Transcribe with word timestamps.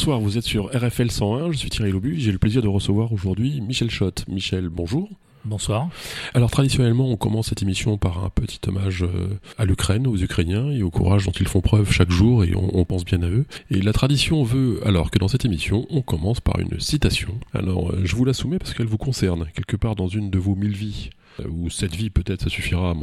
Bonsoir, 0.00 0.18
vous 0.18 0.38
êtes 0.38 0.44
sur 0.44 0.70
RFL 0.74 1.10
101, 1.10 1.52
je 1.52 1.58
suis 1.58 1.68
Thierry 1.68 1.92
Lobu, 1.92 2.18
j'ai 2.18 2.32
le 2.32 2.38
plaisir 2.38 2.62
de 2.62 2.68
recevoir 2.68 3.12
aujourd'hui 3.12 3.60
Michel 3.60 3.90
Schott. 3.90 4.24
Michel, 4.28 4.70
bonjour. 4.70 5.10
Bonsoir. 5.44 5.90
Alors 6.32 6.50
traditionnellement, 6.50 7.10
on 7.10 7.18
commence 7.18 7.48
cette 7.48 7.60
émission 7.60 7.98
par 7.98 8.24
un 8.24 8.30
petit 8.30 8.60
hommage 8.66 9.02
euh, 9.02 9.38
à 9.58 9.66
l'Ukraine, 9.66 10.06
aux 10.06 10.16
Ukrainiens 10.16 10.70
et 10.70 10.82
au 10.82 10.90
courage 10.90 11.26
dont 11.26 11.32
ils 11.32 11.46
font 11.46 11.60
preuve 11.60 11.92
chaque 11.92 12.10
jour 12.10 12.44
et 12.44 12.54
on, 12.56 12.82
pense 12.86 13.04
bien 13.04 13.22
à 13.22 13.28
eux. 13.28 13.44
Et 13.70 13.82
la 13.82 13.92
tradition 13.92 14.42
veut 14.42 14.80
alors 14.86 15.10
que 15.10 15.18
dans 15.18 15.28
cette 15.28 15.44
émission, 15.44 15.84
on 15.90 16.00
commence 16.00 16.40
par 16.40 16.58
une 16.60 16.80
citation. 16.80 17.38
Alors 17.52 17.92
euh, 17.92 18.00
je 18.02 18.16
vous 18.16 18.24
la 18.24 18.32
soumets 18.32 18.58
parce 18.58 18.72
qu'elle 18.72 18.86
vous 18.86 18.96
concerne, 18.96 19.48
quelque 19.54 19.76
part 19.76 19.96
dans 19.96 20.08
une 20.08 20.30
de 20.30 20.38
vos 20.38 20.54
mille 20.54 20.76
vies 20.76 21.10
ou 21.48 21.70
cette 21.70 21.94
vie 21.94 22.10
peut-être 22.10 22.42
ça 22.42 22.50
suffira. 22.50 22.94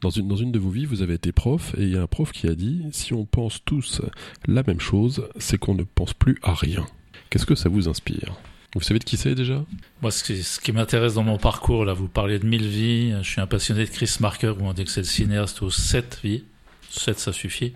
Dans 0.00 0.10
une, 0.10 0.28
dans 0.28 0.36
une 0.36 0.52
de 0.52 0.58
vos 0.58 0.70
vies, 0.70 0.86
vous 0.86 1.02
avez 1.02 1.14
été 1.14 1.32
prof 1.32 1.74
et 1.78 1.82
il 1.82 1.90
y 1.90 1.96
a 1.96 2.02
un 2.02 2.06
prof 2.06 2.32
qui 2.32 2.48
a 2.48 2.54
dit 2.54 2.82
si 2.92 3.14
on 3.14 3.24
pense 3.24 3.60
tous 3.64 4.00
la 4.46 4.62
même 4.62 4.80
chose, 4.80 5.28
c'est 5.38 5.58
qu'on 5.58 5.74
ne 5.74 5.84
pense 5.84 6.14
plus 6.14 6.38
à 6.42 6.54
rien. 6.54 6.86
Qu'est-ce 7.30 7.46
que 7.46 7.54
ça 7.54 7.68
vous 7.68 7.88
inspire? 7.88 8.34
Vous 8.74 8.82
savez 8.82 8.98
de 8.98 9.04
qui 9.04 9.16
c'est 9.16 9.34
déjà? 9.34 9.64
Moi, 10.02 10.10
ce 10.10 10.22
qui, 10.22 10.42
ce 10.42 10.60
qui 10.60 10.70
m'intéresse 10.70 11.14
dans 11.14 11.22
mon 11.22 11.38
parcours, 11.38 11.86
là, 11.86 11.94
vous 11.94 12.08
parlez 12.08 12.38
de 12.38 12.44
mille 12.44 12.66
vies. 12.66 13.14
Je 13.22 13.28
suis 13.28 13.40
un 13.40 13.46
passionné 13.46 13.84
de 13.86 13.90
Chris 13.90 14.16
Marker, 14.20 14.52
où 14.58 14.66
on 14.66 14.74
dit 14.74 14.84
que 14.84 14.90
c'est 14.90 15.00
le 15.00 15.06
cinéaste 15.06 15.62
aux 15.62 15.70
sept 15.70 16.20
vies. 16.22 16.44
Sept, 16.90 17.18
ça 17.18 17.32
suffit, 17.32 17.72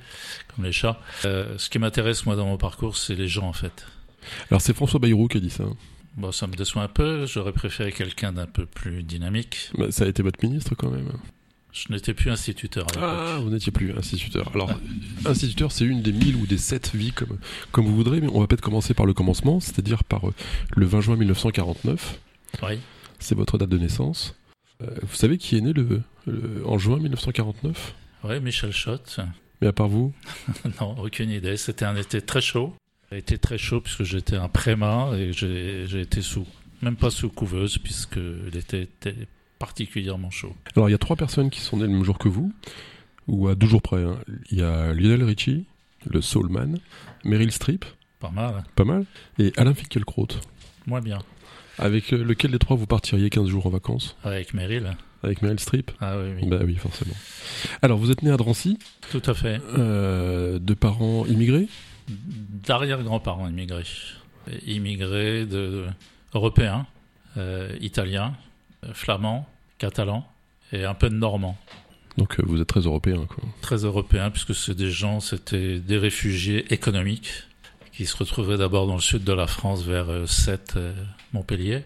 comme 0.54 0.64
les 0.64 0.72
chats. 0.72 1.00
Euh, 1.24 1.56
ce 1.56 1.70
qui 1.70 1.78
m'intéresse, 1.78 2.26
moi, 2.26 2.36
dans 2.36 2.44
mon 2.44 2.58
parcours, 2.58 2.98
c'est 2.98 3.14
les 3.14 3.28
gens, 3.28 3.48
en 3.48 3.54
fait. 3.54 3.86
Alors, 4.50 4.60
c'est 4.60 4.74
François 4.74 5.00
Bayrou 5.00 5.26
qui 5.26 5.38
a 5.38 5.40
dit 5.40 5.48
ça. 5.48 5.64
Bon, 6.16 6.32
ça 6.32 6.46
me 6.46 6.54
déçoit 6.54 6.82
un 6.82 6.88
peu. 6.88 7.26
J'aurais 7.26 7.52
préféré 7.52 7.92
quelqu'un 7.92 8.32
d'un 8.32 8.46
peu 8.46 8.66
plus 8.66 9.02
dynamique. 9.02 9.70
Bah, 9.78 9.90
ça 9.90 10.04
a 10.04 10.08
été 10.08 10.22
votre 10.22 10.44
ministre, 10.44 10.74
quand 10.74 10.90
même. 10.90 11.08
Je 11.72 11.92
n'étais 11.92 12.14
plus 12.14 12.30
instituteur. 12.30 12.86
À 12.98 13.34
ah, 13.34 13.38
vous 13.38 13.50
n'étiez 13.50 13.70
plus 13.70 13.96
instituteur. 13.96 14.50
Alors, 14.54 14.70
instituteur, 15.24 15.70
c'est 15.70 15.84
une 15.84 16.02
des 16.02 16.12
mille 16.12 16.34
ou 16.36 16.46
des 16.46 16.58
sept 16.58 16.94
vies, 16.94 17.12
comme, 17.12 17.38
comme 17.70 17.86
vous 17.86 17.94
voudrez, 17.94 18.20
mais 18.20 18.28
on 18.32 18.40
va 18.40 18.46
peut-être 18.48 18.60
commencer 18.60 18.92
par 18.92 19.06
le 19.06 19.14
commencement, 19.14 19.60
c'est-à-dire 19.60 20.02
par 20.02 20.28
euh, 20.28 20.34
le 20.74 20.86
20 20.86 21.00
juin 21.00 21.16
1949. 21.16 22.18
Oui. 22.62 22.80
C'est 23.20 23.36
votre 23.36 23.56
date 23.56 23.68
de 23.68 23.78
naissance. 23.78 24.34
Euh, 24.82 24.86
vous 25.02 25.14
savez 25.14 25.38
qui 25.38 25.56
est 25.56 25.60
né 25.60 25.72
le, 25.72 26.02
en 26.64 26.78
juin 26.78 26.98
1949 26.98 27.94
Oui, 28.24 28.40
Michel 28.40 28.72
Schott. 28.72 29.20
Mais 29.60 29.68
à 29.68 29.72
part 29.72 29.88
vous? 29.88 30.12
Non, 30.80 30.98
aucune 30.98 31.30
idée. 31.30 31.56
C'était 31.56 31.84
un 31.84 31.96
été 31.96 32.20
très 32.20 32.40
chaud. 32.40 32.74
Il 33.12 33.18
été 33.18 33.38
très 33.38 33.58
chaud 33.58 33.80
puisque 33.80 34.04
j'étais 34.04 34.36
un 34.36 34.48
prémat 34.48 35.10
et 35.16 35.32
j'ai 35.32 36.00
été 36.00 36.22
sous, 36.22 36.46
même 36.80 36.94
pas 36.94 37.10
sous 37.10 37.28
couveuse 37.28 37.78
puisque 37.78 38.20
l'été 38.52 38.82
était 38.82 39.26
particulièrement 39.58 40.30
chaud. 40.30 40.54
Alors 40.76 40.88
il 40.88 40.92
y 40.92 40.94
a 40.94 40.98
trois 40.98 41.16
personnes 41.16 41.50
qui 41.50 41.60
sont 41.60 41.78
nées 41.78 41.86
le 41.86 41.88
même 41.88 42.04
jour 42.04 42.18
que 42.18 42.28
vous, 42.28 42.52
ou 43.26 43.48
à 43.48 43.56
deux 43.56 43.66
jours 43.66 43.82
près. 43.82 44.04
Hein. 44.04 44.18
Il 44.52 44.58
y 44.58 44.62
a 44.62 44.92
Lionel 44.94 45.24
Richie, 45.24 45.64
le 46.06 46.20
Soulman, 46.20 46.78
Meryl 47.24 47.50
Streep. 47.50 47.84
Pas 48.20 48.30
mal. 48.30 48.62
Pas 48.76 48.84
mal. 48.84 49.04
Et 49.40 49.52
Alain 49.56 49.74
Finkielkraut. 49.74 50.28
Moi 50.86 51.00
bien. 51.00 51.18
Avec 51.78 52.12
euh, 52.12 52.22
lequel 52.22 52.52
des 52.52 52.58
trois 52.58 52.76
vous 52.76 52.86
partiriez 52.86 53.28
15 53.28 53.48
jours 53.48 53.66
en 53.66 53.70
vacances? 53.70 54.16
Avec 54.22 54.54
Meryl. 54.54 54.96
Avec 55.22 55.42
Meryl 55.42 55.58
Streep? 55.58 55.90
Ah 56.00 56.16
oui, 56.18 56.30
oui. 56.36 56.48
Bah 56.48 56.60
oui, 56.64 56.76
forcément. 56.76 57.14
Alors, 57.82 57.98
vous 57.98 58.10
êtes 58.10 58.22
né 58.22 58.30
à 58.30 58.36
Drancy? 58.36 58.78
Tout 59.10 59.22
à 59.26 59.34
fait. 59.34 59.60
Euh, 59.76 60.58
de 60.58 60.74
parents 60.74 61.26
immigrés? 61.26 61.68
D'arrière-grands-parents 62.66 63.48
immigrés. 63.48 63.84
Immigrés 64.66 65.46
de, 65.46 65.86
européens, 66.34 66.86
euh, 67.36 67.76
italiens, 67.80 68.34
flamand, 68.92 69.46
catalan 69.78 70.26
et 70.72 70.84
un 70.84 70.94
peu 70.94 71.08
de 71.10 71.14
normand. 71.14 71.58
Donc 72.16 72.38
euh, 72.38 72.42
vous 72.46 72.60
êtes 72.60 72.66
très 72.66 72.80
européen, 72.80 73.26
quoi. 73.26 73.44
Très 73.60 73.84
européen, 73.84 74.30
puisque 74.30 74.54
c'est 74.54 74.74
des 74.74 74.90
gens, 74.90 75.20
c'était 75.20 75.78
des 75.78 75.98
réfugiés 75.98 76.72
économiques 76.72 77.30
qui 77.92 78.06
se 78.06 78.16
retrouvaient 78.16 78.56
d'abord 78.56 78.86
dans 78.86 78.94
le 78.94 79.00
sud 79.00 79.24
de 79.24 79.32
la 79.32 79.46
France, 79.46 79.84
vers 79.84 80.10
euh, 80.10 80.26
Sète, 80.26 80.74
euh, 80.76 80.92
Montpellier. 81.32 81.84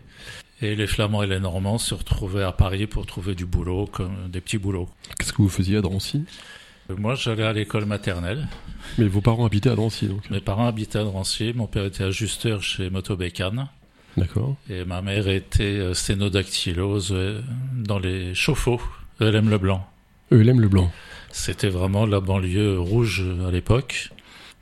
Et 0.62 0.76
les 0.76 0.86
Flamands 0.86 1.22
et 1.22 1.26
les 1.26 1.40
Normands 1.40 1.78
se 1.78 1.94
retrouvaient 1.94 2.44
à 2.44 2.52
Paris 2.52 2.86
pour 2.86 3.04
trouver 3.06 3.34
du 3.34 3.44
boulot, 3.44 3.86
comme 3.86 4.28
des 4.28 4.40
petits 4.40 4.58
boulots. 4.58 4.88
Qu'est-ce 5.18 5.32
que 5.32 5.42
vous 5.42 5.48
faisiez 5.48 5.76
à 5.76 5.82
Drancy? 5.82 6.24
Moi, 6.90 7.14
j'allais 7.14 7.44
à 7.44 7.52
l'école 7.52 7.86
maternelle. 7.86 8.46
Mais 8.98 9.08
vos 9.08 9.20
parents 9.20 9.46
habitaient 9.46 9.70
à 9.70 9.74
Drancy, 9.74 10.06
donc 10.06 10.28
Mes 10.30 10.40
parents 10.40 10.66
habitaient 10.66 10.98
à 10.98 11.04
Drancy. 11.04 11.52
Mon 11.54 11.66
père 11.66 11.84
était 11.84 12.04
ajusteur 12.04 12.62
chez 12.62 12.90
Motobécane. 12.90 13.68
D'accord. 14.16 14.56
Et 14.68 14.84
ma 14.84 15.02
mère 15.02 15.28
était 15.28 15.64
euh, 15.64 15.94
sténodactylose 15.94 17.10
euh, 17.12 17.40
dans 17.74 17.98
les 17.98 18.34
chauffe-eau, 18.34 18.80
ELM 19.20 19.50
Leblanc. 19.50 19.86
ELM 20.30 20.60
Leblanc. 20.60 20.92
C'était 21.32 21.68
vraiment 21.68 22.06
la 22.06 22.20
banlieue 22.20 22.78
rouge 22.78 23.24
à 23.46 23.50
l'époque, 23.50 24.10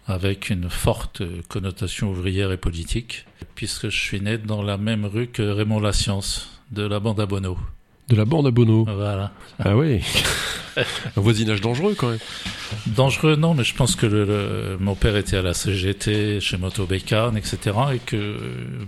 avec 0.06 0.48
une 0.48 0.70
forte 0.70 1.22
connotation 1.48 2.10
ouvrière 2.10 2.50
et 2.50 2.56
politique, 2.56 3.26
puisque 3.54 3.90
je 3.90 4.00
suis 4.00 4.20
né 4.20 4.38
dans 4.38 4.62
la 4.62 4.78
même 4.78 5.04
rue 5.04 5.26
que 5.26 5.42
Raymond 5.42 5.92
Science, 5.92 6.62
de 6.70 6.82
la 6.84 6.98
bande 6.98 7.20
à 7.20 7.26
Bono. 7.26 7.58
De 8.12 8.16
la 8.18 8.26
bande 8.26 8.46
à 8.46 8.50
Bono 8.50 8.84
Voilà. 8.84 9.32
Ah 9.58 9.74
oui 9.74 10.02
Un 10.76 11.20
voisinage 11.22 11.62
dangereux 11.62 11.94
quand 11.96 12.10
même. 12.10 12.18
Dangereux, 12.88 13.36
non, 13.36 13.54
mais 13.54 13.64
je 13.64 13.74
pense 13.74 13.96
que 13.96 14.76
mon 14.78 14.94
père 14.94 15.16
était 15.16 15.38
à 15.38 15.42
la 15.42 15.54
CGT, 15.54 16.38
chez 16.38 16.58
Moto 16.58 16.86
etc. 16.92 17.56
Et 17.94 17.98
que 18.00 18.36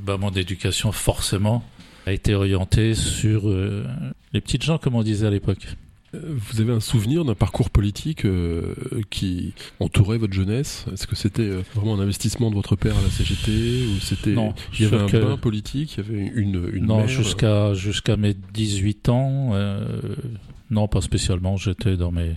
bah, 0.05 0.19
mon 0.19 0.29
éducation, 0.29 0.93
forcément, 0.93 1.65
a 2.05 2.13
été 2.13 2.35
orientée 2.35 2.93
sur 2.93 3.49
euh, 3.49 3.87
les 4.35 4.43
petites 4.43 4.63
gens, 4.63 4.77
comme 4.77 4.95
on 4.95 5.03
disait 5.03 5.27
à 5.27 5.31
l'époque. 5.31 5.69
Euh, 6.15 6.37
vous 6.37 6.61
avez 6.61 6.73
un 6.73 6.81
souvenir 6.81 7.25
d'un 7.25 7.35
parcours 7.35 7.71
politique 7.71 8.25
euh, 8.25 8.75
qui 9.11 9.55
entourait 9.81 10.19
votre 10.19 10.33
jeunesse? 10.33 10.87
Est-ce 10.93 11.07
que 11.07 11.17
c'était 11.17 11.51
vraiment 11.75 11.95
un 11.95 12.01
investissement 12.01 12.51
de 12.51 12.55
votre 12.55 12.77
père 12.77 12.97
à 12.97 13.03
la 13.03 13.11
CGT 13.11 13.87
ou 13.87 14.01
c'était 14.01 14.33
non, 14.33 14.55
il 14.79 14.83
y 14.83 14.87
avait 14.87 14.99
un 14.99 15.07
bain 15.07 15.37
politique, 15.37 15.97
il 15.97 16.05
y 16.05 16.09
avait 16.09 16.33
une, 16.35 16.71
une 16.73 16.87
non 16.87 17.07
jusqu'à 17.07 17.75
jusqu'à 17.75 18.17
mes 18.17 18.35
18 18.35 19.09
ans 19.09 19.53
non, 20.71 20.89
pas 20.89 21.01
spécialement. 21.01 21.57
J'étais 21.57 21.97
dans 21.97 22.11
mes, 22.11 22.35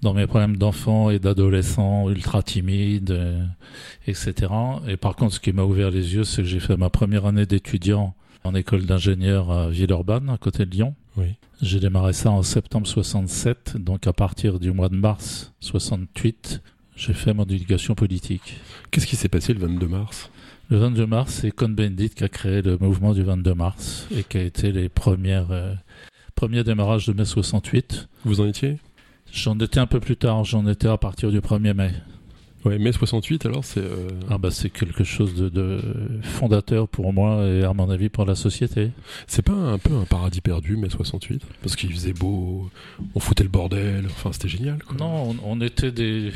dans 0.00 0.14
mes 0.14 0.26
problèmes 0.26 0.56
d'enfant 0.56 1.10
et 1.10 1.18
d'adolescent 1.18 2.08
ultra 2.08 2.42
timide, 2.42 3.10
euh, 3.10 3.44
etc. 4.06 4.52
Et 4.88 4.96
par 4.96 5.16
contre, 5.16 5.34
ce 5.34 5.40
qui 5.40 5.52
m'a 5.52 5.64
ouvert 5.64 5.90
les 5.90 6.14
yeux, 6.14 6.24
c'est 6.24 6.42
que 6.42 6.48
j'ai 6.48 6.60
fait 6.60 6.76
ma 6.76 6.90
première 6.90 7.26
année 7.26 7.46
d'étudiant 7.46 8.14
en 8.44 8.54
école 8.54 8.86
d'ingénieur 8.86 9.50
à 9.50 9.68
Villeurbanne, 9.68 10.30
à 10.30 10.38
côté 10.38 10.66
de 10.66 10.70
Lyon. 10.70 10.94
Oui. 11.16 11.36
J'ai 11.62 11.80
démarré 11.80 12.12
ça 12.12 12.30
en 12.30 12.42
septembre 12.42 12.86
67, 12.86 13.76
donc 13.76 14.06
à 14.06 14.12
partir 14.12 14.58
du 14.58 14.72
mois 14.72 14.88
de 14.88 14.96
mars 14.96 15.52
68, 15.60 16.60
j'ai 16.96 17.12
fait 17.12 17.32
mon 17.32 17.44
éducation 17.44 17.94
politique. 17.94 18.60
Qu'est-ce 18.90 19.06
qui 19.06 19.16
s'est 19.16 19.28
passé 19.28 19.54
le 19.54 19.60
22 19.60 19.86
mars? 19.86 20.30
Le 20.70 20.78
22 20.78 21.06
mars, 21.06 21.40
c'est 21.40 21.50
Cohn-Bendit 21.50 22.10
qui 22.10 22.24
a 22.24 22.28
créé 22.28 22.62
le 22.62 22.78
mouvement 22.78 23.12
du 23.12 23.22
22 23.22 23.54
mars 23.54 24.08
et 24.10 24.24
qui 24.24 24.38
a 24.38 24.42
été 24.42 24.72
les 24.72 24.88
premières 24.88 25.50
euh, 25.50 25.74
Premier 26.34 26.64
démarrage 26.64 27.06
de 27.06 27.12
mai 27.12 27.24
68. 27.24 28.08
Vous 28.24 28.40
en 28.40 28.46
étiez? 28.46 28.78
J'en 29.32 29.58
étais 29.58 29.78
un 29.78 29.86
peu 29.86 30.00
plus 30.00 30.16
tard, 30.16 30.44
j'en 30.44 30.66
étais 30.66 30.88
à 30.88 30.96
partir 30.96 31.30
du 31.30 31.40
1er 31.40 31.74
mai. 31.74 31.92
Ouais, 32.64 32.78
mai 32.78 32.92
68 32.92 33.46
alors 33.46 33.64
c'est... 33.64 33.80
Euh, 33.80 34.08
ah 34.30 34.38
bah 34.38 34.50
c'est 34.50 34.70
quelque 34.70 35.04
chose 35.04 35.34
de, 35.34 35.80
fondateur 36.22 36.88
pour 36.88 37.12
moi 37.12 37.44
et 37.46 37.62
à 37.62 37.72
mon 37.74 37.90
avis 37.90 38.08
pour 38.08 38.24
la 38.24 38.34
société. 38.34 38.90
C'est 39.26 39.42
pas 39.42 39.52
un 39.52 39.78
peu 39.78 39.94
un 39.94 40.04
paradis 40.04 40.40
perdu 40.40 40.76
mai 40.76 40.88
68 40.88 41.42
Parce 41.62 41.76
qu'il 41.76 41.92
faisait 41.92 42.14
beau, 42.14 42.70
on 43.14 43.20
foutait 43.20 43.44
le 43.44 43.50
bordel, 43.50 44.06
enfin 44.06 44.32
c'était 44.32 44.48
génial 44.48 44.82
quoi. 44.82 44.96
Non, 44.96 45.36
on, 45.44 45.60
était 45.60 45.92
des... 45.92 46.32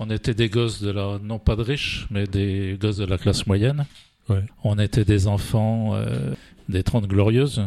On 0.00 0.10
était 0.10 0.34
des 0.34 0.48
gosses 0.48 0.82
de 0.82 0.90
la... 0.90 1.18
Non 1.22 1.38
pas 1.38 1.54
de 1.54 1.62
riches, 1.62 2.06
mais 2.10 2.26
des 2.26 2.76
gosses 2.80 2.96
de 2.96 3.04
la 3.04 3.18
classe 3.18 3.46
moyenne. 3.46 3.86
Ouais. 4.28 4.44
On 4.64 4.78
était 4.78 5.04
des 5.04 5.26
enfants 5.26 5.94
euh, 5.94 6.34
des 6.68 6.82
Trente 6.82 7.06
Glorieuses 7.06 7.62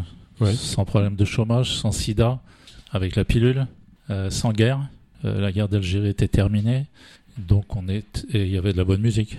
sans 0.50 0.85
problème 0.85 1.15
de 1.15 1.25
chômage, 1.25 1.75
sans 1.77 1.91
sida, 1.91 2.39
avec 2.91 3.15
la 3.15 3.25
pilule, 3.25 3.68
euh, 4.09 4.30
sans 4.30 4.51
guerre. 4.51 4.81
Euh, 5.24 5.39
la 5.39 5.51
guerre 5.51 5.69
d'Algérie 5.69 6.09
était 6.09 6.27
terminée, 6.27 6.85
donc 7.38 7.75
on 7.75 7.88
est 7.88 8.25
et 8.33 8.44
il 8.44 8.51
y 8.51 8.57
avait 8.57 8.74
de 8.74 8.78
la 8.78 8.83
bonne 8.83 9.01
musique. 9.01 9.38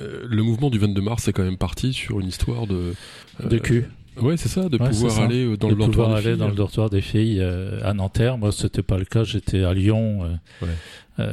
Euh, 0.00 0.24
le 0.24 0.42
mouvement 0.42 0.70
du 0.70 0.78
22 0.78 1.00
mars 1.00 1.28
est 1.28 1.32
quand 1.32 1.44
même 1.44 1.56
parti 1.56 1.92
sur 1.92 2.20
une 2.20 2.28
histoire 2.28 2.66
de 2.66 2.94
de 3.42 3.58
cul. 3.58 3.86
Ouais, 4.20 4.36
c'est 4.36 4.48
ça, 4.48 4.68
de 4.68 4.76
pouvoir 4.76 5.18
aller 5.20 5.56
dans 5.56 5.68
le 5.68 5.74
dortoir 5.74 6.08
des 6.10 6.14
aller 6.14 6.36
dans 6.36 6.48
le 6.48 6.54
dortoir 6.54 6.88
des 6.88 7.00
filles 7.00 7.42
à 7.82 7.92
Nanterre. 7.94 8.38
Moi, 8.38 8.52
c'était 8.52 8.84
pas 8.84 8.96
le 8.96 9.04
cas. 9.04 9.24
J'étais 9.24 9.64
à 9.64 9.74
Lyon, 9.74 10.38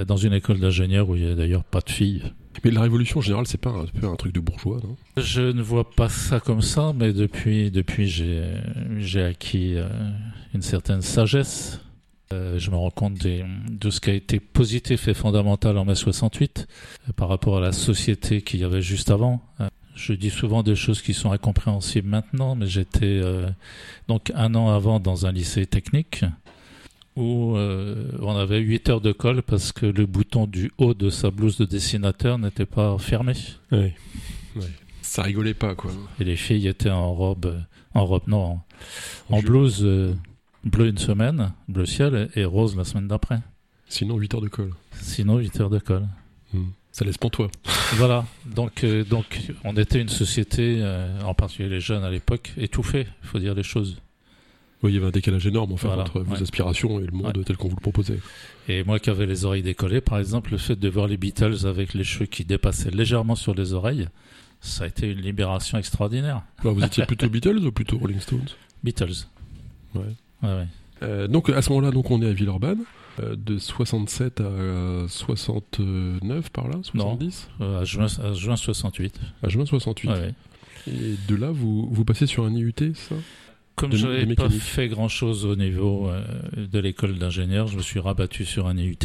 dans 0.08 0.18
une 0.18 0.34
école 0.34 0.60
d'ingénieurs 0.60 1.08
où 1.08 1.16
il 1.16 1.24
y 1.24 1.32
a 1.32 1.36
d'ailleurs 1.36 1.64
pas 1.64 1.82
de 1.82 1.92
filles. 1.92 2.24
Mais 2.64 2.72
la 2.72 2.82
révolution 2.82 3.20
en 3.20 3.22
général, 3.22 3.48
c'est 3.48 3.60
pas 3.60 3.72
un, 3.72 3.86
peu 3.86 4.08
un 4.08 4.16
truc 4.16 4.34
de 4.34 4.40
bourgeois, 4.40 4.80
non? 4.84 4.96
Je 5.18 5.42
ne 5.42 5.62
vois 5.62 5.90
pas 5.90 6.10
ça 6.10 6.40
comme 6.40 6.62
ça, 6.62 6.94
mais 6.96 7.12
depuis, 7.12 7.72
depuis 7.72 8.08
j'ai, 8.08 8.44
j'ai 9.00 9.24
acquis 9.24 9.76
euh, 9.76 9.88
une 10.54 10.62
certaine 10.62 11.02
sagesse. 11.02 11.80
Euh, 12.34 12.60
je 12.60 12.72
me 12.72 12.76
rends 12.76 12.92
compte 12.92 13.16
de 13.16 13.90
ce 13.90 14.00
qui 14.00 14.10
a 14.10 14.14
été 14.14 14.40
positif 14.40 15.08
et 15.08 15.14
fondamental 15.14 15.78
en 15.78 15.86
mai 15.86 15.96
68 15.96 16.68
euh, 17.10 17.14
par 17.14 17.30
rapport 17.30 17.58
à 17.58 17.62
la 17.62 17.72
société 17.72 18.42
qu'il 18.42 18.60
y 18.60 18.64
avait 18.64 18.82
juste 18.82 19.12
avant. 19.12 19.42
Je 19.96 20.14
dis 20.14 20.30
souvent 20.30 20.64
des 20.64 20.76
choses 20.76 21.02
qui 21.02 21.14
sont 21.14 21.32
incompréhensibles 21.32 22.08
maintenant, 22.08 22.56
mais 22.56 22.66
j'étais 22.66 23.22
donc 24.08 24.32
un 24.34 24.56
an 24.56 24.70
avant 24.70 25.00
dans 25.00 25.26
un 25.26 25.32
lycée 25.32 25.66
technique 25.66 26.24
où 27.16 27.56
euh, 27.56 28.12
on 28.22 28.36
avait 28.36 28.60
8 28.60 28.90
heures 28.90 29.02
de 29.02 29.12
colle 29.12 29.42
parce 29.42 29.72
que 29.72 29.86
le 29.86 30.06
bouton 30.06 30.48
du 30.48 30.72
haut 30.78 30.94
de 30.94 31.10
sa 31.10 31.30
blouse 31.30 31.58
de 31.58 31.66
dessinateur 31.66 32.38
n'était 32.38 32.66
pas 32.66 32.98
fermé. 32.98 33.34
Oui. 33.72 33.92
Ça 35.02 35.24
rigolait 35.24 35.54
pas, 35.54 35.76
quoi. 35.76 35.92
Et 36.20 36.24
les 36.24 36.38
filles 36.38 36.68
étaient 36.68 36.90
en 36.90 37.14
robe, 37.14 37.62
en 37.94 38.06
robe, 38.06 38.24
non, 38.28 38.60
en, 39.30 39.40
blouse 39.42 39.82
euh, 39.84 40.14
bleu 40.64 40.88
une 40.88 40.98
semaine, 40.98 41.54
bleu 41.68 41.86
ciel, 41.86 42.30
et 42.36 42.46
rose 42.46 42.76
la 42.76 42.84
semaine 42.84 43.08
d'après. 43.08 43.40
Sinon, 43.88 44.18
8 44.18 44.36
heures 44.36 44.42
de 44.42 44.48
colle. 44.48 44.72
Sinon, 45.02 45.38
8 45.38 45.60
heures 45.62 45.70
de 45.70 45.80
colle. 45.80 46.08
Hmm. 46.54 46.70
Ça 46.92 47.06
laisse 47.06 47.18
pour 47.18 47.32
toi. 47.32 47.50
Voilà, 47.96 48.26
donc, 48.46 48.86
euh, 48.86 49.04
donc 49.04 49.52
on 49.66 49.76
était 49.76 50.00
une 50.00 50.08
société, 50.08 50.80
euh, 50.82 51.20
en 51.24 51.34
particulier 51.34 51.68
les 51.68 51.82
jeunes 51.82 52.06
à 52.06 52.10
l'époque, 52.10 52.54
étouffée, 52.56 53.06
il 53.22 53.28
faut 53.28 53.38
dire 53.38 53.54
les 53.54 53.64
choses. 53.64 53.98
Oui, 54.82 54.92
il 54.92 54.96
y 54.96 54.98
avait 54.98 55.08
un 55.08 55.12
décalage 55.12 55.46
énorme 55.46 55.74
enfin, 55.74 55.90
Voilà, 55.90 56.04
entre 56.04 56.22
vos 56.22 56.36
ouais. 56.36 56.42
aspirations 56.42 57.02
et 57.02 57.06
le 57.06 57.12
monde 57.12 57.44
tel 57.46 57.58
qu'on 57.58 57.68
vous 57.68 57.76
le 57.76 57.82
proposait. 57.82 58.20
Et 58.70 58.86
moi 58.86 58.98
qui 58.98 59.10
avais 59.10 59.26
les 59.26 59.44
oreilles 59.44 59.62
décollées, 59.62 60.00
par 60.00 60.20
exemple, 60.20 60.52
le 60.52 60.58
fait 60.58 60.78
de 60.78 60.88
voir 60.88 61.08
les 61.08 61.18
Beatles 61.18 61.68
avec 61.68 61.94
les 61.94 62.06
cheveux 62.06 62.28
qui 62.28 62.46
dépassaient 62.46 62.92
légèrement 62.92 63.36
sur 63.36 63.54
les 63.54 63.74
oreilles, 63.74 64.08
ça 64.62 64.86
a 64.86 64.88
été 64.88 65.12
une 65.12 65.20
libération 65.20 65.78
extraordinaire. 65.78 66.44
Alors, 66.60 66.74
vous 66.74 66.84
étiez 66.86 67.06
plutôt 67.08 67.28
Beatles 67.28 67.58
ou 67.58 67.74
plutôt 67.74 67.98
Rolling 67.98 68.22
Stones? 68.22 68.48
Beatles. 68.86 69.28
Ouais. 69.96 70.16
Ouais, 70.44 70.50
ouais. 70.50 70.68
Euh, 71.04 71.28
donc 71.28 71.50
à 71.50 71.62
ce 71.62 71.70
moment-là, 71.72 71.92
donc 71.92 72.12
on 72.12 72.22
est 72.22 72.28
à 72.30 72.34
Villeurbanne, 72.34 72.84
euh, 73.22 73.36
de 73.36 73.58
67 73.58 74.40
à 74.40 74.44
euh, 74.44 75.08
69 75.08 76.50
par 76.52 76.68
là, 76.68 76.76
70 76.84 77.50
Euh, 77.62 77.82
à, 77.82 77.84
juin, 77.86 78.06
à 78.24 78.34
juin 78.34 78.56
68. 78.56 79.20
À 79.44 79.50
juin 79.50 79.66
68. 79.66 80.10
Ouais, 80.10 80.14
ouais. 80.20 80.34
Et 80.88 81.16
de 81.28 81.36
là, 81.36 81.52
vous, 81.52 81.88
vous 81.92 82.06
passez 82.06 82.26
sur 82.26 82.44
un 82.46 82.54
IUT, 82.54 82.74
ça? 82.96 83.16
Comme 83.76 83.94
je 83.94 84.08
n'avais 84.08 84.36
pas 84.36 84.50
fait 84.50 84.88
grand-chose 84.88 85.46
au 85.46 85.56
niveau 85.56 86.10
euh, 86.10 86.24
de 86.56 86.80
l'école 86.80 87.18
d'ingénieur, 87.18 87.68
je 87.68 87.78
me 87.78 87.82
suis 87.82 88.00
rabattu 88.00 88.46
sur 88.46 88.68
un 88.68 88.78
IUT. 88.78 88.98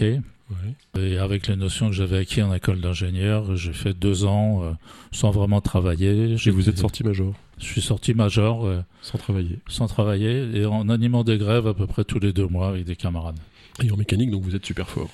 Ouais. 0.50 1.02
Et 1.02 1.18
avec 1.18 1.48
les 1.48 1.56
notions 1.56 1.88
que 1.88 1.94
j'avais 1.94 2.18
acquis 2.18 2.42
en 2.42 2.54
école 2.54 2.80
d'ingénieur, 2.80 3.56
j'ai 3.56 3.72
fait 3.72 3.94
deux 3.94 4.24
ans 4.24 4.62
euh, 4.62 4.72
sans 5.10 5.30
vraiment 5.30 5.60
travailler. 5.60 6.36
Et 6.44 6.50
vous 6.50 6.68
êtes 6.68 6.78
sorti 6.78 7.02
major, 7.02 7.34
Je 7.58 7.64
suis 7.64 7.80
sorti 7.80 8.14
major 8.14 8.64
euh, 8.64 8.80
sans 9.02 9.18
travailler. 9.18 9.58
sans 9.66 9.86
travailler 9.86 10.48
et 10.54 10.66
en 10.66 10.88
animant 10.88 11.24
des 11.24 11.38
grèves 11.38 11.66
à 11.66 11.74
peu 11.74 11.86
près 11.86 12.04
tous 12.04 12.20
les 12.20 12.32
deux 12.32 12.46
mois 12.46 12.68
avec 12.68 12.84
des 12.84 12.96
camarades. 12.96 13.38
Et 13.82 13.90
en 13.90 13.96
mécanique, 13.96 14.30
donc 14.30 14.42
vous 14.42 14.54
êtes 14.54 14.64
super 14.64 14.88
fort 14.88 15.10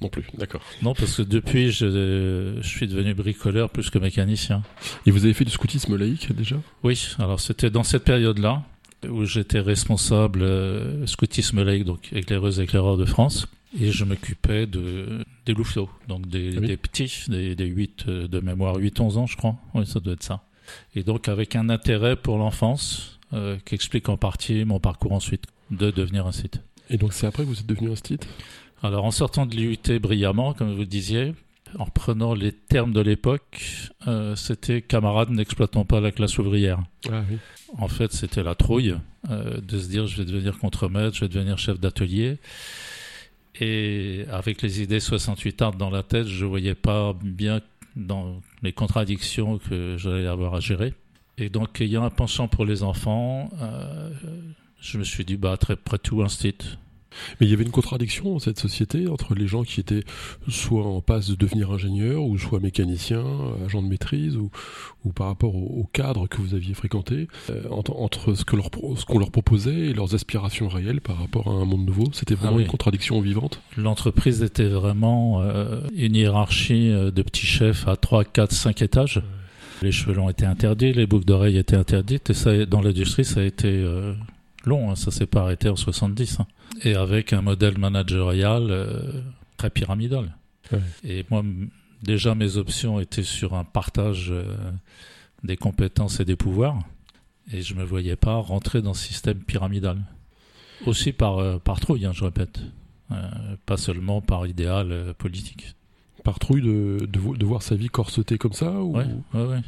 Non. 0.00 0.08
Plus, 0.08 0.24
d'accord. 0.38 0.62
Non, 0.82 0.94
parce 0.94 1.16
que 1.16 1.22
depuis, 1.22 1.70
je, 1.72 2.56
je 2.60 2.66
suis 2.68 2.86
devenu 2.88 3.12
bricoleur 3.14 3.68
plus 3.70 3.90
que 3.90 3.98
mécanicien. 3.98 4.62
Et 5.06 5.10
vous 5.10 5.24
avez 5.24 5.34
fait 5.34 5.44
du 5.44 5.50
scoutisme 5.50 5.96
laïque 5.96 6.32
déjà? 6.34 6.56
Oui, 6.82 7.08
alors 7.18 7.38
c'était 7.40 7.70
dans 7.70 7.82
cette 7.82 8.04
période-là 8.04 8.62
où 9.08 9.24
j'étais 9.24 9.60
responsable 9.60 10.42
euh, 10.42 11.06
scoutisme 11.06 11.62
laïque, 11.62 11.84
donc 11.84 12.12
éclaireuse 12.12 12.60
éclaireur 12.60 12.96
de 12.96 13.04
France, 13.04 13.46
et 13.80 13.90
je 13.92 14.04
m'occupais 14.04 14.66
de, 14.66 15.24
des 15.46 15.54
louveteaux, 15.54 15.88
donc 16.08 16.26
des, 16.28 16.54
Ah 16.56 16.60
oui. 16.60 16.66
des 16.66 16.76
petits, 16.76 17.24
des, 17.28 17.54
des 17.54 17.66
8 17.66 18.04
euh, 18.08 18.28
de 18.28 18.40
mémoire, 18.40 18.76
8-11 18.78 19.16
ans 19.18 19.26
je 19.26 19.36
crois, 19.36 19.56
oui 19.74 19.86
ça 19.86 20.00
doit 20.00 20.12
être 20.14 20.22
ça. 20.22 20.42
Et 20.94 21.02
donc 21.02 21.28
avec 21.28 21.56
un 21.56 21.68
intérêt 21.70 22.14
pour 22.16 22.36
l'enfance 22.36 23.18
euh, 23.32 23.56
qui 23.64 23.74
explique 23.74 24.08
en 24.08 24.16
partie 24.16 24.64
mon 24.64 24.80
parcours 24.80 25.12
ensuite 25.12 25.44
de 25.70 25.90
devenir 25.90 26.26
un 26.26 26.32
site. 26.32 26.60
Et 26.90 26.96
donc 26.98 27.12
c'est 27.12 27.26
après 27.26 27.44
que 27.44 27.48
vous 27.48 27.60
êtes 27.60 27.66
devenu 27.66 27.90
un 27.92 27.96
stit 27.96 28.18
Alors 28.82 29.04
en 29.04 29.10
sortant 29.10 29.46
de 29.46 29.54
l'IUT 29.54 29.98
brillamment, 30.00 30.54
comme 30.54 30.72
vous 30.72 30.80
le 30.80 30.86
disiez, 30.86 31.34
en 31.78 31.84
reprenant 31.84 32.34
les 32.34 32.52
termes 32.52 32.92
de 32.92 33.00
l'époque, 33.00 33.62
euh, 34.06 34.34
c'était 34.36 34.82
camarades 34.82 35.30
n'exploitons 35.30 35.84
pas 35.84 36.00
la 36.00 36.10
classe 36.10 36.38
ouvrière. 36.38 36.80
Ah 37.10 37.22
oui. 37.30 37.38
En 37.78 37.88
fait, 37.88 38.12
c'était 38.12 38.42
la 38.42 38.54
trouille 38.54 38.96
euh, 39.30 39.60
de 39.60 39.78
se 39.78 39.88
dire 39.88 40.06
je 40.06 40.16
vais 40.16 40.24
devenir 40.24 40.58
contremaître, 40.58 41.14
je 41.14 41.20
vais 41.20 41.28
devenir 41.28 41.58
chef 41.58 41.78
d'atelier. 41.78 42.38
Et 43.60 44.24
avec 44.30 44.62
les 44.62 44.82
idées 44.82 45.00
68 45.00 45.62
art 45.62 45.74
dans 45.74 45.90
la 45.90 46.02
tête, 46.02 46.26
je 46.26 46.44
voyais 46.44 46.74
pas 46.74 47.14
bien 47.22 47.60
dans 47.96 48.40
les 48.62 48.72
contradictions 48.72 49.58
que 49.58 49.96
j'allais 49.98 50.26
avoir 50.26 50.54
à 50.54 50.60
gérer. 50.60 50.94
Et 51.36 51.48
donc, 51.48 51.80
ayant 51.80 52.04
un 52.04 52.10
penchant 52.10 52.48
pour 52.48 52.64
les 52.64 52.82
enfants, 52.82 53.50
euh, 53.60 54.10
je 54.80 54.98
me 54.98 55.04
suis 55.04 55.24
dit, 55.24 55.36
bah, 55.36 55.56
très 55.56 55.76
près 55.76 55.98
tout, 55.98 56.22
un 56.22 56.28
site. 56.28 56.78
Mais 57.40 57.46
il 57.46 57.50
y 57.50 57.54
avait 57.54 57.64
une 57.64 57.70
contradiction 57.70 58.32
dans 58.32 58.38
cette 58.38 58.58
société 58.58 59.08
entre 59.08 59.34
les 59.34 59.46
gens 59.46 59.62
qui 59.64 59.80
étaient 59.80 60.04
soit 60.48 60.84
en 60.86 61.00
passe 61.00 61.28
de 61.28 61.34
devenir 61.34 61.70
ingénieur, 61.70 62.22
ou 62.24 62.38
soit 62.38 62.60
mécanicien, 62.60 63.24
agent 63.66 63.82
de 63.82 63.88
maîtrise, 63.88 64.36
ou, 64.36 64.50
ou 65.04 65.12
par 65.12 65.26
rapport 65.28 65.54
au, 65.56 65.80
au 65.80 65.88
cadre 65.92 66.26
que 66.26 66.38
vous 66.38 66.54
aviez 66.54 66.74
fréquenté, 66.74 67.28
euh, 67.50 67.62
entre, 67.70 67.92
entre 67.96 68.34
ce 68.34 68.44
que 68.44 68.56
leur 68.56 68.70
qu'on 68.70 69.18
leur 69.18 69.30
proposait 69.30 69.88
et 69.88 69.92
leurs 69.92 70.14
aspirations 70.14 70.68
réelles 70.68 71.00
par 71.00 71.18
rapport 71.18 71.48
à 71.48 71.52
un 71.52 71.64
monde 71.64 71.84
nouveau. 71.86 72.04
C'était 72.12 72.34
vraiment 72.34 72.52
Ah 72.54 72.56
oui. 72.58 72.62
une 72.64 72.68
contradiction 72.68 73.20
vivante. 73.20 73.60
L'entreprise 73.76 74.42
était 74.42 74.68
vraiment 74.68 75.40
euh, 75.42 75.80
une 75.96 76.14
hiérarchie 76.16 76.90
euh, 76.90 77.10
de 77.10 77.22
petits 77.22 77.46
chefs 77.46 77.86
à 77.88 77.96
3, 77.96 78.24
4, 78.24 78.52
5 78.52 78.82
étages. 78.82 79.22
Les 79.82 79.92
cheveux 79.92 80.14
longs 80.14 80.28
étaient 80.28 80.44
interdits, 80.46 80.92
les 80.92 81.06
boucles 81.06 81.24
d'oreilles 81.24 81.56
étaient 81.56 81.76
interdites, 81.76 82.30
et 82.30 82.34
ça, 82.34 82.66
dans 82.66 82.82
l'industrie, 82.82 83.24
ça 83.24 83.40
a 83.40 83.44
été 83.44 83.68
euh, 83.68 84.12
long, 84.66 84.90
hein, 84.90 84.96
ça 84.96 85.10
s'est 85.10 85.26
pas 85.26 85.42
arrêté 85.42 85.68
en 85.68 85.76
70. 85.76 86.40
hein. 86.40 86.46
Et 86.82 86.94
avec 86.94 87.32
un 87.32 87.42
modèle 87.42 87.78
managérial 87.78 88.66
euh, 88.70 89.22
très 89.56 89.70
pyramidal. 89.70 90.36
Ouais. 90.72 90.80
Et 91.04 91.24
moi, 91.30 91.42
déjà, 92.02 92.34
mes 92.34 92.56
options 92.56 93.00
étaient 93.00 93.22
sur 93.22 93.54
un 93.54 93.64
partage 93.64 94.28
euh, 94.30 94.44
des 95.42 95.56
compétences 95.56 96.20
et 96.20 96.24
des 96.24 96.36
pouvoirs, 96.36 96.78
et 97.52 97.62
je 97.62 97.74
me 97.74 97.84
voyais 97.84 98.16
pas 98.16 98.34
rentrer 98.36 98.82
dans 98.82 98.94
ce 98.94 99.06
système 99.06 99.38
pyramidal. 99.40 99.98
Aussi 100.86 101.12
par, 101.12 101.38
euh, 101.38 101.58
par 101.58 101.80
trouille, 101.80 102.06
hein, 102.06 102.12
je 102.14 102.24
répète. 102.24 102.60
Pas 103.66 103.76
seulement 103.76 104.20
par 104.20 104.46
idéal 104.46 105.14
politique. 105.18 105.74
Par 106.22 106.38
trouille 106.38 106.62
de, 106.62 107.08
de 107.10 107.44
voir 107.44 107.60
sa 107.60 107.74
vie 107.74 107.88
corsetée 107.88 108.38
comme 108.38 108.52
ça, 108.52 108.70
ou? 108.70 108.96
Ouais, 108.96 109.06
ouais, 109.34 109.44
ouais. 109.46 109.60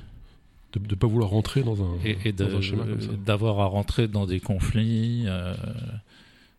De 0.78 0.88
ne 0.88 0.94
pas 0.94 1.06
vouloir 1.06 1.30
rentrer 1.30 1.62
dans 1.62 1.82
un, 1.82 1.98
Et, 2.04 2.16
et 2.24 2.32
de- 2.32 2.44
dans 2.44 2.56
un 2.56 2.60
schéma 2.60 2.84
comme 2.84 3.00
ça. 3.00 3.12
d'avoir 3.24 3.60
à 3.60 3.66
rentrer 3.66 4.08
dans 4.08 4.26
des 4.26 4.40
conflits 4.40 5.24
euh, 5.26 5.54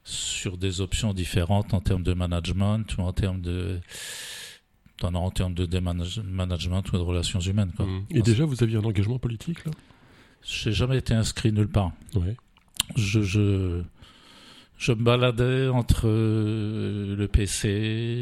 sur 0.03 0.57
des 0.57 0.81
options 0.81 1.13
différentes 1.13 1.73
en 1.73 1.79
termes 1.81 2.03
de 2.03 2.13
management 2.13 2.85
ou 2.97 3.01
en 3.01 3.13
termes 3.13 3.41
de 3.41 3.79
en, 5.01 5.31
termes 5.31 5.53
de 5.53 5.79
management 5.79 6.83
ou 6.93 6.97
de 6.97 7.01
relations 7.01 7.39
humaines. 7.39 7.71
Quoi. 7.75 7.85
Mm. 7.85 8.05
Et 8.11 8.21
déjà, 8.21 8.45
vous 8.45 8.63
aviez 8.63 8.77
un 8.77 8.83
engagement 8.85 9.19
politique, 9.19 9.65
là? 9.65 9.71
J'ai 10.45 10.71
jamais 10.71 10.97
été 10.97 11.13
inscrit 11.13 11.51
nulle 11.51 11.67
part. 11.67 11.91
Ouais. 12.15 12.35
Je, 12.95 13.21
je, 13.21 13.81
je 14.85 14.91
me 14.91 15.01
baladais 15.03 15.69
entre 15.69 16.07
euh, 16.07 17.15
le 17.15 17.27
PC, 17.29 17.69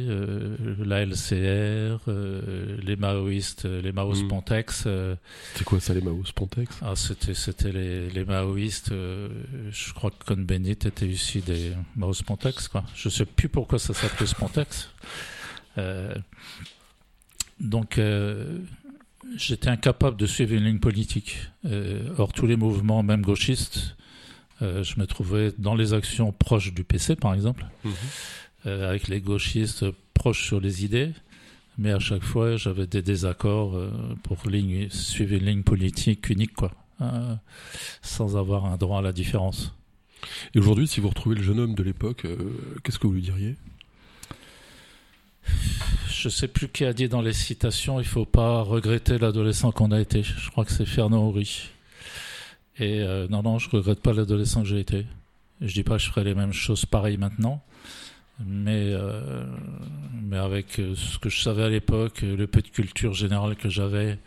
euh, 0.07 0.55
la 0.85 1.01
LCR, 1.05 1.99
euh, 2.07 2.77
les 2.83 2.95
maoïstes, 2.95 3.65
les 3.65 3.91
Maos 3.91 4.21
Mm. 4.23 4.27
Pontex. 4.27 4.83
euh, 4.85 5.15
C'était 5.53 5.65
quoi 5.65 5.79
ça, 5.79 5.93
les 5.95 6.01
Maos 6.01 6.23
Pontex? 6.35 6.77
Ah, 6.83 6.93
c'était, 6.95 7.33
c'était 7.33 7.71
les, 7.71 8.09
les 8.11 8.25
maoïstes. 8.25 8.91
euh, 8.91 9.27
je 9.71 9.91
crois 9.93 10.11
que 10.11 10.23
Cohn-Bendit 10.23 10.71
était 10.85 11.07
issu 11.07 11.39
des 11.39 11.71
Maos 11.95 12.21
Pontex, 12.25 12.67
quoi. 12.67 12.83
Je 12.95 13.09
sais 13.09 13.25
plus 13.25 13.49
pourquoi 13.49 13.79
ça 13.79 13.93
s'appelait 13.95 14.27
Spontex. 14.27 14.89
Euh, 15.79 16.13
donc, 17.59 17.97
euh, 17.97 18.59
j'étais 19.35 19.69
incapable 19.69 20.17
de 20.17 20.25
suivre 20.27 20.53
une 20.53 20.65
ligne 20.65 20.79
politique. 20.79 21.37
Euh, 21.65 22.09
or, 22.17 22.33
tous 22.33 22.45
les 22.45 22.55
mouvements, 22.55 23.01
même 23.03 23.21
gauchistes, 23.21 23.77
euh, 23.77 24.00
je 24.61 24.99
me 24.99 25.05
trouvais 25.07 25.51
dans 25.57 25.75
les 25.75 25.93
actions 25.93 26.31
proches 26.31 26.73
du 26.73 26.83
PC, 26.83 27.15
par 27.15 27.33
exemple, 27.33 27.65
Mhm. 27.83 27.91
euh, 28.67 28.89
avec 28.89 29.07
les 29.07 29.19
gauchistes 29.21 29.85
proches 30.13 30.45
sur 30.45 30.59
les 30.59 30.85
idées. 30.85 31.11
Mais 31.77 31.91
à 31.91 31.99
chaque 31.99 32.23
fois, 32.23 32.57
j'avais 32.57 32.85
des 32.85 33.01
désaccords 33.01 33.75
euh, 33.75 33.91
pour 34.23 34.47
ligne, 34.49 34.89
suivre 34.89 35.33
une 35.33 35.45
ligne 35.45 35.63
politique 35.63 36.29
unique, 36.29 36.53
quoi, 36.53 36.71
euh, 37.01 37.35
sans 38.01 38.37
avoir 38.37 38.65
un 38.65 38.77
droit 38.77 38.99
à 38.99 39.01
la 39.01 39.13
différence. 39.13 39.73
Et 40.53 40.59
aujourd'hui, 40.59 40.87
si 40.87 40.99
vous 40.99 41.09
retrouvez 41.09 41.35
le 41.35 41.41
jeune 41.43 41.59
homme 41.59 41.73
de 41.73 41.81
l'époque, 41.81 42.25
euh, 42.25 42.35
qu'est-ce 42.83 42.99
que 42.99 43.07
vous 43.07 43.13
lui 43.13 43.21
diriez? 43.23 43.55
Je 46.09 46.29
sais 46.29 46.47
plus 46.47 46.67
qui 46.69 46.85
a 46.85 46.93
dit 46.93 47.09
dans 47.09 47.21
les 47.21 47.33
citations, 47.33 47.99
il 47.99 48.05
faut 48.05 48.25
pas 48.25 48.61
regretter 48.61 49.17
l'adolescent 49.17 49.71
qu'on 49.71 49.91
a 49.91 49.99
été. 49.99 50.21
Je 50.21 50.49
crois 50.51 50.65
que 50.65 50.71
c'est 50.71 50.85
Fernand 50.85 51.23
Horry. 51.27 51.69
Et 52.81 53.01
euh, 53.01 53.27
non, 53.29 53.43
non, 53.43 53.59
je 53.59 53.69
regrette 53.69 54.01
pas 54.01 54.11
l'adolescent 54.11 54.63
que 54.63 54.67
j'ai 54.67 54.79
été. 54.79 55.05
Je 55.61 55.71
dis 55.71 55.83
pas 55.83 55.97
que 55.97 56.01
je 56.01 56.09
ferai 56.09 56.23
les 56.23 56.33
mêmes 56.33 56.51
choses 56.51 56.83
pareilles 56.83 57.17
maintenant, 57.17 57.63
mais 58.43 58.91
euh, 58.91 59.45
mais 60.19 60.37
avec 60.37 60.79
euh, 60.79 60.95
ce 60.95 61.19
que 61.19 61.29
je 61.29 61.39
savais 61.41 61.61
à 61.61 61.69
l'époque, 61.69 62.23
le 62.23 62.47
peu 62.47 62.63
de 62.63 62.67
culture 62.67 63.13
générale 63.13 63.55
que 63.55 63.69
j'avais, 63.69 64.17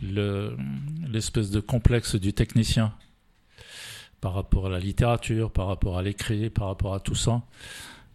le 0.00 0.56
l'espèce 1.10 1.50
de 1.50 1.58
complexe 1.58 2.14
du 2.14 2.32
technicien 2.32 2.94
par 4.20 4.34
rapport 4.34 4.66
à 4.66 4.70
la 4.70 4.78
littérature, 4.78 5.50
par 5.50 5.66
rapport 5.66 5.98
à 5.98 6.02
l'écrit, 6.04 6.50
par 6.50 6.68
rapport 6.68 6.94
à 6.94 7.00
tout 7.00 7.16
ça. 7.16 7.42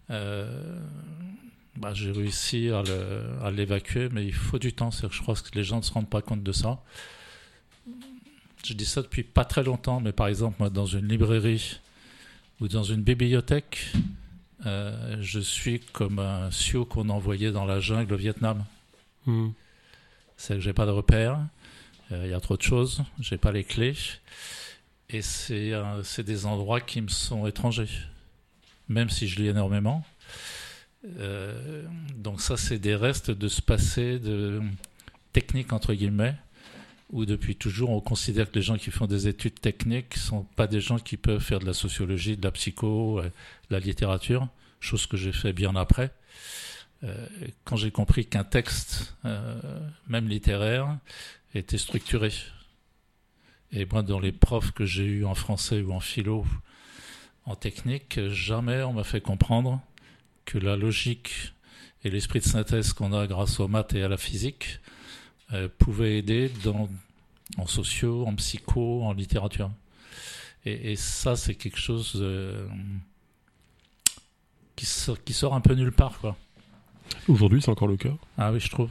Bah, 0.08 1.94
j'ai 1.94 2.12
réussi 2.12 2.70
à 2.70 3.52
l'évacuer, 3.52 4.08
mais 4.14 4.26
il 4.26 4.34
faut 4.34 4.60
du 4.60 4.72
temps. 4.72 4.92
Je 4.92 5.22
crois 5.22 5.36
que 5.36 5.54
les 5.54 5.66
gens 5.66 5.78
ne 5.78 5.82
se 5.82 5.92
rendent 5.92 6.10
pas 6.10 6.22
compte 6.22 6.42
de 6.42 6.54
ça. 6.54 6.82
Je 8.66 8.74
dis 8.74 8.86
ça 8.86 9.02
depuis 9.02 9.24
pas 9.24 9.46
très 9.46 9.64
longtemps, 9.64 10.02
mais 10.02 10.12
par 10.12 10.28
exemple, 10.28 10.58
moi, 10.60 10.70
dans 10.70 10.86
une 10.86 11.08
librairie 11.08 11.80
ou 12.60 12.68
dans 12.68 12.84
une 12.84 13.02
bibliothèque, 13.02 13.92
euh, 14.66 15.18
je 15.22 15.40
suis 15.40 15.80
comme 15.80 16.20
un 16.20 16.52
sioux 16.52 16.86
qu'on 16.86 17.10
envoyait 17.10 17.52
dans 17.52 17.66
la 17.66 17.80
jungle 17.80 18.14
au 18.14 18.18
Vietnam. 18.18 18.66
Hmm. 19.26 19.50
C'est 20.36 20.56
que 20.56 20.60
j'ai 20.60 20.74
pas 20.74 20.86
de 20.86 20.92
repères. 20.92 21.40
Il 22.12 22.28
y 22.28 22.34
a 22.34 22.40
trop 22.40 22.56
de 22.56 22.62
choses, 22.62 23.04
j'ai 23.20 23.38
pas 23.38 23.52
les 23.52 23.66
clés. 23.66 23.96
Et 25.10 25.22
c'est 25.22 26.24
des 26.24 26.46
endroits 26.46 26.80
qui 26.80 27.02
me 27.02 27.10
sont 27.10 27.46
étrangers, 27.48 27.90
même 28.88 29.10
si 29.10 29.28
je 29.28 29.42
lis 29.42 29.48
énormément. 29.48 30.06
donc 32.16 32.40
ça, 32.40 32.56
c'est 32.56 32.80
des 32.80 32.96
restes 32.96 33.30
de 33.32 33.48
ce 33.50 33.62
passé 33.62 34.20
de 34.20 34.62
technique, 35.34 35.74
entre 35.74 35.94
guillemets, 35.94 36.36
où 37.10 37.26
depuis 37.26 37.56
toujours 37.56 37.90
on 37.90 38.02
considère 38.02 38.52
que 38.52 38.56
les 38.56 38.62
gens 38.62 38.78
qui 38.78 38.92
font 38.92 39.08
des 39.08 39.28
études 39.28 39.60
techniques 39.60 40.16
sont 40.16 40.44
pas 40.44 40.68
des 40.68 40.82
gens 40.82 41.00
qui 41.00 41.18
peuvent 41.18 41.42
faire 41.42 41.60
de 41.60 41.66
la 41.66 41.74
sociologie, 41.74 42.38
de 42.38 42.44
la 42.44 42.52
psycho, 42.52 43.22
de 43.22 43.32
la 43.70 43.80
littérature, 43.80 44.48
chose 44.80 45.06
que 45.08 45.18
j'ai 45.18 45.32
fait 45.32 45.54
bien 45.54 45.76
après. 45.76 46.12
Euh, 47.04 47.28
quand 47.64 47.76
j'ai 47.76 47.92
compris 47.92 48.26
qu'un 48.26 48.44
texte, 48.44 49.16
euh, 49.26 49.60
même 50.08 50.28
littéraire, 50.28 50.98
était 51.54 51.78
structuré. 51.78 52.34
Et 53.72 53.86
moi, 53.86 54.02
dans 54.02 54.20
les 54.20 54.32
profs 54.32 54.72
que 54.72 54.86
j'ai 54.86 55.06
eus 55.06 55.26
en 55.26 55.36
français 55.36 55.82
ou 55.82 55.94
en 55.94 56.00
philo, 56.00 56.46
en 57.46 57.56
technique, 57.56 58.20
jamais 58.30 58.84
on 58.84 58.94
m'a 58.94 59.04
fait 59.04 59.22
comprendre 59.22 59.82
que 60.46 60.58
la 60.58 60.76
logique 60.76 61.54
et 62.04 62.10
l'esprit 62.10 62.40
de 62.40 62.46
synthèse 62.46 62.94
qu'on 62.94 63.14
a 63.14 63.28
grâce 63.28 63.60
aux 63.60 63.68
maths 63.68 63.94
et 63.94 64.04
à 64.04 64.08
la 64.08 64.18
physique 64.18 64.80
euh, 65.54 65.70
pouvaient 65.78 66.18
aider 66.18 66.52
dans, 66.64 66.90
en 67.58 67.68
sociaux, 67.68 68.26
en 68.28 68.36
psycho, 68.36 69.04
en 69.04 69.14
littérature. 69.14 69.72
Et, 70.66 70.98
ça, 70.98 71.38
c'est 71.38 71.56
quelque 71.56 71.78
chose 71.80 72.22
qui, 74.76 74.86
sort, 74.86 75.24
qui 75.24 75.32
sort 75.32 75.54
un 75.54 75.62
peu 75.62 75.74
nulle 75.76 75.94
part, 75.94 76.20
quoi. 76.20 76.36
Aujourd'hui, 77.30 77.62
c'est 77.62 77.72
encore 77.72 77.88
le 77.88 77.96
cas? 77.96 78.14
Ah 78.38 78.52
oui, 78.52 78.60
je 78.60 78.70
trouve. 78.70 78.90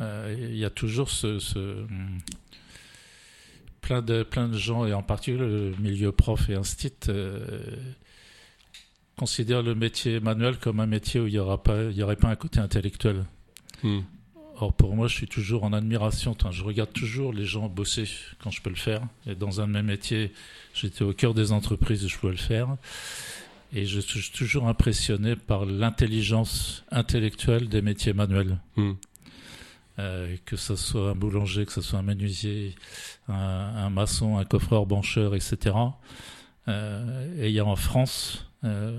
Euh, 0.00 0.34
il 0.38 0.56
y 0.56 0.64
a 0.64 0.70
toujours 0.70 1.10
ce, 1.10 1.86
plein 3.80 4.02
de 4.02 4.22
plein 4.22 4.48
de 4.48 4.58
gens 4.58 4.84
et 4.84 4.92
en 4.92 5.02
particulier 5.02 5.38
le 5.38 5.74
milieu 5.78 6.12
prof 6.12 6.50
et 6.50 6.54
instit 6.54 6.92
euh, 7.08 7.76
considèrent 9.16 9.62
le 9.62 9.74
métier 9.74 10.20
manuel 10.20 10.58
comme 10.58 10.80
un 10.80 10.86
métier 10.86 11.20
où 11.20 11.26
il 11.26 11.32
n'y 11.32 11.38
aura 11.38 11.62
pas 11.62 11.84
il 11.84 11.96
y 11.96 12.02
aurait 12.02 12.16
pas 12.16 12.28
un 12.28 12.36
côté 12.36 12.60
intellectuel. 12.60 13.24
Hmm. 13.82 14.00
Or 14.58 14.72
pour 14.72 14.96
moi, 14.96 15.06
je 15.06 15.14
suis 15.14 15.26
toujours 15.26 15.64
en 15.64 15.72
admiration. 15.74 16.34
je 16.50 16.64
regarde 16.64 16.92
toujours 16.92 17.32
les 17.32 17.44
gens 17.44 17.68
bosser 17.68 18.08
quand 18.38 18.50
je 18.50 18.62
peux 18.62 18.70
le 18.70 18.76
faire. 18.76 19.02
Et 19.26 19.34
dans 19.34 19.60
un 19.60 19.66
même 19.66 19.86
métier, 19.86 20.32
j'étais 20.74 21.02
au 21.02 21.12
cœur 21.12 21.34
des 21.34 21.52
entreprises 21.52 22.04
et 22.04 22.08
je 22.08 22.18
pouvais 22.18 22.32
le 22.32 22.38
faire. 22.38 22.76
Et 23.74 23.84
je 23.84 24.00
suis 24.00 24.30
toujours 24.30 24.68
impressionné 24.68 25.36
par 25.36 25.66
l'intelligence 25.66 26.84
intellectuelle 26.90 27.68
des 27.68 27.82
métiers 27.82 28.14
manuels. 28.14 28.58
Hmm. 28.76 28.92
Euh, 29.98 30.36
que 30.46 30.56
ce 30.56 30.76
soit 30.76 31.10
un 31.10 31.14
boulanger, 31.14 31.66
que 31.66 31.72
ce 31.72 31.82
soit 31.82 31.98
un 31.98 32.02
menuisier, 32.02 32.74
un, 33.28 33.90
maçon, 33.90 34.38
un 34.38 34.44
coffreur, 34.44 34.86
bancheur, 34.86 35.34
etc. 35.34 35.74
Euh, 36.68 37.42
et 37.42 37.48
il 37.48 37.54
y 37.54 37.60
a 37.60 37.64
en 37.64 37.76
France 37.76 38.46
euh, 38.64 38.98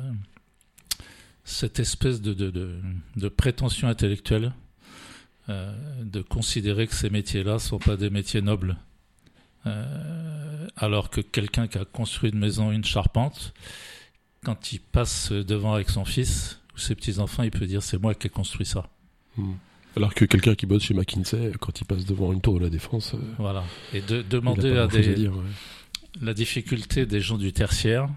cette 1.44 1.80
espèce 1.80 2.22
de, 2.22 2.34
de, 2.34 2.52
de, 2.52 2.80
de 3.16 3.30
prétention 3.30 3.88
intellectuelle 3.88 4.54
de 5.48 6.22
considérer 6.22 6.88
que 6.88 6.94
ces 6.94 7.10
métiers-là 7.10 7.54
ne 7.54 7.60
sont 7.60 7.80
pas 7.80 7.96
des 7.96 8.10
métiers 8.10 8.42
nobles. 8.42 8.78
alors 10.76 11.10
que 11.10 11.22
quelqu'un 11.22 11.68
qui 11.68 11.78
a 11.78 11.86
construit 11.86 12.32
une 12.32 12.40
maison, 12.40 12.72
une 12.72 12.84
charpente, 12.84 13.54
quand 14.44 14.72
il 14.72 14.80
passe 14.80 15.32
devant 15.32 15.74
avec 15.74 15.90
son 15.90 16.06
fils 16.06 16.60
ou 16.76 16.80
ses 16.80 16.96
petits-enfants, 16.96 17.44
il 17.44 17.52
peut 17.52 17.66
dire 17.66 17.82
c'est 17.82 18.02
moi 18.02 18.14
qui 18.14 18.28
ai 18.28 18.30
construit 18.30 18.66
ça. 18.66 18.90
Hmm. 19.38 19.54
Alors 19.98 20.14
que 20.14 20.26
quelqu'un 20.26 20.54
qui 20.54 20.68
bosse 20.68 20.84
chez 20.84 20.94
McKinsey, 20.94 21.52
quand 21.60 21.82
il 21.82 21.86
passe 21.86 22.06
devant 22.06 22.32
une 22.32 22.40
tour 22.40 22.60
de 22.60 22.66
la 22.66 22.70
défense. 22.70 23.16
Euh, 23.16 23.34
voilà. 23.40 23.64
Et 23.94 24.02
de 24.02 24.22
demander 24.22 24.78
à 24.78 24.86
des. 24.86 25.30
La 26.22 26.34
difficulté 26.36 27.06
des 27.06 27.20
gens 27.20 27.38
du 27.38 27.52
tertiaire 27.52 28.08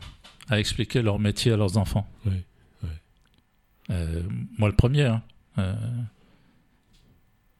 à 0.48 0.58
expliquer 0.60 1.00
leur 1.00 1.18
métier 1.18 1.52
à 1.52 1.56
leurs 1.56 1.78
enfants. 1.78 2.06
Oui, 2.26 2.32
euh, 3.90 4.22
moi, 4.58 4.68
le 4.68 4.76
premier. 4.76 5.04
Hein. 5.04 5.22
Euh, 5.58 5.74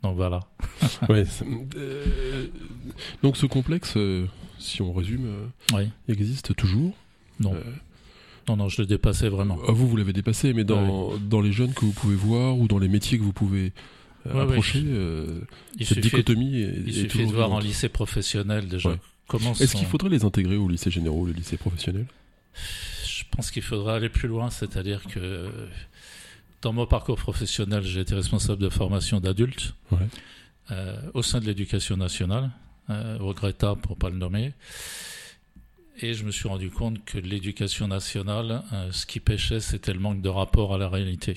donc 0.03 0.17
voilà. 0.17 0.41
ouais, 1.09 1.25
donc 3.23 3.37
ce 3.37 3.47
complexe, 3.47 3.97
si 4.59 4.83
on 4.83 4.93
résume, 4.93 5.29
existe 6.09 6.55
toujours. 6.57 6.95
Non. 7.39 7.55
Non, 8.49 8.57
non, 8.57 8.69
je 8.69 8.83
le 8.83 8.87
dépassais 8.87 9.29
vraiment. 9.29 9.59
Ah, 9.69 9.73
vous, 9.73 9.87
vous 9.87 9.97
l'avez 9.97 10.13
dépassé, 10.13 10.53
mais 10.53 10.65
dans, 10.65 11.17
dans 11.19 11.41
les 11.41 11.53
jeunes 11.53 11.73
que 11.73 11.85
vous 11.85 11.93
pouvez 11.93 12.17
voir 12.17 12.59
ou 12.59 12.67
dans 12.67 12.79
les 12.79 12.89
métiers 12.89 13.19
que 13.19 13.23
vous 13.23 13.33
pouvez 13.33 13.73
euh, 14.27 14.43
approcher, 14.43 14.83
euh, 14.87 15.41
cette 15.81 16.01
dichotomie 16.01 16.61
est, 16.61 16.83
Il 16.87 16.93
suffit 16.93 17.27
de 17.27 17.33
voir 17.33 17.53
en 17.53 17.59
lycée 17.59 17.89
professionnel 17.89 18.69
déjà. 18.69 18.97
Comment 19.27 19.53
Est-ce 19.53 19.77
qu'il 19.77 19.87
faudrait 19.87 20.11
les 20.11 20.25
intégrer 20.25 20.57
au 20.57 20.69
lycée 20.69 20.91
généraux, 20.91 21.27
le 21.27 21.33
lycée 21.33 21.57
professionnel 21.57 22.07
Je 23.07 23.23
pense 23.31 23.51
qu'il 23.51 23.63
faudrait 23.63 23.95
aller 23.95 24.09
plus 24.09 24.29
loin, 24.29 24.51
c'est-à-dire 24.51 25.05
que 25.05 25.49
dans 26.63 26.73
mon 26.73 26.87
parcours 26.87 27.17
professionnel, 27.17 27.83
j'ai 27.83 28.01
été 28.01 28.15
responsable 28.15 28.63
de 28.63 28.69
formation 28.69 29.21
d'adultes 29.21 29.75
euh, 30.71 31.01
au 31.15 31.23
sein 31.23 31.41
de 31.41 31.47
l'éducation 31.47 31.97
nationale, 31.97 32.51
regrettable 32.89 33.81
pour 33.81 33.97
pas 33.97 34.11
le 34.11 34.17
nommer. 34.17 34.53
Et 36.03 36.15
je 36.15 36.25
me 36.25 36.31
suis 36.31 36.49
rendu 36.49 36.71
compte 36.71 37.05
que 37.05 37.19
l'éducation 37.19 37.87
nationale, 37.87 38.63
euh, 38.73 38.91
ce 38.91 39.05
qui 39.05 39.21
pêchait, 39.21 39.61
c'était 39.61 39.93
le 39.93 39.99
manque 39.99 40.23
de 40.23 40.29
rapport 40.31 40.75
à 40.75 40.79
la 40.79 40.89
réalité. 40.89 41.35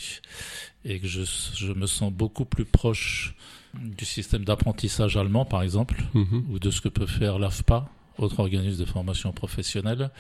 Et 0.85 0.99
que 0.99 1.07
je, 1.07 1.23
je 1.55 1.73
me 1.73 1.85
sens 1.85 2.13
beaucoup 2.13 2.45
plus 2.45 2.63
proche 2.63 3.35
du 3.73 4.05
système 4.05 4.45
d'apprentissage 4.45 5.17
allemand, 5.17 5.43
par 5.43 5.63
exemple, 5.63 6.01
mhm. 6.13 6.45
ou 6.49 6.59
de 6.59 6.71
ce 6.71 6.79
que 6.79 6.87
peut 6.87 7.07
faire 7.07 7.39
l'AFPA, 7.39 7.89
autre 8.17 8.39
organisme 8.39 8.79
de 8.79 8.85
formation 8.85 9.33
professionnelle, 9.33 10.11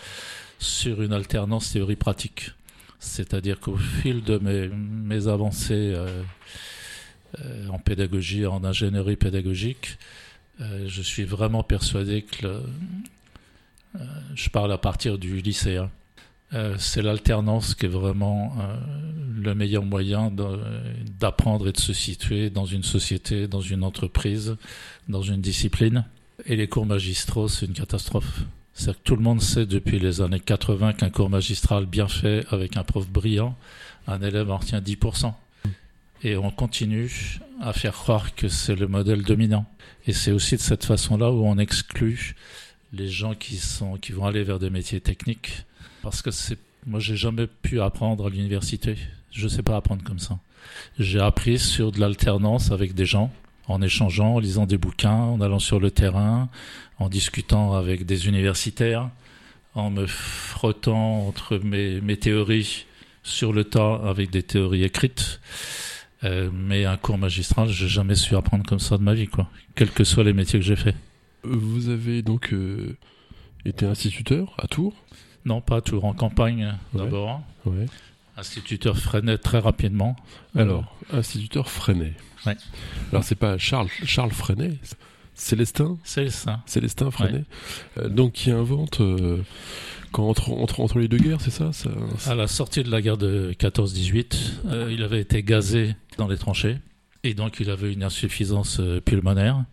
sur 0.59 1.01
une 1.01 1.13
alternance 1.13 1.71
théorie-pratique. 1.71 2.51
C'est-à-dire 3.03 3.59
qu'au 3.59 3.77
fil 3.77 4.23
de 4.23 4.37
mes, 4.37 5.27
avancées 5.27 5.93
euh, 5.95 6.23
euh, 7.43 7.67
en 7.67 7.79
pédagogie, 7.79 8.45
en 8.45 8.63
ingénierie 8.63 9.15
pédagogique, 9.15 9.97
je 10.59 11.01
suis 11.01 11.23
vraiment 11.23 11.63
persuadé 11.63 12.21
que 12.21 12.61
euh, 13.95 13.99
je 14.35 14.49
parle 14.49 14.71
à 14.71 14.77
partir 14.77 15.17
du 15.17 15.41
lycée. 15.41 15.77
Hein. 15.77 15.91
Euh, 16.53 16.75
c'est 16.77 17.01
l'alternance 17.01 17.73
qui 17.75 17.85
est 17.85 17.89
vraiment 17.89 18.55
euh, 18.59 18.75
le 19.41 19.55
meilleur 19.55 19.83
moyen 19.83 20.31
d'apprendre 21.19 21.67
et 21.67 21.71
de 21.71 21.79
se 21.79 21.93
situer 21.93 22.49
dans 22.49 22.65
une 22.65 22.83
société, 22.83 23.47
dans 23.47 23.61
une 23.61 23.83
entreprise, 23.83 24.55
dans 25.09 25.21
une 25.21 25.41
discipline. 25.41 26.05
Et 26.45 26.55
les 26.55 26.67
cours 26.67 26.85
magistraux, 26.85 27.47
c'est 27.47 27.65
une 27.65 27.73
catastrophe. 27.73 28.41
C'est 28.73 28.93
que 28.93 29.03
tout 29.03 29.15
le 29.15 29.21
monde 29.21 29.41
sait 29.41 29.65
depuis 29.65 29.99
les 29.99 30.21
années 30.21 30.39
80 30.39 30.93
qu'un 30.93 31.09
cours 31.09 31.29
magistral 31.29 31.85
bien 31.85 32.07
fait 32.07 32.45
avec 32.51 32.75
un 32.77 32.83
prof 32.83 33.07
brillant, 33.07 33.55
un 34.07 34.21
élève 34.21 34.49
en 34.49 34.57
retient 34.57 34.79
10%. 34.79 35.33
Et 36.23 36.37
on 36.37 36.51
continue 36.51 37.39
à 37.61 37.73
faire 37.73 37.93
croire 37.93 38.33
que 38.33 38.47
c'est 38.47 38.75
le 38.75 38.87
modèle 38.87 39.23
dominant. 39.23 39.65
Et 40.07 40.13
c'est 40.13 40.31
aussi 40.31 40.55
de 40.55 40.61
cette 40.61 40.85
façon-là 40.85 41.31
où 41.31 41.45
on 41.45 41.57
exclut 41.57 42.35
les 42.93 43.09
gens 43.09 43.33
qui 43.33 43.57
sont 43.57 43.97
qui 43.97 44.11
vont 44.11 44.25
aller 44.25 44.43
vers 44.43 44.59
des 44.59 44.69
métiers 44.69 45.01
techniques 45.01 45.65
parce 46.01 46.21
que 46.21 46.31
c'est 46.31 46.59
moi 46.85 46.99
j'ai 46.99 47.15
jamais 47.15 47.47
pu 47.47 47.81
apprendre 47.81 48.27
à 48.27 48.29
l'université 48.29 48.95
je 49.31 49.47
sais 49.47 49.63
pas 49.63 49.75
apprendre 49.75 50.03
comme 50.03 50.19
ça 50.19 50.37
j'ai 50.99 51.19
appris 51.19 51.57
sur 51.57 51.91
de 51.91 51.99
l'alternance 51.99 52.71
avec 52.71 52.93
des 52.93 53.05
gens 53.05 53.33
en 53.67 53.81
échangeant 53.81 54.35
en 54.35 54.39
lisant 54.39 54.65
des 54.65 54.77
bouquins 54.77 55.11
en 55.11 55.41
allant 55.41 55.59
sur 55.59 55.79
le 55.79 55.91
terrain 55.91 56.49
en 56.99 57.09
discutant 57.09 57.73
avec 57.73 58.05
des 58.05 58.27
universitaires 58.27 59.09
en 59.75 59.89
me 59.89 60.05
frottant 60.05 61.27
entre 61.27 61.57
mes, 61.57 62.01
mes 62.01 62.17
théories 62.17 62.85
sur 63.23 63.53
le 63.53 63.63
tas 63.63 63.95
avec 64.05 64.29
des 64.29 64.43
théories 64.43 64.83
écrites. 64.83 65.39
Euh, 66.23 66.49
mais 66.53 66.85
un 66.85 66.95
cours 66.95 67.17
magistral 67.17 67.67
j'ai 67.67 67.87
jamais 67.87 68.15
su 68.15 68.35
apprendre 68.35 68.65
comme 68.65 68.79
ça 68.79 68.97
de 68.97 69.03
ma 69.03 69.13
vie 69.13 69.27
quoi. 69.27 69.49
Quels 69.75 69.91
que 69.91 70.03
soient 70.03 70.23
les 70.23 70.33
métiers 70.33 70.59
que 70.59 70.65
j'ai 70.65 70.77
fait 70.77 70.95
vous 71.43 71.89
avez 71.89 72.21
donc 72.21 72.53
euh, 72.53 72.95
été 73.65 73.85
instituteur 73.85 74.55
à 74.57 74.67
Tours? 74.67 74.93
Non, 75.45 75.61
pas 75.61 75.77
à 75.77 75.81
Tours, 75.81 76.05
en 76.05 76.13
campagne 76.13 76.73
d'abord. 76.93 77.41
Ouais. 77.65 77.85
Instituteur 78.37 78.97
Freinet 78.97 79.37
très 79.37 79.59
rapidement. 79.59 80.15
Alors, 80.55 80.95
instituteur 81.11 81.69
Freinet. 81.69 82.13
Ouais. 82.45 82.57
Alors, 83.11 83.23
c'est 83.23 83.35
pas 83.35 83.57
Charles, 83.57 83.89
Charles 84.03 84.31
Freinet, 84.31 84.73
Célestin 85.35 85.97
Célestin. 86.03 86.61
Célestin 86.65 87.11
Freinet. 87.11 87.43
Euh, 87.97 88.09
donc, 88.09 88.33
qui 88.33 88.51
invente. 88.51 89.01
Euh, 89.01 89.41
quand 90.11 90.27
entre, 90.27 90.51
entre, 90.51 90.79
entre, 90.79 90.99
les 90.99 91.07
deux 91.07 91.17
guerres, 91.17 91.41
c'est 91.41 91.51
ça, 91.51 91.71
ça, 91.73 91.89
À 92.27 92.35
la 92.35 92.47
sortie 92.47 92.83
de 92.83 92.91
la 92.91 93.01
guerre 93.01 93.17
de 93.17 93.53
14-18, 93.59 94.89
il 94.91 95.01
avait 95.01 95.21
été 95.21 95.41
gazé 95.41 95.95
dans 96.17 96.27
les 96.27 96.37
tranchées. 96.37 96.77
Et 97.23 97.33
donc, 97.33 97.59
il 97.59 97.69
avait 97.71 97.91
une 97.91 98.03
insuffisance 98.03 98.79
pulmonaire. 99.05 99.63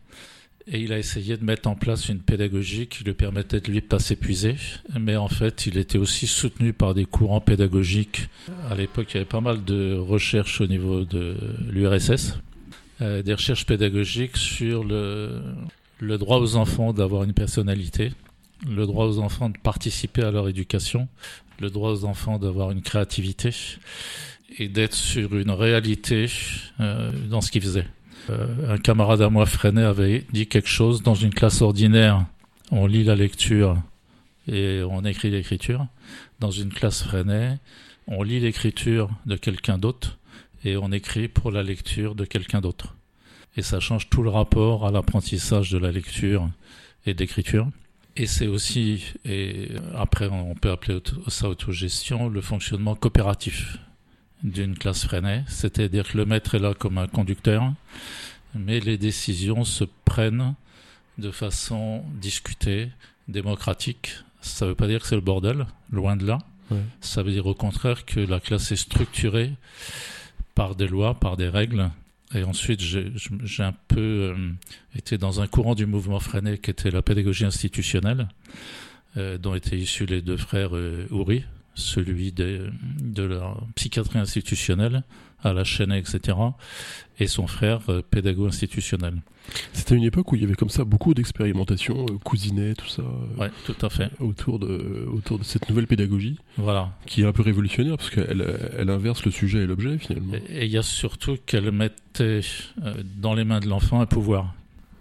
Et 0.72 0.80
il 0.80 0.92
a 0.92 0.98
essayé 0.98 1.36
de 1.36 1.44
mettre 1.44 1.68
en 1.68 1.74
place 1.74 2.08
une 2.08 2.20
pédagogie 2.20 2.86
qui 2.86 3.02
lui 3.02 3.12
permettait 3.12 3.60
de 3.60 3.70
lui 3.70 3.80
pas 3.80 3.98
s'épuiser. 3.98 4.54
Mais 4.98 5.16
en 5.16 5.28
fait, 5.28 5.66
il 5.66 5.76
était 5.78 5.98
aussi 5.98 6.28
soutenu 6.28 6.72
par 6.72 6.94
des 6.94 7.06
courants 7.06 7.40
pédagogiques. 7.40 8.28
À 8.70 8.76
l'époque, 8.76 9.08
il 9.10 9.14
y 9.14 9.16
avait 9.16 9.26
pas 9.26 9.40
mal 9.40 9.64
de 9.64 9.96
recherches 9.96 10.60
au 10.60 10.68
niveau 10.68 11.04
de 11.04 11.36
l'URSS, 11.68 12.38
euh, 13.00 13.22
des 13.22 13.34
recherches 13.34 13.66
pédagogiques 13.66 14.36
sur 14.36 14.84
le, 14.84 15.42
le 15.98 16.18
droit 16.18 16.38
aux 16.38 16.54
enfants 16.54 16.92
d'avoir 16.92 17.24
une 17.24 17.34
personnalité, 17.34 18.12
le 18.68 18.86
droit 18.86 19.06
aux 19.06 19.18
enfants 19.18 19.48
de 19.48 19.58
participer 19.58 20.22
à 20.22 20.30
leur 20.30 20.48
éducation, 20.48 21.08
le 21.60 21.70
droit 21.70 21.90
aux 21.90 22.04
enfants 22.04 22.38
d'avoir 22.38 22.70
une 22.70 22.82
créativité 22.82 23.50
et 24.58 24.68
d'être 24.68 24.94
sur 24.94 25.36
une 25.36 25.50
réalité 25.50 26.26
euh, 26.80 27.10
dans 27.28 27.40
ce 27.40 27.50
qu'ils 27.50 27.62
faisaient. 27.62 27.86
Euh, 28.28 28.74
un 28.74 28.78
camarade 28.78 29.22
à 29.22 29.30
moi, 29.30 29.46
Freinet, 29.46 29.82
avait 29.82 30.26
dit 30.32 30.46
quelque 30.46 30.68
chose 30.68 31.02
dans 31.02 31.14
une 31.14 31.32
classe 31.32 31.62
ordinaire. 31.62 32.26
On 32.70 32.86
lit 32.86 33.04
la 33.04 33.16
lecture 33.16 33.76
et 34.46 34.82
on 34.88 35.04
écrit 35.04 35.30
l'écriture. 35.30 35.86
Dans 36.38 36.50
une 36.50 36.72
classe 36.72 37.02
Freinet, 37.02 37.58
on 38.06 38.22
lit 38.22 38.40
l'écriture 38.40 39.10
de 39.26 39.36
quelqu'un 39.36 39.78
d'autre 39.78 40.18
et 40.64 40.76
on 40.76 40.92
écrit 40.92 41.28
pour 41.28 41.50
la 41.50 41.62
lecture 41.62 42.14
de 42.14 42.24
quelqu'un 42.24 42.60
d'autre. 42.60 42.96
Et 43.56 43.62
ça 43.62 43.80
change 43.80 44.08
tout 44.10 44.22
le 44.22 44.30
rapport 44.30 44.86
à 44.86 44.90
l'apprentissage 44.90 45.70
de 45.70 45.78
la 45.78 45.90
lecture 45.90 46.48
et 47.06 47.14
d'écriture. 47.14 47.68
Et 48.16 48.26
c'est 48.26 48.46
aussi, 48.46 49.14
et 49.24 49.68
après 49.96 50.28
on 50.28 50.54
peut 50.54 50.70
appeler 50.70 50.98
ça 51.28 51.48
autogestion, 51.48 52.28
le 52.28 52.40
fonctionnement 52.40 52.94
coopératif 52.94 53.78
d'une 54.42 54.76
classe 54.76 55.04
freinée, 55.04 55.42
c'est-à-dire 55.47 56.09
que 56.11 56.16
le 56.16 56.25
maître 56.25 56.54
est 56.54 56.59
là 56.59 56.75
comme 56.75 56.99
un 56.99 57.06
conducteur, 57.06 57.73
mais 58.54 58.80
les 58.80 58.99
décisions 58.99 59.64
se 59.64 59.85
prennent 60.04 60.54
de 61.18 61.30
façon 61.30 62.02
discutée, 62.20 62.88
démocratique. 63.28 64.14
Ça 64.40 64.64
ne 64.64 64.70
veut 64.70 64.76
pas 64.76 64.87
dire 64.87 65.00
que 65.00 65.06
c'est 65.06 65.14
le 65.14 65.20
bordel, 65.20 65.66
loin 65.92 66.16
de 66.16 66.26
là. 66.26 66.38
Ça 67.00 67.23
veut 67.23 67.32
dire 67.32 67.47
au 67.47 67.54
contraire 67.54 68.04
que 68.04 68.20
la 68.20 68.38
classe 68.38 68.70
est 68.70 68.76
structurée 68.76 69.52
par 70.54 70.76
des 70.76 70.87
lois, 70.87 71.18
par 71.18 71.37
des 71.37 71.49
règles. 71.49 71.90
Et 72.35 72.44
ensuite, 72.44 72.80
j'ai 72.80 73.62
un 73.62 73.75
peu 73.88 74.00
euh, 74.00 74.52
été 74.94 75.18
dans 75.18 75.40
un 75.40 75.49
courant 75.49 75.75
du 75.75 75.87
mouvement 75.87 76.20
freiné 76.20 76.59
qui 76.59 76.70
était 76.70 76.92
la 76.92 77.02
pédagogie 77.02 77.44
institutionnelle, 77.44 78.28
euh, 79.16 79.37
dont 79.37 79.56
étaient 79.56 79.78
issus 79.78 80.06
les 80.06 80.23
deux 80.23 80.37
frères 80.37 80.76
euh, 80.76 81.09
Houry, 81.11 81.44
celui 81.80 82.32
de, 82.32 82.70
de 83.00 83.22
la 83.22 83.54
psychiatrie 83.75 84.18
institutionnelle 84.18 85.02
à 85.42 85.52
la 85.52 85.64
chaîne, 85.64 85.92
etc., 85.92 86.37
et 87.18 87.26
son 87.26 87.46
frère 87.46 87.80
euh, 87.88 88.02
pédago 88.08 88.46
institutionnel. 88.46 89.20
C'était 89.72 89.94
une 89.94 90.04
époque 90.04 90.32
où 90.32 90.37
il 90.37 90.42
y 90.42 90.44
avait 90.44 90.54
comme 90.54 90.70
ça 90.70 90.84
beaucoup 90.84 91.12
d'expérimentation, 91.12 92.06
euh, 92.08 92.18
cousinet, 92.22 92.75
tout 92.75 92.88
ça. 92.88 93.02
Euh, 93.02 93.40
ouais, 93.40 93.50
tout 93.66 93.76
à 93.82 93.90
fait. 93.90 94.10
Autour 94.20 94.58
de, 94.58 95.06
autour 95.12 95.38
de 95.38 95.44
cette 95.44 95.68
nouvelle 95.68 95.87
pédagogie. 95.87 96.38
Voilà. 96.56 96.92
Qui 97.06 97.22
est 97.22 97.26
un 97.26 97.32
peu 97.32 97.42
révolutionnaire 97.42 97.96
parce 97.96 98.10
qu'elle 98.10 98.46
elle 98.78 98.90
inverse 98.90 99.25
le 99.25 99.30
sujet 99.30 99.60
et 99.60 99.66
l'objet 99.66 99.99
finalement. 99.99 100.34
Et 100.49 100.66
il 100.66 100.70
y 100.70 100.78
a 100.78 100.82
surtout 100.82 101.37
qu'elle 101.46 101.70
mettait 101.72 102.40
dans 103.16 103.34
les 103.34 103.44
mains 103.44 103.60
de 103.60 103.68
l'enfant 103.68 104.00
un 104.00 104.06
pouvoir. 104.06 104.54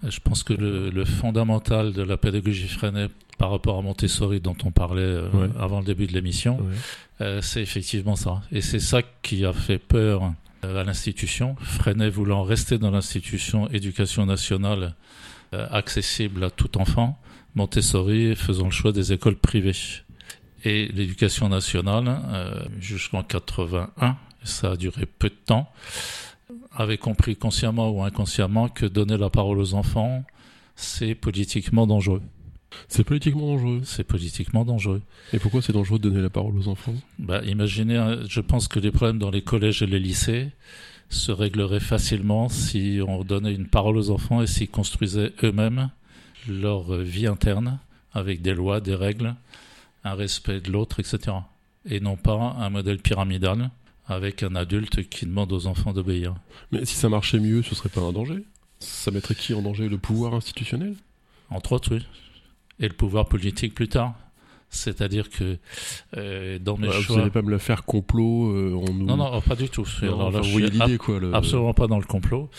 Je 0.07 0.19
pense 0.19 0.43
que 0.43 0.53
le, 0.53 0.89
le, 0.89 1.05
fondamental 1.05 1.91
de 1.91 2.01
la 2.01 2.15
pédagogie 2.15 2.69
freinée 2.69 3.07
par 3.39 3.51
rapport 3.51 3.79
à 3.79 3.81
Montessori 3.81 4.41
dont 4.41 4.55
on 4.65 4.72
parlait 4.72 5.01
euh, 5.01 5.48
avant 5.58 5.79
le 5.79 5.86
début 5.86 6.06
de 6.06 6.13
l'émission, 6.13 6.60
euh, 7.21 7.41
c'est 7.41 7.62
effectivement 7.62 8.17
ça. 8.17 8.41
Et 8.52 8.62
c'est 8.62 8.82
ça 8.82 9.02
qui 9.23 9.45
a 9.45 9.54
fait 9.54 9.80
peur 9.80 10.34
euh, 10.65 10.82
à 10.82 10.84
l'institution. 10.84 11.56
Freinet 11.62 12.10
voulant 12.10 12.43
rester 12.43 12.78
dans 12.78 12.91
l'institution 12.91 13.67
éducation 13.69 14.28
nationale 14.28 14.93
accessible 15.52 16.43
à 16.43 16.52
tout 16.52 16.78
enfant, 16.78 17.17
Montessori 17.56 18.36
faisant 18.36 18.65
le 18.65 18.71
choix 18.71 18.91
des 18.91 19.13
écoles 19.13 19.36
privées. 19.36 19.75
Et 20.63 20.89
l'éducation 20.89 21.49
nationale, 21.49 22.19
jusqu'en 22.80 23.23
81, 23.23 24.15
ça 24.43 24.73
a 24.73 24.75
duré 24.75 25.08
peu 25.08 25.30
de 25.30 25.36
temps, 25.43 25.71
avait 26.71 26.99
compris 26.99 27.36
consciemment 27.36 27.89
ou 27.89 28.04
inconsciemment 28.04 28.69
que 28.69 28.86
donner 28.86 29.17
la 29.17 29.32
parole 29.32 29.58
aux 29.58 29.73
enfants, 29.73 30.23
c'est 30.75 31.15
politiquement 31.15 31.88
dangereux. 31.88 32.21
C'est 32.88 33.03
politiquement 33.03 33.47
dangereux. 33.47 33.82
C'est 33.84 34.03
politiquement 34.03 34.65
dangereux. 34.65 35.01
Et 35.34 35.39
pourquoi 35.39 35.62
c'est 35.62 35.73
dangereux 35.73 35.99
de 35.99 36.10
donner 36.10 36.21
la 36.21 36.29
parole 36.29 36.58
aux 36.58 36.67
enfants? 36.67 36.95
Bah, 37.17 37.41
Imaginez, 37.45 37.97
hein, 37.97 38.19
je 38.27 38.41
pense 38.41 38.67
que 38.67 38.79
les 38.79 38.91
problèmes 38.91 39.19
dans 39.19 39.32
les 39.32 39.41
collèges 39.41 39.82
et 39.82 39.88
les 39.88 39.99
lycées 39.99 40.49
se 41.10 41.32
régleraient 41.32 41.79
facilement 41.79 42.49
si 42.49 42.99
on 43.05 43.23
donnait 43.23 43.53
une 43.53 43.67
parole 43.67 43.97
aux 43.97 44.12
enfants 44.12 44.41
et 44.41 44.47
s'ils 44.47 44.69
construisaient 44.69 45.34
eux-mêmes 45.43 45.89
leur 46.47 46.93
vie 46.93 47.27
interne 47.27 47.79
avec 48.13 48.41
des 48.41 48.53
lois, 48.53 48.79
des 48.79 48.95
règles, 48.95 49.36
un 50.03 50.13
respect 50.13 50.62
de 50.62 50.71
l'autre, 50.71 50.99
etc. 50.99 51.38
Et 51.86 51.99
non 51.99 52.15
pas 52.15 52.55
un 52.60 52.69
modèle 52.69 52.99
pyramidal 52.99 53.71
avec 54.08 54.43
un 54.43 54.55
adulte 54.55 55.08
qui 55.10 55.25
demande 55.25 55.51
aux 55.51 55.67
enfants 55.67 55.93
d'obéir. 55.93 56.36
Mais 56.71 56.86
si 56.86 56.95
ça 56.95 57.10
marchait 57.10 57.39
mieux, 57.39 57.62
ce 57.62 57.75
serait 57.75 57.89
pas 57.89 58.01
un 58.01 58.12
danger? 58.12 58.43
Ça 58.79 59.12
mettrait 59.12 59.36
qui 59.36 59.53
en 59.53 59.62
danger? 59.62 59.89
Le 59.89 59.97
pouvoir 59.97 60.34
institutionnel? 60.34 60.95
Entre 61.49 61.73
autres, 61.73 61.95
oui 61.95 62.05
et 62.80 62.88
le 62.88 62.94
pouvoir 62.94 63.28
politique 63.28 63.74
plus 63.74 63.88
tard. 63.88 64.13
C'est-à-dire 64.70 65.30
que 65.30 65.58
euh, 66.15 66.60
dans 66.60 66.78
mes 66.78 66.92
choix... 66.92 67.02
Vous 67.08 67.18
n'allez 67.18 67.32
pas 67.32 67.42
me 67.42 67.50
le 67.50 67.58
faire 67.58 67.86
complot 67.86 68.52
euh, 68.52 68.86
nous... 68.94 69.06
Non, 69.06 69.18
non, 69.18 69.42
pas 69.42 69.56
du 69.56 69.68
tout. 69.70 69.86
Alors, 70.02 70.32
là, 70.32 70.42
quoi. 70.98 71.20
Absolument 71.34 71.74
pas 71.74 71.88
dans 71.88 71.98
le 71.98 72.06
complot. 72.06 72.50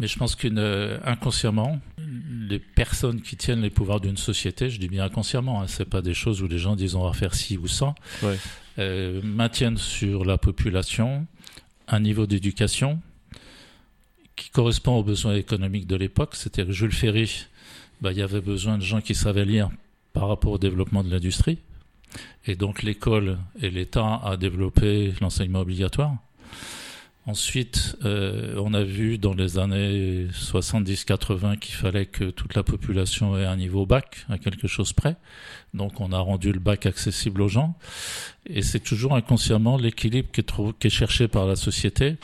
Mais 0.00 0.06
je 0.06 0.18
pense 0.18 0.34
qu'inconsciemment, 0.34 1.78
les 1.98 2.58
personnes 2.58 3.20
qui 3.20 3.36
tiennent 3.36 3.60
les 3.60 3.70
pouvoirs 3.70 4.00
d'une 4.00 4.16
société, 4.16 4.70
je 4.70 4.80
dis 4.80 4.88
bien 4.88 5.04
inconsciemment, 5.04 5.60
hein, 5.60 5.66
c'est 5.68 5.84
pas 5.84 6.00
des 6.00 6.14
choses 6.14 6.42
où 6.42 6.48
les 6.48 6.58
gens 6.58 6.74
disent 6.74 6.94
on 6.94 7.04
va 7.04 7.12
faire 7.12 7.34
ci 7.34 7.58
ou 7.58 7.68
ça, 7.68 7.94
euh, 8.78 9.20
maintiennent 9.22 9.76
sur 9.76 10.24
la 10.24 10.38
population 10.38 11.26
un 11.86 12.00
niveau 12.00 12.26
d'éducation 12.26 13.00
qui 14.36 14.48
correspond 14.48 14.96
aux 14.96 15.04
besoins 15.04 15.34
économiques 15.34 15.86
de 15.86 15.96
l'époque. 15.96 16.34
C'était 16.34 16.64
Jules 16.72 16.92
Ferry 16.92 17.46
bah, 18.00 18.12
il 18.12 18.18
y 18.18 18.22
avait 18.22 18.40
besoin 18.40 18.78
de 18.78 18.82
gens 18.82 19.00
qui 19.00 19.14
savaient 19.14 19.44
lire 19.44 19.70
par 20.12 20.28
rapport 20.28 20.52
au 20.52 20.58
développement 20.58 21.04
de 21.04 21.10
l'industrie. 21.10 21.58
Et 22.46 22.56
donc 22.56 22.82
l'école 22.82 23.38
et 23.60 23.70
l'État 23.70 24.20
a 24.24 24.36
développé 24.36 25.12
l'enseignement 25.20 25.60
obligatoire. 25.60 26.16
Ensuite, 27.26 27.96
euh, 28.04 28.56
on 28.58 28.72
a 28.72 28.82
vu 28.82 29.18
dans 29.18 29.34
les 29.34 29.58
années 29.58 30.26
70-80 30.32 31.58
qu'il 31.58 31.74
fallait 31.74 32.06
que 32.06 32.30
toute 32.30 32.54
la 32.54 32.62
population 32.62 33.38
ait 33.38 33.44
un 33.44 33.56
niveau 33.56 33.86
bac, 33.86 34.24
à 34.30 34.38
quelque 34.38 34.66
chose 34.66 34.92
près. 34.92 35.16
Donc 35.74 36.00
on 36.00 36.12
a 36.12 36.18
rendu 36.18 36.50
le 36.50 36.58
bac 36.58 36.86
accessible 36.86 37.42
aux 37.42 37.48
gens. 37.48 37.76
Et 38.46 38.62
c'est 38.62 38.80
toujours 38.80 39.14
inconsciemment 39.14 39.76
l'équilibre 39.76 40.30
qui, 40.32 40.42
qui 40.42 40.86
est 40.86 40.90
cherché 40.90 41.28
par 41.28 41.46
la 41.46 41.56
société 41.56 42.16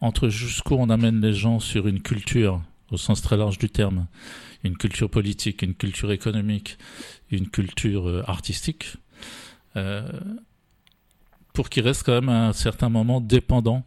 entre 0.00 0.28
jusqu'où 0.28 0.74
on 0.74 0.90
amène 0.90 1.20
les 1.20 1.32
gens 1.32 1.60
sur 1.60 1.86
une 1.86 2.02
culture, 2.02 2.60
au 2.90 2.96
sens 2.96 3.22
très 3.22 3.36
large 3.36 3.56
du 3.56 3.70
terme, 3.70 4.06
une 4.64 4.76
culture 4.76 5.10
politique, 5.10 5.62
une 5.62 5.74
culture 5.74 6.12
économique, 6.12 6.78
une 7.30 7.48
culture 7.48 8.08
euh, 8.08 8.22
artistique, 8.26 8.96
euh, 9.76 10.08
pour 11.52 11.68
qu'il 11.68 11.84
reste 11.84 12.04
quand 12.04 12.14
même 12.14 12.28
à 12.28 12.48
un 12.48 12.52
certain 12.52 12.88
moment 12.88 13.20
dépendant 13.20 13.84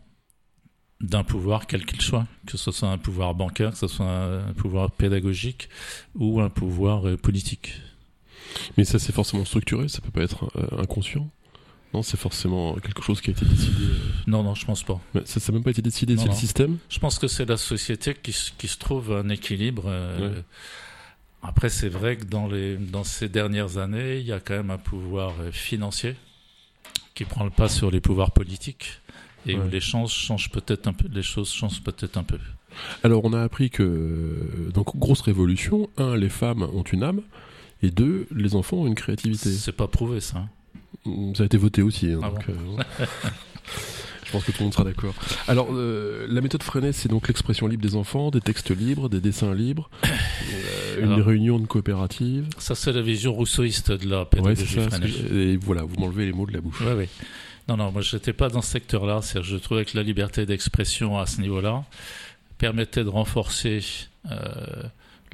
d'un 1.01 1.23
pouvoir 1.23 1.67
quel 1.67 1.85
qu'il 1.85 2.01
soit, 2.01 2.25
que 2.47 2.57
ce 2.57 2.71
soit 2.71 2.89
un 2.89 2.97
pouvoir 2.97 3.35
bancaire, 3.35 3.71
que 3.71 3.77
ce 3.77 3.87
soit 3.87 4.09
un 4.09 4.53
pouvoir 4.53 4.91
pédagogique 4.91 5.69
ou 6.15 6.41
un 6.41 6.49
pouvoir 6.49 7.07
euh, 7.07 7.17
politique. 7.17 7.73
Mais 8.77 8.85
ça 8.85 8.99
c'est 8.99 9.11
forcément 9.11 9.45
structuré, 9.45 9.87
ça 9.87 10.01
peut 10.01 10.11
pas 10.11 10.21
être 10.21 10.49
inconscient. 10.77 11.29
Non, 11.95 12.03
c'est 12.03 12.19
forcément 12.19 12.73
quelque 12.75 13.01
chose 13.01 13.21
qui 13.21 13.29
a 13.29 13.31
été 13.31 13.45
décidé. 13.45 13.85
Non, 14.27 14.43
non, 14.43 14.53
je 14.53 14.65
pense 14.65 14.83
pas. 14.83 14.99
Mais 15.13 15.21
ça 15.23 15.39
n'a 15.39 15.53
même 15.53 15.63
pas 15.63 15.69
été 15.69 15.81
décidé, 15.81 16.17
c'est 16.17 16.27
le 16.27 16.33
système? 16.33 16.77
Je 16.89 16.99
pense 16.99 17.19
que 17.19 17.29
c'est 17.29 17.45
la 17.45 17.55
société 17.55 18.13
qui, 18.13 18.35
qui, 18.57 18.67
se 18.67 18.77
trouve 18.77 19.13
un 19.13 19.29
équilibre. 19.29 19.83
Euh, 19.87 20.41
après, 21.41 21.69
c'est 21.69 21.87
vrai 21.87 22.17
que 22.17 22.25
dans, 22.25 22.47
les, 22.47 22.75
dans 22.75 23.05
ces 23.05 23.29
dernières 23.29 23.77
années, 23.77 24.17
il 24.17 24.25
y 24.25 24.33
a 24.33 24.41
quand 24.41 24.55
même 24.55 24.71
un 24.71 24.77
pouvoir 24.77 25.35
euh, 25.39 25.51
financier 25.53 26.17
qui 27.13 27.23
prend 27.23 27.45
le 27.45 27.49
pas 27.49 27.69
sur 27.69 27.89
les 27.89 28.01
pouvoirs 28.01 28.31
politiques 28.31 28.99
et 29.47 29.55
où 29.55 29.65
les 29.69 29.79
choses 29.79 30.11
changent 30.11 30.51
peut-être 30.51 30.87
un 30.87 30.93
peu. 30.93 31.07
Les 31.09 31.23
choses 31.23 31.49
changent 31.49 31.81
peut-être 31.81 32.17
un 32.17 32.23
peu. 32.23 32.39
Alors, 33.05 33.23
on 33.23 33.31
a 33.31 33.41
appris 33.41 33.69
que 33.69 34.69
donc 34.73 34.97
grosse 34.97 35.21
révolution. 35.21 35.89
Un, 35.95 36.17
les 36.17 36.27
femmes 36.27 36.63
ont 36.63 36.83
une 36.83 37.03
âme, 37.03 37.21
et 37.81 37.89
deux, 37.89 38.27
les 38.31 38.53
enfants 38.53 38.79
ont 38.79 38.87
une 38.87 38.95
créativité. 38.95 39.49
C'est 39.49 39.71
pas 39.71 39.87
prouvé 39.87 40.19
ça. 40.19 40.49
Ça 41.35 41.43
a 41.43 41.45
été 41.45 41.57
voté 41.57 41.81
aussi. 41.81 42.11
Hein, 42.11 42.19
ah 42.23 42.29
donc, 42.29 42.49
euh, 42.49 42.53
je 44.25 44.31
pense 44.31 44.43
que 44.43 44.51
tout 44.51 44.59
le 44.59 44.65
monde 44.65 44.73
sera 44.73 44.83
d'accord. 44.83 45.13
Alors, 45.47 45.67
euh, 45.71 46.27
la 46.29 46.41
méthode 46.41 46.63
Freinet, 46.63 46.91
c'est 46.91 47.09
donc 47.09 47.27
l'expression 47.27 47.67
libre 47.67 47.83
des 47.83 47.95
enfants, 47.95 48.31
des 48.31 48.41
textes 48.41 48.75
libres, 48.75 49.09
des 49.09 49.19
dessins 49.19 49.53
libres, 49.53 49.89
euh, 50.03 51.01
une 51.01 51.21
réunion 51.21 51.59
de 51.59 51.67
coopérative. 51.67 52.47
Ça, 52.57 52.75
c'est 52.75 52.91
la 52.91 53.01
vision 53.01 53.33
rousseauiste 53.33 53.91
de 53.91 54.09
la 54.09 54.25
pédagogie 54.25 54.79
ouais, 54.79 54.89
Freinet. 54.89 55.09
Et 55.31 55.57
voilà, 55.57 55.83
vous 55.83 55.95
m'enlevez 55.99 56.25
les 56.25 56.33
mots 56.33 56.45
de 56.45 56.53
la 56.53 56.61
bouche. 56.61 56.81
Oui, 56.81 56.93
oui. 56.97 57.07
Non, 57.67 57.77
non, 57.77 57.91
moi, 57.91 58.01
je 58.01 58.15
n'étais 58.15 58.33
pas 58.33 58.49
dans 58.49 58.61
ce 58.61 58.71
secteur-là. 58.71 59.21
Je 59.41 59.57
trouvais 59.57 59.85
que 59.85 59.97
la 59.97 60.03
liberté 60.03 60.45
d'expression 60.45 61.17
à 61.17 61.25
ce 61.25 61.41
niveau-là 61.41 61.83
permettait 62.57 63.03
de 63.03 63.09
renforcer 63.09 63.83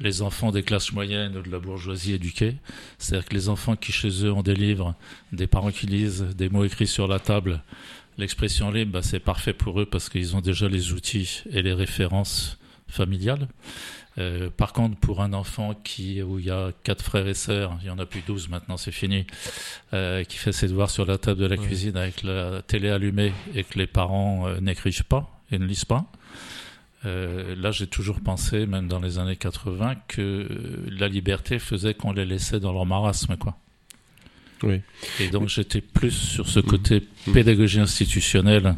les 0.00 0.22
enfants 0.22 0.50
des 0.50 0.62
classes 0.62 0.92
moyennes 0.92 1.36
ou 1.36 1.42
de 1.42 1.50
la 1.50 1.58
bourgeoisie 1.58 2.14
éduquée. 2.14 2.56
C'est-à-dire 2.98 3.28
que 3.28 3.34
les 3.34 3.48
enfants 3.48 3.76
qui 3.76 3.92
chez 3.92 4.24
eux 4.24 4.32
ont 4.32 4.42
des 4.42 4.54
livres, 4.54 4.94
des 5.32 5.46
parents 5.46 5.70
qui 5.70 5.86
lisent, 5.86 6.22
des 6.36 6.48
mots 6.48 6.64
écrits 6.64 6.86
sur 6.86 7.06
la 7.06 7.18
table, 7.18 7.62
l'expression 8.18 8.70
libre, 8.70 8.92
bah, 8.92 9.02
c'est 9.02 9.20
parfait 9.20 9.52
pour 9.52 9.80
eux 9.80 9.86
parce 9.86 10.08
qu'ils 10.08 10.36
ont 10.36 10.40
déjà 10.40 10.68
les 10.68 10.92
outils 10.92 11.42
et 11.50 11.62
les 11.62 11.72
références 11.72 12.58
familiale. 12.88 13.48
Euh, 14.18 14.50
par 14.50 14.72
contre, 14.74 14.96
pour 14.98 15.22
un 15.22 15.32
enfant 15.32 15.74
qui, 15.74 16.22
où 16.22 16.38
il 16.38 16.46
y 16.46 16.50
a 16.50 16.72
quatre 16.84 17.02
frères 17.02 17.26
et 17.26 17.34
sœurs, 17.34 17.78
il 17.80 17.86
y 17.86 17.90
en 17.90 17.98
a 17.98 18.04
plus 18.04 18.20
douze 18.20 18.48
maintenant, 18.48 18.76
c'est 18.76 18.92
fini, 18.92 19.26
euh, 19.94 20.22
qui 20.24 20.36
fait 20.36 20.52
ses 20.52 20.68
devoirs 20.68 20.90
sur 20.90 21.06
la 21.06 21.16
table 21.16 21.40
de 21.40 21.46
la 21.46 21.56
cuisine 21.56 21.96
avec 21.96 22.22
la 22.22 22.60
télé 22.62 22.90
allumée 22.90 23.32
et 23.54 23.64
que 23.64 23.78
les 23.78 23.86
parents 23.86 24.46
euh, 24.46 24.60
n'écrivent 24.60 25.04
pas 25.04 25.40
et 25.50 25.58
ne 25.58 25.64
lisent 25.64 25.86
pas. 25.86 26.04
Là, 27.04 27.70
j'ai 27.70 27.86
toujours 27.86 28.20
pensé, 28.20 28.66
même 28.66 28.88
dans 28.88 29.00
les 29.00 29.18
années 29.18 29.36
80, 29.36 29.96
que 30.08 30.48
la 30.88 31.08
liberté 31.08 31.58
faisait 31.58 31.94
qu'on 31.94 32.12
les 32.12 32.24
laissait 32.24 32.60
dans 32.60 32.72
leur 32.72 32.86
marasme, 32.86 33.36
quoi. 33.36 33.56
Oui. 34.62 34.80
Et 35.18 35.28
donc, 35.28 35.48
j'étais 35.48 35.80
plus 35.80 36.12
sur 36.12 36.48
ce 36.48 36.60
côté 36.60 37.02
mmh. 37.26 37.32
pédagogie 37.32 37.80
institutionnelle 37.80 38.76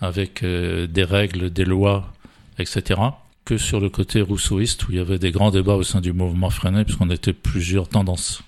avec 0.00 0.42
des 0.42 1.04
règles, 1.04 1.50
des 1.50 1.66
lois, 1.66 2.14
etc 2.58 2.96
que 3.48 3.56
sur 3.56 3.80
le 3.80 3.88
côté 3.88 4.20
rousseauiste 4.20 4.86
où 4.86 4.92
il 4.92 4.98
y 4.98 5.00
avait 5.00 5.18
des 5.18 5.30
grands 5.30 5.50
débats 5.50 5.76
au 5.76 5.82
sein 5.82 6.02
du 6.02 6.12
mouvement 6.12 6.50
freiné 6.50 6.84
puisqu'on 6.84 7.08
était 7.08 7.32
plusieurs 7.32 7.88
tendances. 7.88 8.42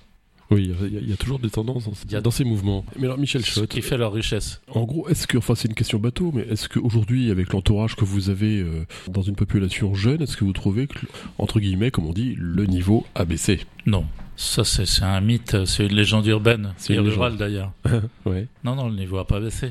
Oui, 0.50 0.72
il 0.82 1.08
y, 1.08 1.12
a 1.12 1.16
toujours 1.16 1.38
des 1.38 1.50
tendances 1.50 1.84
dans, 1.84 2.20
dans 2.20 2.30
ces 2.32 2.42
mouvements. 2.44 2.84
Mais 2.98 3.04
alors, 3.04 3.18
Michel 3.18 3.44
Schott. 3.44 3.68
qui 3.68 3.82
fait 3.82 3.96
leur 3.96 4.12
richesse. 4.12 4.60
En 4.68 4.82
gros, 4.82 5.08
est-ce 5.08 5.28
que, 5.28 5.38
enfin, 5.38 5.54
c'est 5.54 5.68
une 5.68 5.74
question 5.74 6.00
bateau, 6.00 6.32
mais 6.34 6.42
est-ce 6.42 6.68
qu'aujourd'hui, 6.68 7.30
avec 7.30 7.52
l'entourage 7.52 7.94
que 7.94 8.04
vous 8.04 8.30
avez 8.30 8.58
euh, 8.58 8.84
dans 9.08 9.22
une 9.22 9.36
population 9.36 9.94
jeune, 9.94 10.22
est-ce 10.22 10.36
que 10.36 10.44
vous 10.44 10.52
trouvez 10.52 10.88
que, 10.88 11.06
entre 11.38 11.60
guillemets, 11.60 11.92
comme 11.92 12.06
on 12.06 12.12
dit, 12.12 12.34
le 12.36 12.66
niveau 12.66 13.06
a 13.14 13.24
baissé? 13.24 13.60
Non. 13.86 14.04
Ça, 14.40 14.64
c'est 14.64 15.02
un 15.02 15.20
mythe, 15.20 15.66
c'est 15.66 15.84
une 15.84 15.94
légende 15.94 16.26
urbaine, 16.26 16.72
c'est 16.78 16.98
rural 16.98 17.36
d'ailleurs. 17.36 17.72
ouais. 18.24 18.48
Non, 18.64 18.74
non, 18.74 18.88
le 18.88 18.94
niveau 18.94 19.18
n'a 19.18 19.24
pas 19.24 19.38
baissé. 19.38 19.70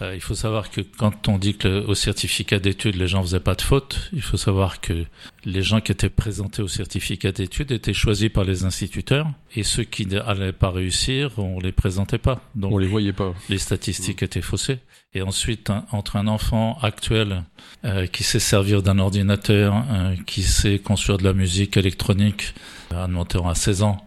Euh, 0.00 0.14
il 0.14 0.22
faut 0.22 0.34
savoir 0.34 0.70
que 0.70 0.80
quand 0.80 1.28
on 1.28 1.36
dit 1.36 1.54
que 1.58 1.84
au 1.84 1.94
certificat 1.94 2.58
d'études, 2.58 2.96
les 2.96 3.08
gens 3.08 3.20
faisaient 3.20 3.40
pas 3.40 3.54
de 3.54 3.60
faute, 3.60 4.08
il 4.14 4.22
faut 4.22 4.38
savoir 4.38 4.80
que 4.80 5.04
les 5.44 5.60
gens 5.60 5.82
qui 5.82 5.92
étaient 5.92 6.08
présentés 6.08 6.62
au 6.62 6.66
certificat 6.66 7.30
d'études 7.30 7.72
étaient 7.72 7.92
choisis 7.92 8.30
par 8.30 8.44
les 8.44 8.64
instituteurs 8.64 9.26
et 9.54 9.62
ceux 9.64 9.84
qui 9.84 10.06
n'allaient 10.06 10.52
pas 10.52 10.70
réussir, 10.70 11.38
on 11.38 11.60
les 11.60 11.72
présentait 11.72 12.16
pas. 12.16 12.40
Donc, 12.54 12.72
on 12.72 12.78
les 12.78 12.88
voyait 12.88 13.12
pas. 13.12 13.34
Les 13.50 13.58
statistiques 13.58 14.22
étaient 14.22 14.40
faussées. 14.40 14.78
Et 15.12 15.22
ensuite, 15.22 15.70
entre 15.90 16.16
un 16.16 16.28
enfant 16.28 16.78
actuel 16.82 17.42
euh, 17.84 18.06
qui 18.06 18.22
sait 18.22 18.38
servir 18.38 18.82
d'un 18.82 19.00
ordinateur, 19.00 19.84
euh, 19.90 20.14
qui 20.26 20.42
sait 20.42 20.78
construire 20.78 21.18
de 21.18 21.24
la 21.24 21.32
musique 21.32 21.76
électronique, 21.76 22.54
un 22.92 23.08
monteur 23.08 23.48
à 23.48 23.56
16 23.56 23.82
ans, 23.82 24.06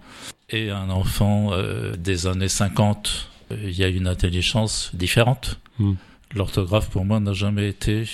et 0.49 0.69
un 0.69 0.89
enfant 0.89 1.49
euh, 1.51 1.93
des 1.97 2.25
années 2.25 2.47
50, 2.47 3.29
il 3.51 3.71
y 3.71 3.83
a 3.83 3.89
une 3.89 4.07
intelligence 4.07 4.91
différente. 4.93 5.59
Hmm. 5.77 5.95
L'orthographe, 6.35 6.89
pour 6.89 7.03
moi, 7.03 7.19
n'a 7.19 7.33
jamais 7.33 7.67
été 7.67 8.05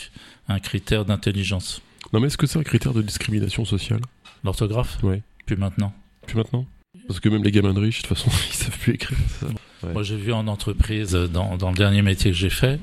un 0.47 0.59
critère 0.59 1.05
d'intelligence. 1.05 1.81
Non, 2.11 2.19
mais 2.19 2.27
est-ce 2.27 2.37
que 2.37 2.47
c'est 2.47 2.59
un 2.59 2.63
critère 2.63 2.93
de 2.93 3.03
discrimination 3.03 3.65
sociale? 3.65 4.01
L'orthographe? 4.43 4.97
Oui. 5.03 5.21
Plus 5.45 5.57
maintenant. 5.57 5.93
Plus 6.25 6.35
maintenant? 6.35 6.65
Parce 7.07 7.19
que 7.19 7.29
même 7.29 7.43
les 7.43 7.51
gamins 7.51 7.73
de 7.73 7.79
riches, 7.79 8.01
de 8.01 8.07
toute 8.07 8.17
façon, 8.17 8.31
ils 8.49 8.55
savent 8.55 8.79
plus 8.79 8.95
écrire. 8.95 9.17
Ça. 9.39 9.47
Moi, 9.83 10.03
j'ai 10.03 10.17
vu 10.17 10.33
en 10.33 10.47
entreprise, 10.47 11.13
dans, 11.13 11.57
dans 11.57 11.69
le 11.71 11.77
dernier 11.77 12.01
métier 12.01 12.31
que 12.31 12.37
j'ai 12.37 12.49
fait, 12.49 12.79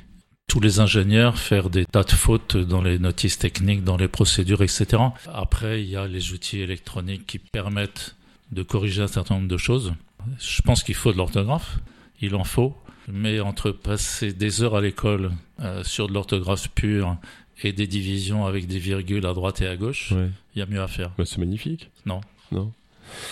tous 0.49 0.61
les 0.61 0.81
ingénieurs 0.81 1.39
faire 1.39 1.71
des 1.71 1.85
tas 1.85 2.05
de 2.05 2.13
fautes 2.13 2.57
dans 2.57 2.83
les 2.83 2.99
notices 2.99 3.39
techniques, 3.39 3.85
dans 3.85 3.97
les 3.97 4.09
procédures, 4.09 4.63
etc. 4.63 5.03
Après, 5.33 5.83
il 5.83 5.91
y 5.91 5.97
a 5.97 6.07
les 6.07 6.33
outils 6.33 6.61
électroniques 6.61 7.27
qui 7.27 7.39
permettent 7.39 8.15
de 8.53 8.63
corriger 8.63 9.03
un 9.03 9.09
certain 9.09 9.37
nombre 9.37 9.49
de 9.49 9.57
choses. 9.57 9.93
Je 10.39 10.63
pense 10.63 10.83
qu'il 10.83 10.95
faut 10.95 11.13
de 11.13 11.19
l'orthographe, 11.19 11.79
il 12.21 12.35
en 12.35 12.45
faut, 12.45 12.77
mais 13.09 13.41
entre 13.41 13.71
passer 13.71 14.33
des 14.33 14.63
heures 14.63 14.77
à 14.77 14.81
l'école 14.81 15.33
euh, 15.61 15.83
sur 15.85 16.09
de 16.09 16.15
l'orthographe 16.15 16.69
pure 16.75 17.17
et 17.63 17.73
des 17.73 17.87
divisions 17.87 18.47
avec 18.47 18.67
des 18.67 18.79
virgules 18.79 19.27
à 19.27 19.33
droite 19.33 19.61
et 19.63 19.67
à 19.67 19.77
gauche, 19.77 20.13
il 20.55 20.59
y 20.59 20.63
a 20.63 20.67
mieux 20.67 20.83
à 20.83 20.89
faire. 20.89 21.11
Bah, 21.17 21.25
c'est 21.25 21.39
magnifique. 21.39 21.91
Non. 22.05 22.21
Non. 22.53 22.73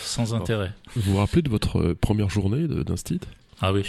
Sans 0.03 0.35
intérêt. 0.35 0.72
Vous 0.94 1.12
vous 1.12 1.18
rappelez 1.18 1.42
de 1.42 1.50
votre 1.50 1.81
euh, 1.81 1.94
première 1.94 2.31
journée 2.31 2.66
d'instit? 2.68 3.20
Ah 3.61 3.73
oui. 3.73 3.85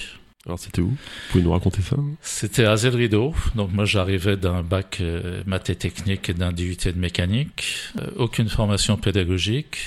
Alors 0.45 0.59
c'était 0.59 0.81
où? 0.81 0.89
Vous 0.89 0.97
pouvez 1.31 1.43
nous 1.43 1.51
raconter 1.51 1.81
ça? 1.81 1.95
C'était 2.21 2.65
à 2.65 2.75
Rideau. 2.75 3.33
Donc 3.55 3.71
moi 3.71 3.85
j'arrivais 3.85 4.37
d'un 4.37 4.61
bac 4.61 4.99
euh, 5.01 5.41
maths 5.47 5.71
et 5.71 5.75
technique 5.75 6.29
et 6.29 6.33
d'un 6.35 6.51
DUT 6.51 6.77
de 6.85 6.99
mécanique. 6.99 7.65
Euh, 7.99 8.11
aucune 8.17 8.47
formation 8.47 8.95
pédagogique. 8.95 9.77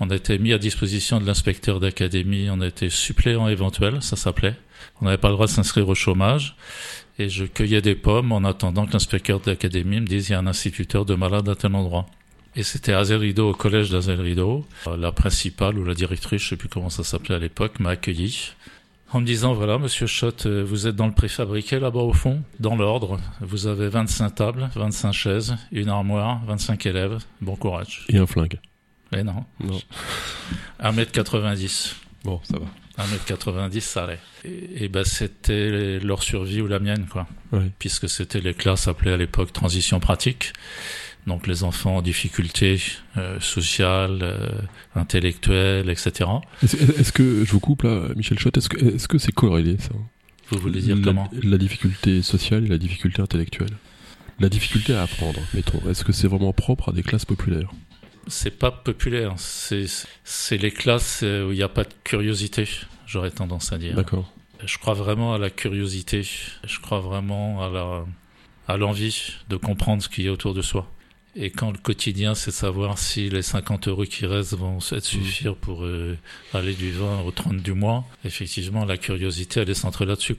On 0.00 0.08
a 0.08 0.16
été 0.16 0.38
mis 0.38 0.54
à 0.54 0.58
disposition 0.58 1.20
de 1.20 1.26
l'inspecteur 1.26 1.78
d'académie. 1.78 2.48
On 2.50 2.60
a 2.62 2.68
été 2.68 2.88
suppléant 2.88 3.48
éventuel, 3.48 4.00
ça 4.00 4.16
s'appelait. 4.16 4.56
On 5.02 5.04
n'avait 5.04 5.18
pas 5.18 5.28
le 5.28 5.34
droit 5.34 5.46
de 5.46 5.50
s'inscrire 5.50 5.88
au 5.88 5.94
chômage. 5.94 6.56
Et 7.18 7.28
je 7.28 7.44
cueillais 7.44 7.82
des 7.82 7.96
pommes 7.96 8.32
en 8.32 8.44
attendant 8.44 8.86
que 8.86 8.92
l'inspecteur 8.92 9.40
d'académie 9.40 10.00
me 10.00 10.06
dise 10.06 10.28
il 10.28 10.32
y 10.32 10.34
a 10.34 10.38
un 10.38 10.46
instituteur 10.46 11.04
de 11.04 11.14
malade 11.16 11.48
à 11.48 11.54
tel 11.54 11.74
endroit. 11.74 12.06
Et 12.56 12.62
c'était 12.62 12.92
à 12.92 13.02
Rideau, 13.02 13.50
au 13.50 13.54
collège 13.54 13.92
Rideau. 13.94 14.64
La 14.96 15.12
principale 15.12 15.78
ou 15.78 15.84
la 15.84 15.94
directrice, 15.94 16.42
je 16.42 16.48
sais 16.50 16.56
plus 16.56 16.68
comment 16.68 16.88
ça 16.88 17.04
s'appelait 17.04 17.34
à 17.34 17.38
l'époque, 17.38 17.78
m'a 17.78 17.90
accueilli 17.90 18.52
en 19.12 19.20
me 19.20 19.26
disant 19.26 19.54
voilà 19.54 19.78
monsieur 19.78 20.06
Schott 20.06 20.46
euh, 20.46 20.62
vous 20.62 20.86
êtes 20.86 20.96
dans 20.96 21.06
le 21.06 21.12
préfabriqué 21.14 21.78
là-bas 21.78 22.00
au 22.00 22.12
fond 22.12 22.42
dans 22.60 22.76
l'ordre. 22.76 23.18
Vous 23.40 23.66
avez 23.66 23.88
25 23.88 24.34
tables 24.34 24.70
25 24.74 25.12
chaises 25.12 25.56
une 25.72 25.88
armoire 25.88 26.40
25 26.46 26.86
élèves. 26.86 27.18
Bon 27.40 27.56
courage. 27.56 28.04
Et 28.08 28.18
un 28.18 28.26
flingue. 28.26 28.58
Mais 29.12 29.24
non. 29.24 29.44
Non. 29.60 29.80
1m90 30.82 31.94
bon 32.24 32.40
ça 32.44 32.58
va. 32.58 33.04
1m90 33.04 33.80
ça 33.80 34.04
allait. 34.04 34.18
Et, 34.44 34.84
et 34.84 34.88
ben 34.88 35.04
c'était 35.04 36.00
leur 36.00 36.22
survie 36.22 36.60
ou 36.60 36.66
la 36.66 36.78
mienne 36.78 37.06
quoi. 37.10 37.26
Puisque 37.78 38.08
c'était 38.08 38.40
les 38.40 38.54
classes 38.54 38.88
appelées 38.88 39.12
à 39.12 39.16
l'époque 39.16 39.52
transition 39.52 40.00
pratique 40.00 40.52
donc 41.28 41.46
les 41.46 41.62
enfants 41.62 41.98
en 41.98 42.02
difficulté 42.02 42.80
euh, 43.16 43.38
sociale, 43.40 44.18
euh, 44.22 44.48
intellectuelle, 44.94 45.90
etc. 45.90 46.28
Est-ce 46.62 47.12
que, 47.12 47.44
je 47.44 47.52
vous 47.52 47.60
coupe 47.60 47.82
là, 47.82 48.08
Michel 48.16 48.38
Schott, 48.38 48.56
est-ce 48.56 49.08
que 49.08 49.18
c'est 49.18 49.32
corrélé 49.32 49.76
ça? 49.78 49.90
Vous 50.50 50.58
voulez 50.58 50.80
dire 50.80 50.96
comment? 51.02 51.30
La 51.42 51.58
difficulté 51.58 52.22
sociale 52.22 52.64
et 52.64 52.68
la 52.68 52.78
difficulté 52.78 53.22
intellectuelle. 53.22 53.76
La 54.40 54.48
difficulté 54.48 54.94
à 54.94 55.02
apprendre, 55.02 55.40
mettons. 55.54 55.80
Est-ce 55.90 56.04
que 56.04 56.12
c'est 56.12 56.28
vraiment 56.28 56.52
propre 56.52 56.90
à 56.90 56.92
des 56.92 57.02
classes 57.02 57.24
populaires? 57.24 57.70
C'est 58.26 58.58
pas 58.58 58.70
populaire, 58.70 59.34
c'est 59.36 60.56
les 60.58 60.70
classes 60.70 61.22
où 61.22 61.50
il 61.50 61.56
n'y 61.56 61.62
a 61.62 61.68
pas 61.68 61.84
de 61.84 61.94
curiosité, 62.04 62.68
j'aurais 63.06 63.30
tendance 63.30 63.72
à 63.72 63.78
dire. 63.78 63.94
D'accord. 63.94 64.32
Je 64.64 64.76
crois 64.78 64.94
vraiment 64.94 65.34
à 65.34 65.38
la 65.38 65.50
curiosité, 65.50 66.22
je 66.22 66.80
crois 66.80 67.00
vraiment 67.00 67.64
à 67.64 67.70
la 67.70 68.04
à 68.68 68.76
l'envie 68.76 69.32
de 69.48 69.56
comprendre 69.56 70.02
ce 70.02 70.08
qui 70.08 70.26
est 70.26 70.28
autour 70.28 70.54
de 70.54 70.62
soi. 70.62 70.86
Et 71.40 71.50
quand 71.50 71.70
le 71.70 71.78
quotidien, 71.78 72.34
c'est 72.34 72.50
savoir 72.50 72.98
si 72.98 73.30
les 73.30 73.42
50 73.42 73.86
euros 73.86 74.04
qui 74.04 74.26
restent 74.26 74.54
vont 74.54 74.78
mmh. 74.78 75.00
suffire 75.00 75.54
pour 75.54 75.84
euh, 75.84 76.18
aller 76.52 76.74
du 76.74 76.90
20 76.90 77.20
au 77.20 77.30
30 77.30 77.58
du 77.58 77.74
mois, 77.74 78.04
effectivement, 78.24 78.84
la 78.84 78.96
curiosité, 78.96 79.60
elle 79.60 79.70
est 79.70 79.74
centrée 79.74 80.04
là-dessus. 80.04 80.36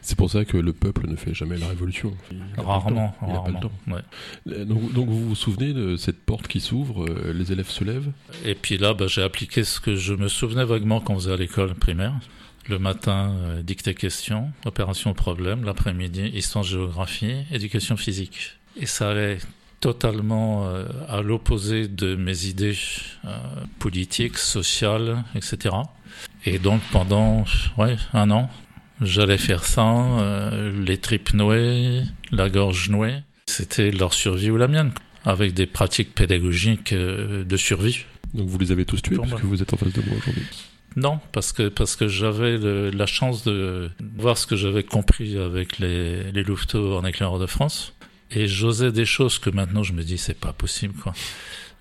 C'est 0.00 0.16
pour 0.16 0.30
ça 0.30 0.46
que 0.46 0.56
le 0.56 0.72
peuple 0.72 1.06
ne 1.06 1.16
fait 1.16 1.34
jamais 1.34 1.58
la 1.58 1.68
révolution. 1.68 2.16
Rarement, 2.56 3.14
rarement. 3.20 3.60
Euh, 4.48 4.64
donc, 4.64 4.92
donc, 4.94 5.08
vous 5.08 5.28
vous 5.28 5.34
souvenez 5.34 5.74
de 5.74 5.96
cette 5.96 6.24
porte 6.24 6.48
qui 6.48 6.60
s'ouvre, 6.60 7.04
euh, 7.04 7.34
les 7.34 7.52
élèves 7.52 7.68
se 7.68 7.84
lèvent? 7.84 8.12
Et 8.46 8.54
puis 8.54 8.78
là, 8.78 8.94
bah, 8.94 9.08
j'ai 9.08 9.22
appliqué 9.22 9.64
ce 9.64 9.80
que 9.80 9.96
je 9.96 10.14
me 10.14 10.28
souvenais 10.28 10.64
vaguement 10.64 11.00
quand 11.00 11.12
on 11.12 11.16
faisait 11.18 11.32
à 11.32 11.36
l'école 11.36 11.74
primaire. 11.74 12.14
Le 12.68 12.78
matin, 12.78 13.34
dictée 13.64 13.92
question, 13.92 14.50
opération 14.64 15.12
problème. 15.12 15.64
L'après-midi, 15.64 16.30
histoire-géographie, 16.32 17.44
éducation 17.50 17.96
physique. 17.98 18.52
Et 18.80 18.86
ça 18.86 19.10
allait 19.10 19.38
totalement 19.82 20.68
euh, 20.68 20.86
à 21.08 21.22
l'opposé 21.22 21.88
de 21.88 22.14
mes 22.14 22.46
idées 22.46 22.78
euh, 23.24 23.36
politiques, 23.80 24.38
sociales, 24.38 25.24
etc. 25.34 25.74
Et 26.46 26.58
donc 26.58 26.80
pendant 26.92 27.44
ouais, 27.76 27.96
un 28.14 28.30
an, 28.30 28.48
j'allais 29.00 29.38
faire 29.38 29.64
ça, 29.64 29.82
euh, 29.82 30.72
les 30.84 30.98
tripes 30.98 31.34
nouées, 31.34 32.02
la 32.30 32.48
gorge 32.48 32.90
nouée. 32.90 33.22
C'était 33.46 33.90
leur 33.90 34.14
survie 34.14 34.50
ou 34.50 34.56
la 34.56 34.68
mienne, 34.68 34.92
avec 35.24 35.52
des 35.52 35.66
pratiques 35.66 36.14
pédagogiques 36.14 36.94
de 36.94 37.56
survie. 37.56 38.04
Donc 38.34 38.48
vous 38.48 38.58
les 38.58 38.70
avez 38.70 38.86
tous 38.86 39.02
tués 39.02 39.16
parce 39.16 39.32
que 39.32 39.46
vous 39.46 39.60
êtes 39.60 39.74
en 39.74 39.76
face 39.76 39.92
de 39.92 40.00
moi 40.02 40.16
aujourd'hui 40.16 40.46
non, 40.94 41.20
parce 41.32 41.52
que 41.52 41.68
parce 41.68 41.96
que 41.96 42.06
j'avais 42.06 42.58
la 42.58 43.06
chance 43.06 43.44
de 43.44 43.88
voir 44.18 44.36
ce 44.36 44.46
que 44.46 44.56
j'avais 44.56 44.82
compris 44.82 45.38
avec 45.38 45.78
les, 45.78 46.30
les 46.32 46.42
louveteaux 46.42 46.98
en 46.98 47.04
éclaireur 47.06 47.38
de 47.38 47.46
France. 47.46 47.94
Et 48.34 48.48
j'osais 48.48 48.92
des 48.92 49.04
choses 49.04 49.38
que 49.38 49.50
maintenant 49.50 49.82
je 49.82 49.92
me 49.92 50.02
dis 50.02 50.18
c'est 50.18 50.38
pas 50.38 50.52
possible 50.52 50.94
quoi. 50.94 51.12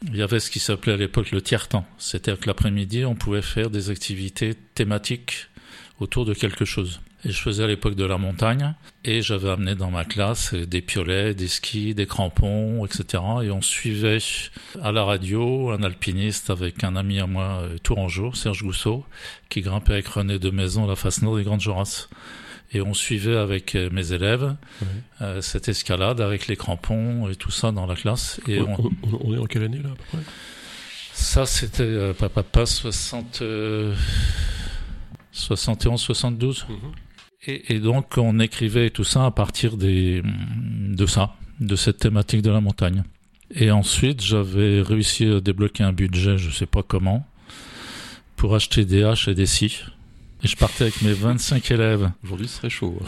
Il 0.07 0.17
y 0.17 0.23
avait 0.23 0.39
ce 0.39 0.49
qui 0.49 0.59
s'appelait 0.59 0.93
à 0.93 0.97
l'époque 0.97 1.29
le 1.29 1.43
tiers-temps. 1.43 1.85
C'est-à-dire 1.99 2.39
que 2.39 2.47
l'après-midi, 2.47 3.05
on 3.05 3.13
pouvait 3.13 3.43
faire 3.43 3.69
des 3.69 3.91
activités 3.91 4.55
thématiques 4.73 5.47
autour 5.99 6.25
de 6.25 6.33
quelque 6.33 6.65
chose. 6.65 7.01
Et 7.23 7.31
je 7.31 7.39
faisais 7.39 7.63
à 7.63 7.67
l'époque 7.67 7.93
de 7.93 8.03
la 8.03 8.17
montagne, 8.17 8.73
et 9.05 9.21
j'avais 9.21 9.51
amené 9.51 9.75
dans 9.75 9.91
ma 9.91 10.03
classe 10.03 10.55
des 10.55 10.81
piolets, 10.81 11.35
des 11.35 11.47
skis, 11.47 11.93
des 11.93 12.07
crampons, 12.07 12.83
etc. 12.83 13.23
Et 13.43 13.51
on 13.51 13.61
suivait 13.61 14.17
à 14.81 14.91
la 14.91 15.03
radio 15.03 15.69
un 15.69 15.83
alpiniste 15.83 16.49
avec 16.49 16.83
un 16.83 16.95
ami 16.95 17.19
à 17.19 17.27
moi, 17.27 17.61
euh, 17.61 17.77
Tourangeau, 17.77 18.33
Serge 18.33 18.63
Gousseau, 18.63 19.05
qui 19.49 19.61
grimpait 19.61 19.93
avec 19.93 20.07
René 20.07 20.39
de 20.39 20.49
Maison 20.49 20.87
la 20.87 20.95
face 20.95 21.21
nord 21.21 21.37
des 21.37 21.43
Grandes 21.43 21.61
Jorasses. 21.61 22.09
Et 22.73 22.81
on 22.81 22.93
suivait 22.93 23.35
avec 23.35 23.75
euh, 23.75 23.89
mes 23.91 24.13
élèves 24.13 24.55
Ouais. 24.81 24.87
euh, 25.21 25.41
cette 25.41 25.67
escalade 25.67 26.21
avec 26.21 26.47
les 26.47 26.55
crampons 26.55 27.29
et 27.29 27.35
tout 27.35 27.51
ça 27.51 27.71
dans 27.71 27.85
la 27.85 27.95
classe. 27.95 28.39
Et 28.47 28.61
on, 28.61 28.73
on- 28.85 28.91
on- 29.03 29.19
on 29.25 29.33
est 29.35 29.37
en 29.37 29.45
quelle 29.45 29.63
année 29.63 29.79
là 29.83 29.89
à 29.89 29.95
peu 29.95 30.03
près? 30.17 30.23
Ça, 31.13 31.45
c'était 31.45 31.83
euh, 31.83 32.13
papa, 32.13 32.43
papa, 32.43 32.65
60, 32.65 33.39
euh, 33.41 33.93
71, 35.31 35.99
72. 36.01 36.65
Et, 37.47 37.73
et 37.75 37.79
donc, 37.79 38.17
on 38.17 38.39
écrivait 38.39 38.89
tout 38.89 39.03
ça 39.03 39.25
à 39.25 39.31
partir 39.31 39.77
des, 39.77 40.21
de 40.23 41.05
ça, 41.05 41.35
de 41.59 41.75
cette 41.75 41.97
thématique 41.97 42.41
de 42.41 42.51
la 42.51 42.61
montagne. 42.61 43.03
Et 43.53 43.71
ensuite, 43.71 44.21
j'avais 44.23 44.81
réussi 44.81 45.25
à 45.25 45.41
débloquer 45.41 45.83
un 45.83 45.91
budget, 45.93 46.37
je 46.37 46.51
sais 46.51 46.65
pas 46.65 46.83
comment, 46.83 47.25
pour 48.37 48.55
acheter 48.55 48.85
des 48.85 49.03
haches 49.03 49.27
et 49.27 49.35
des 49.35 49.45
scies. 49.45 49.83
Et 50.43 50.47
je 50.47 50.55
partais 50.55 50.83
avec 50.85 51.01
mes 51.01 51.13
25 51.13 51.69
élèves 51.71 52.11
Aujourd'hui, 52.23 52.47
ce 52.47 52.57
serait 52.57 52.69
chaud. 52.69 52.97
hein. 53.01 53.05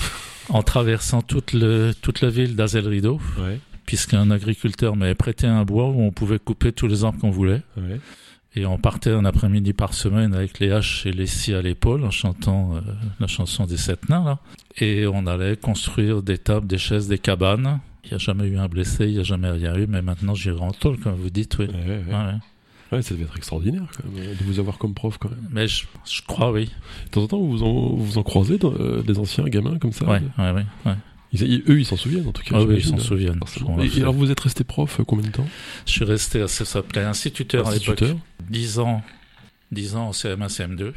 en 0.50 0.62
traversant 0.64 1.22
toute, 1.22 1.54
le, 1.54 1.94
toute 2.02 2.22
la 2.22 2.30
ville 2.30 2.56
d'Azel 2.56 2.88
Rideau, 2.88 3.20
Ouais. 3.40 3.60
puisqu'un 3.86 4.30
agriculteur 4.32 4.96
m'avait 4.96 5.16
prêté 5.16 5.48
un 5.48 5.64
bois 5.66 5.90
où 5.90 6.02
on 6.02 6.12
pouvait 6.12 6.40
couper 6.40 6.72
tous 6.72 6.88
les 6.88 7.04
arbres 7.04 7.20
qu'on 7.20 7.32
voulait. 7.32 7.62
Ouais. 7.78 8.00
Et 8.56 8.68
on 8.68 8.78
partait 8.78 9.10
un 9.10 9.26
après-midi 9.26 9.74
par 9.74 9.96
semaine 9.96 10.36
avec 10.36 10.60
les 10.60 10.72
haches 10.72 11.08
et 11.08 11.12
les 11.12 11.26
scies 11.26 11.56
à 11.56 11.62
l'épaule 11.64 12.04
en 12.06 12.12
chantant 12.12 12.76
euh, 12.76 12.82
la 13.20 13.26
chanson 13.26 13.66
des 13.66 13.78
sept 13.78 14.10
nains. 14.10 14.24
Là. 14.24 14.40
Et 14.78 15.08
on 15.08 15.26
allait 15.26 15.58
construire 15.58 16.22
des 16.22 16.38
tables, 16.38 16.68
des 16.68 16.78
chaises, 16.78 17.08
des 17.08 17.18
cabanes. 17.18 17.80
Il 18.04 18.10
n'y 18.10 18.14
a 18.16 18.18
jamais 18.20 18.46
eu 18.48 18.58
un 18.60 18.68
blessé, 18.68 19.06
il 19.06 19.14
n'y 19.14 19.20
a 19.20 19.24
jamais 19.24 19.50
rien 19.50 19.76
eu, 19.76 19.88
mais 19.88 20.04
maintenant 20.04 20.36
j'irai 20.36 20.60
en 20.60 20.72
tôle, 20.72 21.00
comme 21.00 21.16
vous 21.16 21.32
dites. 21.32 21.58
Oui. 21.58 21.66
Ouais, 21.66 21.74
ouais, 21.74 22.14
ouais. 22.14 22.34
Ouais, 22.94 23.02
ça 23.02 23.14
devait 23.14 23.24
être 23.26 23.38
extraordinaire 23.38 23.84
quand 23.96 24.10
même, 24.12 24.36
de 24.36 24.44
vous 24.44 24.60
avoir 24.60 24.78
comme 24.78 24.94
prof 24.94 25.18
quand 25.18 25.30
même. 25.30 25.48
Mais 25.52 25.68
je, 25.68 25.86
je 26.06 26.22
crois, 26.28 26.52
oui. 26.52 26.70
De 27.06 27.10
temps 27.12 27.24
en 27.24 27.28
temps, 27.28 27.38
vous 27.40 27.52
vous 27.58 27.64
en, 27.64 27.72
vous 27.96 28.06
vous 28.06 28.18
en 28.18 28.24
croisez 28.24 28.58
dans, 28.58 28.74
euh, 28.74 29.02
des 29.04 29.18
anciens 29.20 29.46
gamins 29.46 29.78
comme 29.80 29.92
ça 29.94 30.06
Ouais, 30.06 30.22
ouais, 30.38 30.52
ouais, 30.52 30.66
ouais. 30.86 30.94
Ils- 31.34 31.42
ils- 31.44 31.64
Eux, 31.68 31.80
ils 31.80 31.86
s'en 31.86 31.98
souviennent 31.98 32.28
en 32.28 32.32
tout 32.32 32.44
cas. 32.44 32.56
Ah 32.60 32.64
oui, 32.64 32.76
ils 32.78 32.86
s'en 32.86 32.98
souviennent. 33.00 33.40
Et, 33.82 33.98
et 33.98 34.02
alors, 34.02 34.14
vous 34.14 34.30
êtes 34.30 34.40
resté 34.40 34.64
prof 34.64 35.00
euh, 35.00 35.04
combien 35.04 35.26
de 35.28 35.32
temps? 35.32 35.48
Je 35.88 35.92
suis 35.92 36.06
resté 36.06 36.42
à 36.42 36.48
ça 36.48 36.64
s'appelait 36.66 37.04
instituteur 37.04 37.68
à 37.68 37.72
l'époque. 37.74 38.02
Instituteur 38.04 38.18
10 38.50 38.80
ans, 38.80 39.02
10 39.72 39.96
ans 39.96 40.10
en 40.10 40.12
CM1, 40.12 40.48
CM2. 40.50 40.94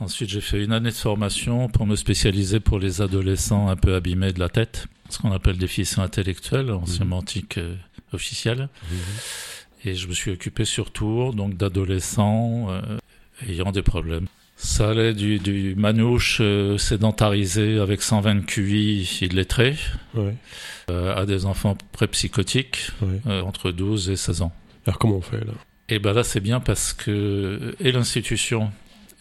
Ensuite, 0.00 0.30
j'ai 0.30 0.40
fait 0.40 0.64
une 0.64 0.72
année 0.72 0.90
de 0.90 0.94
formation 0.94 1.68
pour 1.68 1.86
me 1.86 1.94
spécialiser 1.96 2.60
pour 2.60 2.78
les 2.78 3.02
adolescents 3.02 3.68
un 3.68 3.76
peu 3.76 3.94
abîmés 3.94 4.32
de 4.32 4.38
la 4.40 4.48
tête, 4.48 4.86
ce 5.10 5.18
qu'on 5.18 5.32
appelle 5.32 5.58
déficient 5.58 6.02
intellectuel 6.02 6.70
en 6.72 6.80
Mhm. 6.80 6.86
sémantique 6.86 7.58
euh, 7.58 7.74
officielle. 8.12 8.68
Et 9.84 9.94
je 9.94 10.08
me 10.08 10.12
suis 10.14 10.30
occupé 10.32 10.64
surtout 10.64 11.32
donc 11.34 11.56
d'adolescents 11.56 12.66
euh, 12.70 12.98
ayant 13.48 13.70
des 13.72 13.82
problèmes. 13.82 14.26
Ça 14.56 14.90
allait 14.90 15.14
du, 15.14 15.38
du 15.38 15.74
manouche 15.76 16.38
euh, 16.40 16.78
sédentarisé 16.78 17.78
avec 17.78 18.02
120 18.02 18.44
QI 18.46 19.08
illettré 19.22 19.76
Ouais. 20.16 20.34
euh, 20.90 21.14
à 21.14 21.26
des 21.26 21.46
enfants 21.46 21.76
pré-psychotiques 21.92 22.90
ouais. 23.02 23.20
euh, 23.28 23.42
entre 23.42 23.70
12 23.70 24.10
et 24.10 24.16
16 24.16 24.42
ans. 24.42 24.52
Alors, 24.86 24.98
comment 24.98 25.16
on 25.18 25.20
fait 25.20 25.44
là? 25.44 25.52
Et 25.88 26.00
ben 26.00 26.12
là, 26.12 26.24
c'est 26.24 26.40
bien 26.40 26.58
parce 26.60 26.92
que 26.92 27.74
et 27.80 27.92
l'institution 27.92 28.72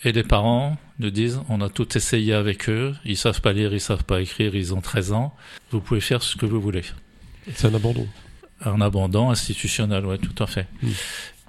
et 0.03 0.11
les 0.11 0.23
parents 0.23 0.77
nous 0.99 1.11
disent 1.11 1.39
on 1.49 1.61
a 1.61 1.69
tout 1.69 1.95
essayé 1.95 2.33
avec 2.33 2.67
eux, 2.67 2.93
ils 3.05 3.15
savent 3.15 3.41
pas 3.41 3.53
lire, 3.53 3.73
ils 3.73 3.79
savent 3.79 4.03
pas 4.03 4.19
écrire, 4.21 4.55
ils 4.55 4.73
ont 4.73 4.81
13 4.81 5.11
ans, 5.13 5.35
vous 5.71 5.79
pouvez 5.81 6.01
faire 6.01 6.23
ce 6.23 6.35
que 6.35 6.45
vous 6.45 6.59
voulez. 6.59 6.81
C'est 7.53 7.67
un 7.67 7.73
abandon. 7.75 8.07
Un 8.65 8.81
abandon 8.81 9.29
institutionnel, 9.29 10.05
ouais, 10.05 10.17
tout 10.17 10.41
à 10.43 10.47
fait. 10.47 10.67
Mm. 10.81 10.87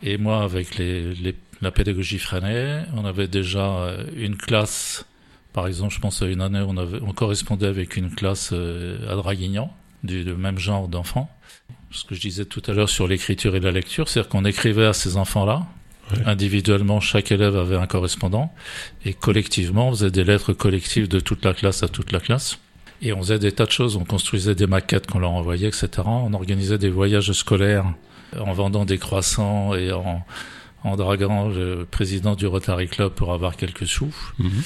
Et 0.03 0.18
moi, 0.18 0.42
avec 0.42 0.77
les, 0.77 1.14
les- 1.14 1.35
la 1.61 1.71
pédagogie 1.71 2.18
freinée, 2.18 2.83
on 2.94 3.05
avait 3.05 3.27
déjà 3.29 3.66
euh, 3.79 4.05
une 4.16 4.37
classe, 4.37 5.05
par 5.53 5.66
exemple, 5.66 5.92
je 5.94 5.99
pense 6.01 6.23
à 6.23 6.27
une 6.27 6.40
année, 6.40 6.62
on, 6.66 6.77
avait, 6.77 7.01
on 7.03 7.12
correspondait 7.12 7.66
avec 7.66 7.97
une 7.97 8.11
classe 8.14 8.51
euh, 8.53 9.11
à 9.12 9.16
Draguignan, 9.16 9.75
du, 10.05 10.23
du 10.25 10.35
même 10.35 10.59
genre 10.59 10.87
d'enfants. 10.87 11.29
Ce 11.90 12.05
que 12.05 12.14
je 12.14 12.21
disais 12.21 12.44
tout 12.44 12.62
à 12.68 12.73
l'heure 12.75 12.88
sur 12.90 13.09
l'écriture 13.09 13.57
et 13.57 13.61
la 13.61 13.73
lecture, 13.73 14.09
c'est-à-dire 14.09 14.29
qu'on 14.29 14.44
écrivait 14.44 14.87
à 14.87 14.92
ces 14.92 15.16
enfants-là, 15.16 15.66
Ouais. 16.11 16.23
individuellement, 16.25 17.01
chaque 17.01 17.33
élève 17.33 17.55
avait 17.55 17.77
un 17.77 17.87
correspondant, 17.87 18.51
et 19.05 19.12
collectivement, 19.12 19.88
on 19.88 19.90
faisait 19.90 20.11
des 20.11 20.25
lettres 20.25 20.55
collectives 20.55 21.07
de 21.07 21.21
toute 21.21 21.44
la 21.44 21.53
classe 21.53 21.83
à 21.83 21.88
toute 21.88 22.12
la 22.12 22.21
classe. 22.21 22.59
Et 23.00 23.12
on 23.12 23.18
faisait 23.18 23.38
des 23.38 23.52
tas 23.52 23.66
de 23.66 23.70
choses, 23.70 23.96
on 23.96 24.04
construisait 24.04 24.54
des 24.54 24.66
maquettes 24.66 25.06
qu'on 25.06 25.20
leur 25.20 25.30
envoyait, 25.30 25.68
etc. 25.68 25.88
On 26.04 26.34
organisait 26.34 26.78
des 26.78 26.90
voyages 26.90 27.32
scolaires 27.32 27.84
en 28.37 28.52
vendant 28.52 28.84
des 28.84 28.98
croissants 28.98 29.74
et 29.74 29.92
en, 29.92 30.24
en 30.82 30.96
draguant 30.96 31.48
le 31.48 31.87
président 31.88 32.34
du 32.34 32.46
Rotary 32.46 32.88
Club 32.88 33.12
pour 33.12 33.32
avoir 33.32 33.56
quelques 33.56 33.87
sous. 33.87 34.14
Mhm. 34.38 34.62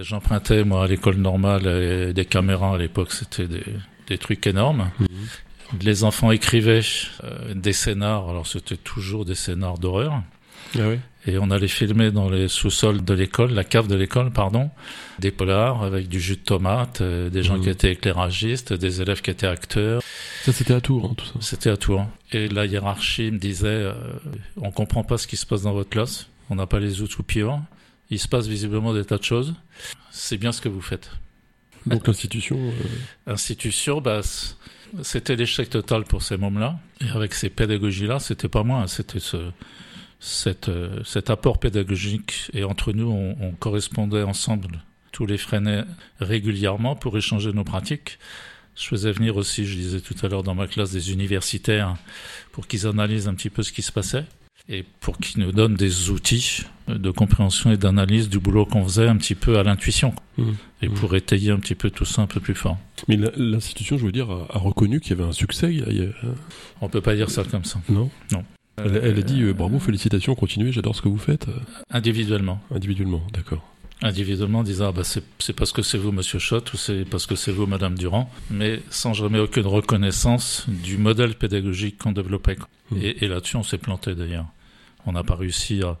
J'empruntais, 0.00 0.64
moi, 0.64 0.84
à 0.84 0.86
l'école 0.86 1.16
normale, 1.16 1.62
euh, 1.66 2.12
des 2.14 2.24
caméras. 2.24 2.74
À 2.74 2.78
l'époque, 2.78 3.12
c'était 3.12 3.46
des, 3.46 3.64
des 4.06 4.16
trucs 4.16 4.46
énormes. 4.46 4.90
Mhm. 4.98 5.08
Les 5.82 6.04
enfants 6.04 6.30
écrivaient 6.30 6.80
euh, 7.24 7.54
des 7.54 7.74
scénars. 7.74 8.28
Alors, 8.30 8.46
c'était 8.46 8.78
toujours 8.78 9.26
des 9.26 9.34
scénars 9.34 9.78
d'horreur. 9.78 10.22
Ah 10.76 10.88
ouais 10.88 11.00
Et 11.26 11.36
on 11.38 11.50
allait 11.50 11.68
filmer 11.68 12.10
dans 12.10 12.30
les 12.30 12.48
sous-sols 12.48 13.04
de 13.04 13.12
l'école, 13.12 13.52
la 13.52 13.62
cave 13.64 13.88
de 13.88 13.94
l'école, 13.94 14.30
pardon, 14.32 14.70
des 15.18 15.30
polars 15.30 15.82
avec 15.82 16.08
du 16.08 16.18
jus 16.18 16.36
de 16.36 16.40
tomate, 16.40 17.02
euh, 17.02 17.28
des 17.28 17.42
gens 17.42 17.56
Mhm. 17.58 17.62
qui 17.64 17.68
étaient 17.68 17.92
éclairagistes, 17.92 18.72
des 18.72 19.02
élèves 19.02 19.20
qui 19.20 19.30
étaient 19.30 19.46
acteurs. 19.46 20.00
Ça, 20.44 20.52
c'était 20.52 20.72
à 20.72 20.80
Tours, 20.80 21.04
hein, 21.10 21.14
tout 21.14 21.26
ça. 21.26 21.34
C'était 21.40 21.68
à 21.70 21.76
Tours. 21.76 22.06
Et 22.32 22.48
la 22.48 22.64
hiérarchie 22.64 23.30
me 23.30 23.38
disait, 23.38 23.66
euh, 23.68 23.92
on 24.56 24.70
comprend 24.70 25.04
pas 25.04 25.18
ce 25.18 25.26
qui 25.26 25.36
se 25.36 25.44
passe 25.44 25.62
dans 25.62 25.74
votre 25.74 25.90
classe, 25.90 26.26
on 26.48 26.54
n'a 26.54 26.66
pas 26.66 26.80
les 26.80 27.02
outils 27.02 27.22
pires, 27.22 27.60
il 28.08 28.18
se 28.18 28.26
passe 28.26 28.46
visiblement 28.46 28.94
des 28.94 29.04
tas 29.04 29.18
de 29.18 29.22
choses. 29.24 29.54
C'est 30.10 30.38
bien 30.38 30.52
ce 30.52 30.62
que 30.62 30.70
vous 30.70 30.80
faites. 30.80 31.10
Donc, 31.86 32.06
l'institution. 32.06 32.58
euh, 32.58 33.32
Institution, 33.34 34.00
bah, 34.00 34.20
c'était 35.02 35.36
l'échec 35.36 35.68
total 35.70 36.04
pour 36.04 36.22
ces 36.22 36.36
mômes-là. 36.38 36.78
Et 37.04 37.08
avec 37.10 37.34
ces 37.34 37.50
pédagogies-là, 37.50 38.20
c'était 38.20 38.48
pas 38.48 38.62
moi, 38.62 38.80
hein, 38.80 38.86
c'était 38.86 39.20
ce, 39.20 39.36
cet, 40.20 40.68
euh, 40.68 41.02
cet 41.04 41.30
apport 41.30 41.58
pédagogique. 41.58 42.50
Et 42.52 42.62
entre 42.64 42.92
nous, 42.92 43.08
on, 43.10 43.36
on 43.40 43.52
correspondait 43.52 44.22
ensemble, 44.22 44.82
tous 45.12 45.26
les 45.26 45.38
freinés 45.38 45.82
régulièrement 46.20 46.94
pour 46.96 47.16
échanger 47.18 47.52
nos 47.52 47.64
pratiques. 47.64 48.18
Je 48.76 48.86
faisais 48.86 49.12
venir 49.12 49.36
aussi, 49.36 49.66
je 49.66 49.74
disais 49.76 50.00
tout 50.00 50.14
à 50.24 50.28
l'heure 50.28 50.42
dans 50.42 50.54
ma 50.54 50.66
classe, 50.66 50.92
des 50.92 51.12
universitaires 51.12 51.96
pour 52.52 52.66
qu'ils 52.66 52.86
analysent 52.86 53.28
un 53.28 53.34
petit 53.34 53.50
peu 53.50 53.62
ce 53.62 53.72
qui 53.72 53.82
se 53.82 53.92
passait 53.92 54.24
et 54.68 54.84
pour 55.00 55.18
qu'ils 55.18 55.42
nous 55.42 55.52
donnent 55.52 55.74
des 55.74 56.10
outils 56.10 56.62
de 56.86 57.10
compréhension 57.10 57.72
et 57.72 57.76
d'analyse 57.76 58.28
du 58.28 58.38
boulot 58.38 58.64
qu'on 58.66 58.84
faisait 58.84 59.08
un 59.08 59.16
petit 59.16 59.34
peu 59.34 59.58
à 59.58 59.62
l'intuition 59.64 60.14
Mhm. 60.38 60.54
et 60.82 60.88
Mhm. 60.88 60.94
pour 60.94 61.14
étayer 61.16 61.50
un 61.50 61.58
petit 61.58 61.74
peu 61.74 61.90
tout 61.90 62.04
ça 62.04 62.22
un 62.22 62.26
peu 62.26 62.40
plus 62.40 62.54
fort. 62.54 62.78
Mais 63.08 63.16
l'institution, 63.36 63.98
je 63.98 64.06
veux 64.06 64.12
dire, 64.12 64.30
a, 64.30 64.58
reconnu 64.58 65.00
qu'il 65.00 65.16
y 65.16 65.20
avait 65.20 65.28
un 65.28 65.32
succès. 65.32 65.72
il 65.74 65.80
y 65.80 65.82
a- 65.82 65.88
il 65.90 65.96
y 65.98 66.02
a- 66.06 66.12
On 66.80 66.88
peut 66.88 67.00
pas 67.00 67.16
dire 67.16 67.30
ça 67.30 67.42
comme 67.44 67.64
ça. 67.64 67.80
Non? 67.88 68.10
Non. 68.32 68.44
Elle, 68.86 69.00
elle 69.02 69.18
a 69.18 69.22
dit 69.22 69.42
euh, 69.42 69.52
bravo, 69.52 69.78
félicitations, 69.78 70.34
continuez, 70.34 70.72
j'adore 70.72 70.94
ce 70.94 71.02
que 71.02 71.08
vous 71.08 71.18
faites. 71.18 71.46
Individuellement. 71.90 72.60
individuellement, 72.74 73.22
d'accord. 73.32 73.62
Individuellement, 74.02 74.60
en 74.60 74.62
disant 74.62 74.86
ah 74.88 74.92
bah 74.92 75.02
c'est 75.04 75.52
parce 75.52 75.72
que 75.72 75.82
c'est 75.82 75.98
vous, 75.98 76.10
Monsieur 76.10 76.38
Schott, 76.38 76.72
ou 76.72 76.78
c'est 76.78 77.04
parce 77.04 77.26
que 77.26 77.34
c'est 77.34 77.52
vous, 77.52 77.66
Madame 77.66 77.98
Durand, 77.98 78.30
mais 78.50 78.80
sans 78.88 79.12
jamais 79.12 79.38
aucune 79.38 79.66
reconnaissance 79.66 80.64
du 80.68 80.96
modèle 80.96 81.34
pédagogique 81.34 81.98
qu'on 81.98 82.12
développait. 82.12 82.56
Mhm. 82.90 82.98
Et, 83.02 83.24
et 83.24 83.28
là-dessus, 83.28 83.56
on 83.56 83.62
s'est 83.62 83.76
planté 83.78 84.14
d'ailleurs. 84.14 84.46
On 85.04 85.12
n'a 85.12 85.22
pas 85.22 85.34
réussi 85.34 85.82
à, 85.82 85.98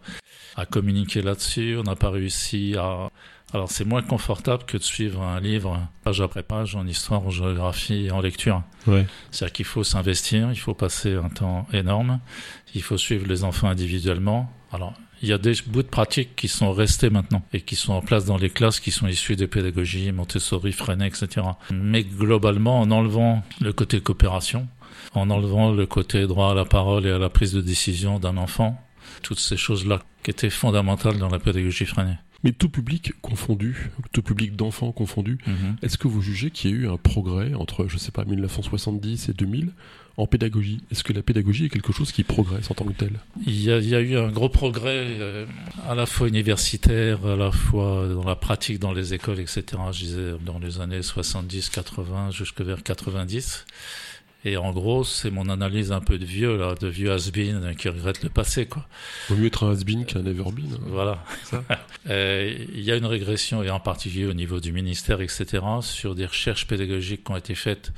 à 0.56 0.64
communiquer 0.64 1.20
là-dessus, 1.20 1.76
on 1.78 1.82
n'a 1.82 1.96
pas 1.96 2.10
réussi 2.10 2.74
à. 2.78 3.10
Alors 3.52 3.68
c'est 3.68 3.84
moins 3.84 4.02
confortable 4.02 4.62
que 4.64 4.76
de 4.76 4.82
suivre 4.82 5.20
un 5.22 5.40
livre 5.40 5.80
page 6.04 6.20
après 6.20 6.44
page 6.44 6.76
en 6.76 6.86
histoire, 6.86 7.26
en 7.26 7.30
géographie 7.30 8.06
et 8.06 8.10
en 8.12 8.20
lecture. 8.20 8.62
Ouais. 8.86 9.04
C'est-à-dire 9.32 9.52
qu'il 9.52 9.64
faut 9.64 9.82
s'investir, 9.82 10.50
il 10.52 10.58
faut 10.58 10.72
passer 10.72 11.16
un 11.16 11.28
temps 11.28 11.66
énorme, 11.72 12.20
il 12.74 12.82
faut 12.82 12.98
suivre 12.98 13.26
les 13.26 13.44
enfants 13.44 13.68
individuellement. 13.68 14.50
Alors, 14.72 14.94
il 15.22 15.28
y 15.28 15.32
a 15.32 15.38
des 15.38 15.52
bouts 15.66 15.82
de 15.82 15.88
pratique 15.88 16.34
qui 16.36 16.48
sont 16.48 16.72
restés 16.72 17.10
maintenant 17.10 17.42
et 17.52 17.60
qui 17.60 17.76
sont 17.76 17.92
en 17.92 18.00
place 18.00 18.24
dans 18.24 18.36
les 18.38 18.48
classes 18.50 18.80
qui 18.80 18.90
sont 18.90 19.06
issus 19.06 19.36
des 19.36 19.46
pédagogies 19.46 20.12
Montessori, 20.12 20.72
Freinet, 20.72 21.08
etc. 21.08 21.46
Mais 21.72 22.04
globalement, 22.04 22.80
en 22.80 22.90
enlevant 22.90 23.42
le 23.60 23.72
côté 23.72 24.00
coopération, 24.00 24.66
en 25.14 25.28
enlevant 25.30 25.72
le 25.72 25.86
côté 25.86 26.26
droit 26.26 26.52
à 26.52 26.54
la 26.54 26.64
parole 26.64 27.06
et 27.06 27.10
à 27.10 27.18
la 27.18 27.28
prise 27.28 27.52
de 27.52 27.60
décision 27.60 28.18
d'un 28.18 28.36
enfant, 28.36 28.80
toutes 29.22 29.40
ces 29.40 29.56
choses-là 29.56 30.00
qui 30.22 30.30
étaient 30.30 30.50
fondamentales 30.50 31.18
dans 31.18 31.28
la 31.28 31.38
pédagogie 31.38 31.84
Freinet. 31.86 32.18
Mais 32.42 32.52
tout 32.52 32.70
public 32.70 33.12
confondu, 33.20 33.90
tout 34.12 34.22
public 34.22 34.56
d'enfants 34.56 34.92
confondu, 34.92 35.36
Mhm. 35.46 35.76
est-ce 35.82 35.98
que 35.98 36.08
vous 36.08 36.22
jugez 36.22 36.50
qu'il 36.50 36.70
y 36.70 36.72
a 36.72 36.76
eu 36.76 36.88
un 36.88 36.96
progrès 36.96 37.52
entre, 37.52 37.86
je 37.88 37.98
sais 37.98 38.12
pas, 38.12 38.24
1970 38.24 39.28
et 39.28 39.34
2000 39.34 39.72
en 40.16 40.26
pédagogie 40.26 40.80
Est-ce 40.90 41.02
que 41.04 41.12
la 41.12 41.22
pédagogie 41.22 41.66
est 41.66 41.68
quelque 41.68 41.92
chose 41.92 42.12
qui 42.12 42.24
progresse 42.24 42.70
en 42.70 42.74
tant 42.74 42.84
que 42.84 42.92
tel? 42.92 43.12
Il 43.46 43.60
y, 43.62 43.70
a, 43.72 43.78
il 43.78 43.88
y 43.88 43.94
a 43.94 44.00
eu 44.00 44.16
un 44.16 44.28
gros 44.28 44.48
progrès 44.48 45.04
euh, 45.18 45.46
à 45.88 45.94
la 45.94 46.06
fois 46.06 46.28
universitaire, 46.28 47.24
à 47.26 47.36
la 47.36 47.50
fois 47.52 48.06
dans 48.08 48.24
la 48.24 48.36
pratique 48.36 48.78
dans 48.78 48.92
les 48.92 49.14
écoles, 49.14 49.40
etc. 49.40 49.64
Je 49.92 49.98
disais 49.98 50.32
dans 50.44 50.58
les 50.58 50.80
années 50.80 51.02
70, 51.02 51.70
80, 51.70 52.30
jusque 52.32 52.60
vers 52.60 52.82
90. 52.82 53.64
Et 54.46 54.56
en 54.56 54.72
gros, 54.72 55.04
c'est 55.04 55.30
mon 55.30 55.50
analyse 55.50 55.92
un 55.92 56.00
peu 56.00 56.16
de 56.18 56.24
vieux, 56.24 56.56
là, 56.56 56.74
de 56.74 56.88
vieux 56.88 57.12
has-been 57.12 57.74
qui 57.76 57.90
regrette 57.90 58.22
le 58.22 58.30
passé, 58.30 58.64
quoi. 58.64 58.86
Vaut 59.28 59.36
mieux 59.36 59.48
être 59.48 59.66
un 59.66 59.72
has-been 59.72 60.06
qu'un 60.06 60.22
never-been. 60.22 60.72
hein. 60.74 60.78
Voilà. 60.86 61.24
Euh, 62.08 62.56
Il 62.74 62.80
y 62.80 62.90
a 62.90 62.96
une 62.96 63.04
régression, 63.04 63.62
et 63.62 63.68
en 63.68 63.80
particulier 63.80 64.24
au 64.24 64.32
niveau 64.32 64.58
du 64.58 64.72
ministère, 64.72 65.20
etc., 65.20 65.46
sur 65.82 66.14
des 66.14 66.24
recherches 66.24 66.66
pédagogiques 66.66 67.24
qui 67.24 67.30
ont 67.32 67.36
été 67.36 67.54
faites, 67.54 67.92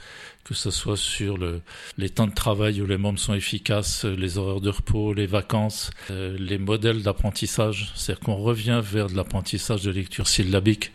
que 0.45 0.55
ce 0.55 0.71
soit 0.71 0.97
sur 0.97 1.39
le, 1.39 1.61
les 1.99 2.09
temps 2.11 2.27
de 2.27 2.35
travail 2.35 2.81
où 2.83 2.87
les 2.87 2.99
membres 2.99 3.19
sont 3.21 3.35
efficaces, 3.35 4.05
les 4.05 4.39
horaires 4.39 4.61
de 4.61 4.71
repos, 4.71 5.15
les 5.15 5.27
vacances, 5.27 5.91
euh, 6.11 6.37
les 6.39 6.59
modèles 6.59 7.03
d'apprentissage. 7.03 7.93
C'est-à-dire 7.95 8.21
qu'on 8.25 8.35
revient 8.37 8.81
vers 8.83 9.07
de 9.09 9.15
l'apprentissage 9.17 9.83
de 9.83 9.91
lecture 9.93 10.27
syllabique, 10.27 10.91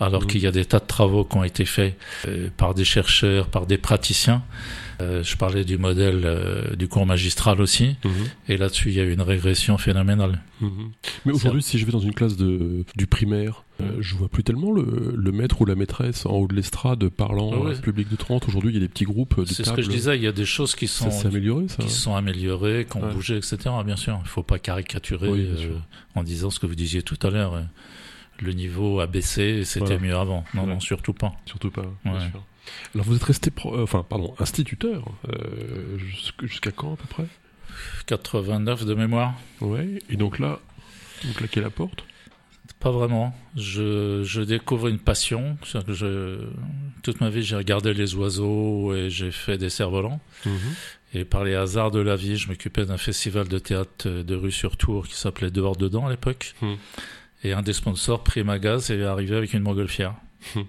alors 0.00 0.22
Mhm. 0.22 0.26
qu'il 0.28 0.40
y 0.42 0.46
a 0.46 0.50
des 0.52 0.64
tas 0.64 0.80
de 0.80 0.86
travaux 0.86 1.24
qui 1.24 1.36
ont 1.36 1.44
été 1.44 1.64
faits 1.64 1.96
euh, 2.26 2.48
par 2.56 2.74
des 2.74 2.84
chercheurs, 2.84 3.46
par 3.48 3.66
des 3.66 3.78
praticiens. 3.78 4.42
Euh, 5.00 5.22
je 5.22 5.36
parlais 5.36 5.64
du 5.64 5.78
modèle 5.78 6.22
euh, 6.24 6.74
du 6.74 6.88
cours 6.88 7.06
magistral 7.06 7.60
aussi, 7.60 7.96
Mhm. 8.04 8.10
et 8.48 8.56
là-dessus, 8.56 8.88
il 8.88 8.94
y 8.96 9.00
a 9.00 9.04
eu 9.04 9.12
une 9.12 9.22
régression 9.22 9.78
phénoménale. 9.78 10.42
Mhm. 10.60 10.90
Mais 11.24 11.32
aujourd'hui, 11.32 11.62
si 11.62 11.78
je 11.78 11.86
vais 11.86 11.92
dans 11.92 12.00
une 12.00 12.14
classe 12.14 12.36
de, 12.36 12.84
du 12.96 13.06
primaire, 13.06 13.62
euh, 13.80 13.96
je 14.00 14.14
vois 14.16 14.28
plus 14.28 14.42
tellement 14.42 14.72
le, 14.72 15.14
le 15.16 15.32
maître 15.32 15.60
ou 15.60 15.64
la 15.64 15.74
maîtresse 15.74 16.26
en 16.26 16.30
haut 16.32 16.48
de 16.48 16.54
l'estrade 16.54 17.08
parlant 17.08 17.50
Ah 17.54 17.58
ouais. 17.58 17.74
à 17.74 17.78
un 17.78 17.80
public 17.80 18.08
de 18.08 18.16
30. 18.16 18.48
Aujourd'hui, 18.48 18.70
il 18.72 18.74
y 18.74 18.76
a 18.78 18.80
des 18.80 18.88
petits 18.88 19.04
groupes 19.04 19.38
de 19.40 19.44
C'est 19.46 19.64
ce 19.64 19.72
que 19.72 19.82
je 19.82 19.88
disais, 19.90 20.16
il 20.16 20.22
y 20.22 20.26
a 20.26 20.32
des 20.32 20.44
choses 20.44 20.74
qui 20.74 20.88
Ça 20.88 21.10
sont, 21.10 21.26
amélioré, 21.28 21.68
ça. 21.68 21.76
qui 21.76 21.86
hein 21.86 21.88
sont 21.88 22.14
améliorées, 22.16 22.86
qui 22.90 22.96
ont 22.96 23.02
Ouais. 23.06 23.12
bougé, 23.14 23.36
etc. 23.36 23.58
Bien 23.84 23.96
sûr, 23.96 24.16
il 24.20 24.22
ne 24.24 24.28
faut 24.28 24.42
pas 24.42 24.58
caricaturer 24.58 25.28
Oui, 25.28 25.46
euh, 25.48 25.78
en 26.14 26.22
disant 26.22 26.50
ce 26.50 26.58
que 26.58 26.66
vous 26.66 26.74
disiez 26.74 27.02
tout 27.02 27.18
à 27.22 27.30
l'heure. 27.30 27.54
euh, 27.54 27.62
Le 28.40 28.52
niveau 28.52 29.00
a 29.00 29.06
baissé 29.08 29.42
et 29.42 29.64
c'était 29.64 29.86
Voilà. 29.96 30.00
mieux 30.00 30.16
avant. 30.16 30.44
Non, 30.54 30.62
Ouais. 30.62 30.68
non, 30.74 30.80
surtout 30.80 31.12
pas. 31.12 31.32
Surtout 31.44 31.70
pas, 31.72 31.82
bien 32.04 32.20
sûr. 32.20 32.44
Alors, 32.94 33.06
vous 33.06 33.16
êtes 33.16 33.24
resté, 33.24 33.50
pro- 33.50 33.74
euh, 33.76 33.82
enfin, 33.82 34.04
pardon, 34.08 34.34
instituteur, 34.38 35.04
euh, 35.28 35.98
jusqu'- 35.98 36.46
jusqu'à 36.46 36.70
quand 36.70 36.92
à 36.92 36.96
peu 36.96 37.06
près? 37.08 37.26
89 38.06 38.84
de 38.84 38.94
mémoire 38.94 39.34
Ouais. 39.60 39.98
Et 40.10 40.16
donc 40.16 40.38
là, 40.38 40.58
vous 41.24 41.32
claquez 41.34 41.60
la 41.60 41.70
porte? 41.70 42.04
Pas 42.80 42.90
vraiment. 42.92 43.34
Je, 43.56 44.22
je 44.24 44.40
découvre 44.40 44.86
une 44.88 44.98
passion. 45.00 45.56
Que 45.86 45.92
je, 45.92 46.38
toute 47.02 47.20
ma 47.20 47.28
vie, 47.28 47.42
j'ai 47.42 47.56
regardé 47.56 47.92
les 47.92 48.14
oiseaux 48.14 48.94
et 48.94 49.10
j'ai 49.10 49.32
fait 49.32 49.58
des 49.58 49.68
cerfs-volants. 49.70 50.20
Et 51.14 51.24
par 51.24 51.42
les 51.42 51.54
hasards 51.54 51.90
de 51.90 52.00
la 52.00 52.16
vie, 52.16 52.36
je 52.36 52.48
m'occupais 52.48 52.84
d'un 52.84 52.98
festival 52.98 53.48
de 53.48 53.58
théâtre 53.58 54.08
de 54.08 54.34
rue 54.36 54.52
sur 54.52 54.76
Tours 54.76 55.08
qui 55.08 55.14
s'appelait 55.14 55.50
Dehors 55.50 55.76
Dedans 55.76 56.06
à 56.06 56.10
l'époque. 56.10 56.54
Hmm. 56.62 56.74
Et 57.44 57.52
un 57.52 57.62
des 57.62 57.72
sponsors, 57.72 58.22
Primagaz, 58.24 58.90
est 58.90 59.02
arrivé 59.04 59.34
avec 59.36 59.54
une 59.54 59.62
montgolfière. 59.62 60.14
Hmm. 60.54 60.60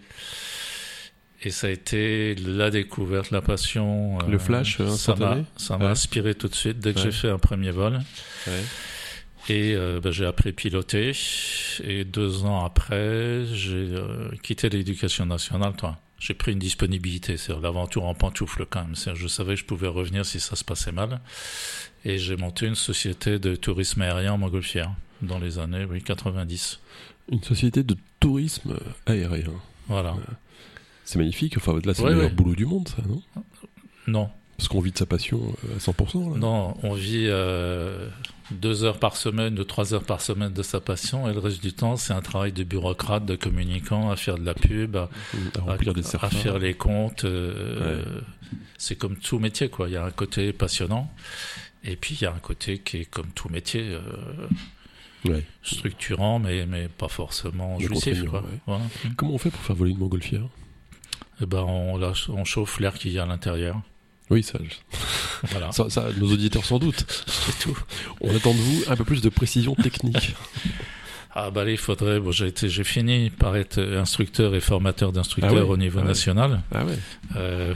Et 1.42 1.52
ça 1.52 1.68
a 1.68 1.70
été 1.70 2.36
la 2.36 2.70
découverte, 2.70 3.32
la 3.32 3.42
passion. 3.42 4.18
Le 4.28 4.38
flash, 4.40 4.80
euh, 4.82 4.90
ça 4.90 5.16
m'a, 5.16 5.38
ça 5.58 5.78
m'a 5.78 5.86
Ouais. 5.86 5.92
inspiré 5.92 6.36
tout 6.36 6.48
de 6.50 6.56
suite 6.56 6.80
dès 6.80 6.94
que 6.94 7.00
Ouais. 7.00 7.06
j'ai 7.06 7.12
fait 7.12 7.30
un 7.30 7.38
premier 7.40 7.72
vol. 7.72 8.00
Ouais. 8.48 8.62
Et 9.50 9.74
euh, 9.76 10.00
ben, 10.00 10.12
j'ai 10.12 10.26
appris 10.26 10.50
à 10.50 10.54
piloter. 10.54 11.12
Et 11.84 12.06
deux 12.06 12.46
ans 12.46 12.64
après, 12.64 13.46
j'ai 13.54 13.74
euh, 13.96 14.30
quitté 14.44 14.70
l'éducation 14.70 15.26
nationale. 15.26 15.74
Toi. 15.76 15.98
J'ai 16.20 16.34
pris 16.34 16.52
une 16.52 16.60
disponibilité, 16.60 17.38
c'est 17.38 17.58
l'aventure 17.62 18.04
en 18.04 18.14
pantoufle 18.14 18.66
quand 18.70 18.82
même. 18.82 18.96
Je 19.16 19.28
savais 19.28 19.54
que 19.54 19.60
je 19.62 19.66
pouvais 19.66 19.88
revenir 19.88 20.26
si 20.26 20.40
ça 20.42 20.56
se 20.58 20.66
passait 20.66 20.92
mal. 20.92 21.22
Et 22.04 22.18
j'ai 22.18 22.36
monté 22.36 22.66
une 22.68 22.76
société 22.76 23.40
de 23.40 23.56
tourisme 23.56 24.02
aérien 24.02 24.34
en 24.34 24.38
montgolfière 24.38 24.92
dans 25.22 25.40
les 25.40 25.60
années 25.60 25.86
oui, 25.90 26.02
90. 26.04 26.80
Une 27.32 27.42
société 27.44 27.84
de 27.84 27.96
tourisme 28.20 28.78
aérien. 29.06 29.54
Voilà. 29.88 30.16
C'est 31.06 31.20
magnifique. 31.20 31.56
Enfin, 31.58 31.80
là, 31.86 31.94
c'est 31.94 32.04
Ouais, 32.04 32.10
le 32.10 32.16
meilleur 32.18 32.30
ouais. 32.32 32.36
boulot 32.36 32.56
du 32.56 32.66
monde, 32.66 32.88
ça, 32.90 32.98
non? 33.08 33.22
Non, 34.08 34.30
Parce 34.58 34.68
qu'on 34.68 34.82
vit 34.82 34.92
de 34.92 34.98
sa 34.98 35.06
passion 35.06 35.42
euh, 35.70 35.76
à 35.76 35.80
100%. 35.80 36.34
Là. 36.34 36.38
non, 36.38 36.76
on 36.84 36.94
vit 36.96 37.28
euh, 37.28 38.10
deux 38.52 38.84
heures 38.84 39.00
par 39.00 39.16
semaine 39.16 39.60
ou 39.60 39.64
trois 39.64 39.94
heures 39.94 40.04
par 40.04 40.22
semaine 40.22 40.52
de 40.54 40.64
sa 40.64 40.80
passion 40.80 41.30
et 41.30 41.34
le 41.34 41.40
reste 41.40 41.62
du 41.62 41.74
temps, 41.74 41.96
c'est 41.98 42.14
un 42.14 42.22
travail 42.22 42.52
de 42.52 42.64
bureaucrate, 42.64 43.26
de 43.26 43.36
communicant, 43.36 44.10
à 44.10 44.16
faire 44.16 44.38
de 44.38 44.46
la 44.46 44.54
pub, 44.54 44.96
à, 44.96 45.10
À 45.58 45.62
remplir 45.62 45.94
des 45.94 46.16
à 46.16 46.30
faire 46.30 46.58
les 46.60 46.74
comptes. 46.74 47.26
euh, 47.26 48.04
C'est 48.78 48.96
comme 48.96 49.18
tout 49.18 49.40
métier, 49.40 49.70
quoi. 49.70 49.88
Il 49.90 49.94
y 49.94 49.98
a 49.98 50.04
un 50.06 50.12
côté 50.12 50.52
passionnant. 50.54 51.12
Et 51.84 51.96
puis 51.96 52.16
il 52.20 52.24
y 52.24 52.26
a 52.26 52.32
un 52.34 52.40
côté 52.40 52.80
qui 52.80 52.98
est 52.98 53.06
comme 53.06 53.28
tout 53.32 53.50
métier, 53.50 53.84
euh, 53.84 54.02
Ouais. 55.26 55.44
structurant, 55.64 56.40
mais, 56.40 56.66
mais 56.66 56.88
pas 56.88 57.10
forcément 57.10 57.78
Mais 57.78 57.86
jouissif. 57.88 58.24
Quoi. 58.26 58.40
ouais. 58.42 58.48
Voilà. 58.66 58.84
Comment 59.18 59.34
on 59.34 59.38
fait 59.38 59.50
pour 59.52 59.62
faire 59.62 59.76
voler 59.76 59.92
une 59.92 59.98
montgolfière? 59.98 60.48
Et 61.42 61.46
ben, 61.46 61.60
on, 61.64 61.98
lâche- 61.98 62.30
on 62.30 62.44
chauffe 62.46 62.80
l'air 62.80 62.94
qu'il 62.94 63.12
y 63.12 63.20
a 63.20 63.24
à 63.24 63.26
l'intérieur. 63.26 63.82
Oui, 64.30 64.44
ça, 64.44 64.60
je- 64.64 65.48
Voilà. 65.52 65.72
ça, 65.72 65.90
ça, 65.90 66.08
nos 66.18 66.32
auditeurs 66.32 66.66
sans 66.66 66.80
doute. 66.80 67.06
C'est 67.28 67.60
tout. 67.60 67.78
On 68.22 68.36
attend 68.36 68.54
de 68.54 68.58
vous 68.60 68.84
un 68.88 68.96
peu 68.96 69.04
plus 69.06 69.22
de 69.22 69.30
précision 69.30 69.76
technique. 69.76 70.36
Ah 71.36 71.52
bah 71.52 71.70
il 71.70 71.78
faudrait. 71.78 72.20
Bon, 72.20 72.32
j'ai 72.32 72.48
été, 72.48 72.70
j'ai 72.70 72.84
fini 72.84 73.30
par 73.30 73.56
être 73.56 73.80
instructeur 73.80 74.56
et 74.56 74.60
formateur 74.60 75.12
d'instructeurs 75.12 75.54
Ah 75.58 75.66
au 75.66 75.78
niveau 75.78 76.00
ah 76.02 76.06
national. 76.08 76.62
ah 76.74 76.84
ouais. 76.84 76.98
Euh, 77.36 77.76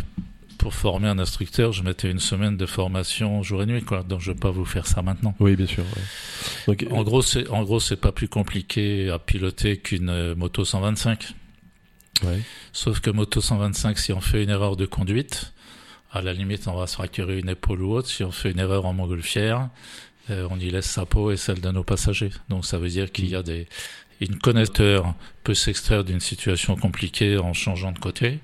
pour 0.57 0.73
former 0.73 1.07
un 1.07 1.19
instructeur, 1.19 1.71
je 1.71 1.83
mettais 1.83 2.09
une 2.09 2.19
semaine 2.19 2.57
de 2.57 2.65
formation 2.65 3.43
jour 3.43 3.61
et 3.61 3.67
nuit, 3.67 3.83
quoi. 3.83 4.01
Donc 4.01 4.21
je 4.21 4.31
vais 4.31 4.37
pas 4.37 4.49
vous 4.49 4.65
faire 4.65 4.87
ça 4.87 5.03
maintenant. 5.03 5.35
Oui, 5.39 5.55
bien 5.55 5.67
sûr. 5.67 5.83
ouais. 5.83 6.75
Donc, 6.75 6.91
En 6.91 7.03
gros, 7.03 7.21
c'est 7.21 7.47
en 7.49 7.63
gros, 7.63 7.79
c'est 7.79 7.95
pas 7.95 8.11
plus 8.11 8.27
compliqué 8.27 9.11
à 9.11 9.19
piloter 9.19 9.77
qu'une 9.77 10.09
euh, 10.09 10.33
moto 10.35 10.65
125. 10.65 11.35
ouais. 12.23 12.41
Sauf 12.73 13.01
que 13.01 13.11
moto 13.11 13.39
125, 13.39 13.99
si 13.99 14.11
on 14.13 14.19
fait 14.19 14.43
une 14.43 14.49
erreur 14.49 14.75
de 14.77 14.87
conduite, 14.87 15.52
à 16.13 16.21
la 16.21 16.31
limite, 16.33 16.67
on 16.67 16.75
va 16.75 16.87
se 16.87 16.93
fracturer 16.95 17.39
une 17.39 17.49
épaule 17.49 17.81
ou 17.81 17.93
autre. 17.93 18.07
Si 18.07 18.23
on 18.23 18.31
fait 18.31 18.51
une 18.51 18.59
erreur 18.59 18.85
en 18.85 18.93
montgolfière, 18.93 19.69
euh, 20.29 20.47
on 20.51 20.59
y 20.59 20.69
laisse 20.69 20.85
sa 20.89 21.05
peau 21.05 21.31
et 21.31 21.37
celle 21.37 21.59
de 21.59 21.71
nos 21.71 21.83
passagers. 21.83 22.29
Donc 22.49 22.65
ça 22.65 22.77
veut 22.77 22.89
dire 22.89 23.11
qu'il 23.11 23.27
y 23.27 23.35
a 23.35 23.43
des 23.43 23.67
une 24.21 24.37
connecteur 24.37 25.15
peut 25.43 25.55
s'extraire 25.55 26.03
d'une 26.05 26.21
situation 26.21 26.75
compliquée 26.77 27.37
en 27.37 27.51
changeant 27.53 27.91
de 27.91 27.99
côté. 27.99 28.39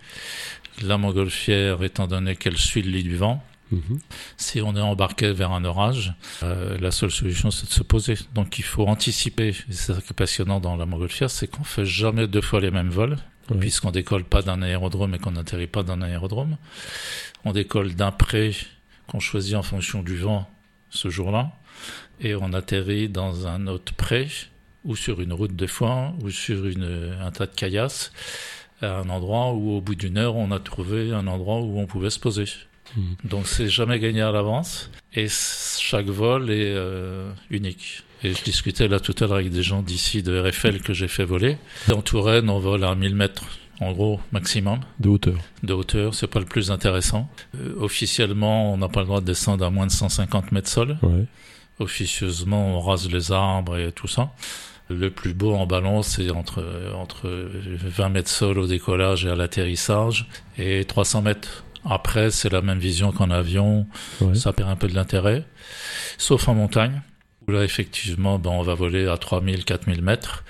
La 0.82 0.98
montgolfière, 0.98 1.84
étant 1.84 2.08
donné 2.08 2.36
qu'elle 2.36 2.58
suit 2.58 2.82
le 2.82 2.92
lit 2.92 3.04
du 3.04 3.16
vent, 3.16 3.44
Mhm. 3.72 4.00
si 4.36 4.62
on 4.62 4.76
est 4.76 4.82
embarqué 4.82 5.32
vers 5.32 5.52
un 5.52 5.64
orage, 5.64 6.14
euh, 6.42 6.76
la 6.80 6.90
seule 6.90 7.12
solution 7.12 7.52
c'est 7.52 7.68
de 7.68 7.72
se 7.72 7.84
poser. 7.84 8.16
Donc 8.34 8.58
il 8.58 8.64
faut 8.64 8.88
anticiper. 8.88 9.54
C'est 9.70 9.94
ça 9.94 10.02
qui 10.02 10.10
est 10.10 10.14
passionnant 10.16 10.60
dans 10.60 10.76
la 10.76 10.88
montgolfière, 10.88 11.30
c'est 11.30 11.48
qu'on 11.48 11.64
fait 11.64 11.86
jamais 11.86 12.26
deux 12.28 12.42
fois 12.42 12.60
les 12.62 12.72
mêmes 12.72 12.90
vols, 12.90 13.18
Ouais. 13.50 13.58
puisqu'on 13.60 13.92
décolle 13.92 14.24
pas 14.24 14.42
d'un 14.42 14.62
aérodrome 14.62 15.16
et 15.16 15.20
qu'on 15.20 15.32
n'atterrit 15.32 15.68
pas 15.68 15.84
d'un 15.84 16.02
aérodrome. 16.02 16.58
On 17.46 17.54
décolle 17.54 17.96
d'un 17.96 18.12
pré 18.12 18.56
qu'on 19.08 19.20
choisit 19.20 19.56
en 19.56 19.64
fonction 19.64 20.04
du 20.04 20.18
vent 20.18 20.50
ce 20.90 21.10
jour-là, 21.10 21.52
et 22.20 22.36
on 22.36 22.54
atterrit 22.54 23.10
dans 23.10 23.48
un 23.48 23.68
autre 23.68 23.94
pré 23.94 24.28
ou 24.86 24.96
sur 24.96 25.22
une 25.22 25.34
route 25.34 25.56
de 25.56 25.68
foin 25.68 26.16
ou 26.22 26.30
sur 26.30 26.66
une, 26.66 27.16
un 27.22 27.32
tas 27.32 27.46
de 27.46 27.56
caillasses 27.56 28.12
à 28.82 29.00
un 29.00 29.10
endroit 29.10 29.54
où 29.54 29.72
au 29.72 29.82
bout 29.82 29.96
d'une 29.96 30.18
heure 30.18 30.36
on 30.36 30.52
a 30.52 30.60
trouvé 30.60 31.12
un 31.12 31.28
endroit 31.28 31.60
où 31.60 31.80
on 31.80 31.86
pouvait 31.86 32.10
se 32.10 32.20
poser. 32.20 32.46
Mhm. 32.96 33.16
Donc 33.26 33.48
c'est 33.48 33.68
jamais 33.68 34.00
gagné 34.00 34.22
à 34.22 34.32
l'avance 34.32 34.90
et 35.14 35.28
chaque 35.28 36.08
vol 36.08 36.50
est 36.50 36.74
euh, 36.76 37.32
unique. 37.50 38.04
Et 38.24 38.34
je 38.34 38.44
discutais 38.44 38.88
là 38.88 39.00
tout 39.00 39.16
à 39.20 39.28
l'heure 39.28 39.36
avec 39.36 39.50
des 39.52 39.64
gens 39.64 39.82
d'ici 39.82 40.24
de 40.24 40.40
RFL 40.40 40.80
que 40.82 40.94
j'ai 40.94 41.08
fait 41.08 41.24
voler. 41.24 41.58
Dans 41.88 42.02
Touraine, 42.02 42.50
on 42.50 42.60
vole 42.60 42.84
à 42.84 42.94
1000 42.94 43.16
mètres, 43.16 43.44
en 43.80 43.94
gros, 43.94 44.20
maximum 44.34 44.80
De 45.00 45.08
hauteur. 45.10 45.36
de 45.64 45.74
hauteur. 45.74 46.14
C'est 46.14 46.28
pas 46.28 46.40
le 46.40 46.46
plus 46.46 46.70
intéressant. 46.72 47.30
Euh, 47.56 47.76
officiellement, 47.80 48.74
on 48.74 48.78
n'a 48.78 48.90
pas 48.90 49.00
le 49.02 49.06
droit 49.06 49.22
de 49.22 49.26
descendre 49.26 49.66
à 49.66 49.70
moins 49.70 49.88
de 49.88 49.92
150 49.92 50.52
mètres 50.52 50.68
sol. 50.70 50.98
Ouais. 51.02 51.26
Officieusement, 51.80 52.76
on 52.78 52.82
rase 52.82 53.10
les 53.10 53.32
arbres 53.32 53.78
et 53.78 53.92
tout 53.94 54.08
ça. 54.08 54.32
Le 54.90 55.12
plus 55.12 55.34
beau 55.34 55.54
en 55.54 55.66
ballon, 55.66 56.02
c'est 56.02 56.30
entre, 56.32 56.64
entre 56.96 57.30
20 57.30 58.10
mètres 58.10 58.30
sol 58.30 58.58
au 58.60 58.68
décollage 58.68 59.26
et 59.26 59.30
à 59.30 59.36
l'atterrissage 59.36 60.28
et 60.58 60.84
300 60.84 61.22
mètres. 61.22 61.64
Après, 61.86 62.32
c'est 62.32 62.50
la 62.52 62.62
même 62.62 62.80
vision 62.80 63.12
qu'en 63.14 63.30
avion. 63.30 63.88
Ouais. 64.20 64.36
Ça 64.36 64.52
perd 64.52 64.70
un 64.70 64.76
peu 64.76 64.88
de 64.90 64.96
l'intérêt. 64.96 65.46
Sauf 66.18 66.50
en 66.50 66.56
montagne, 66.56 67.02
là, 67.48 67.64
effectivement, 67.64 68.40
ben, 68.40 68.52
on 68.52 68.62
va 68.62 68.76
voler 68.76 69.08
à 69.08 69.18
3000, 69.18 69.66
4000 69.66 70.02
mètres. 70.02 70.44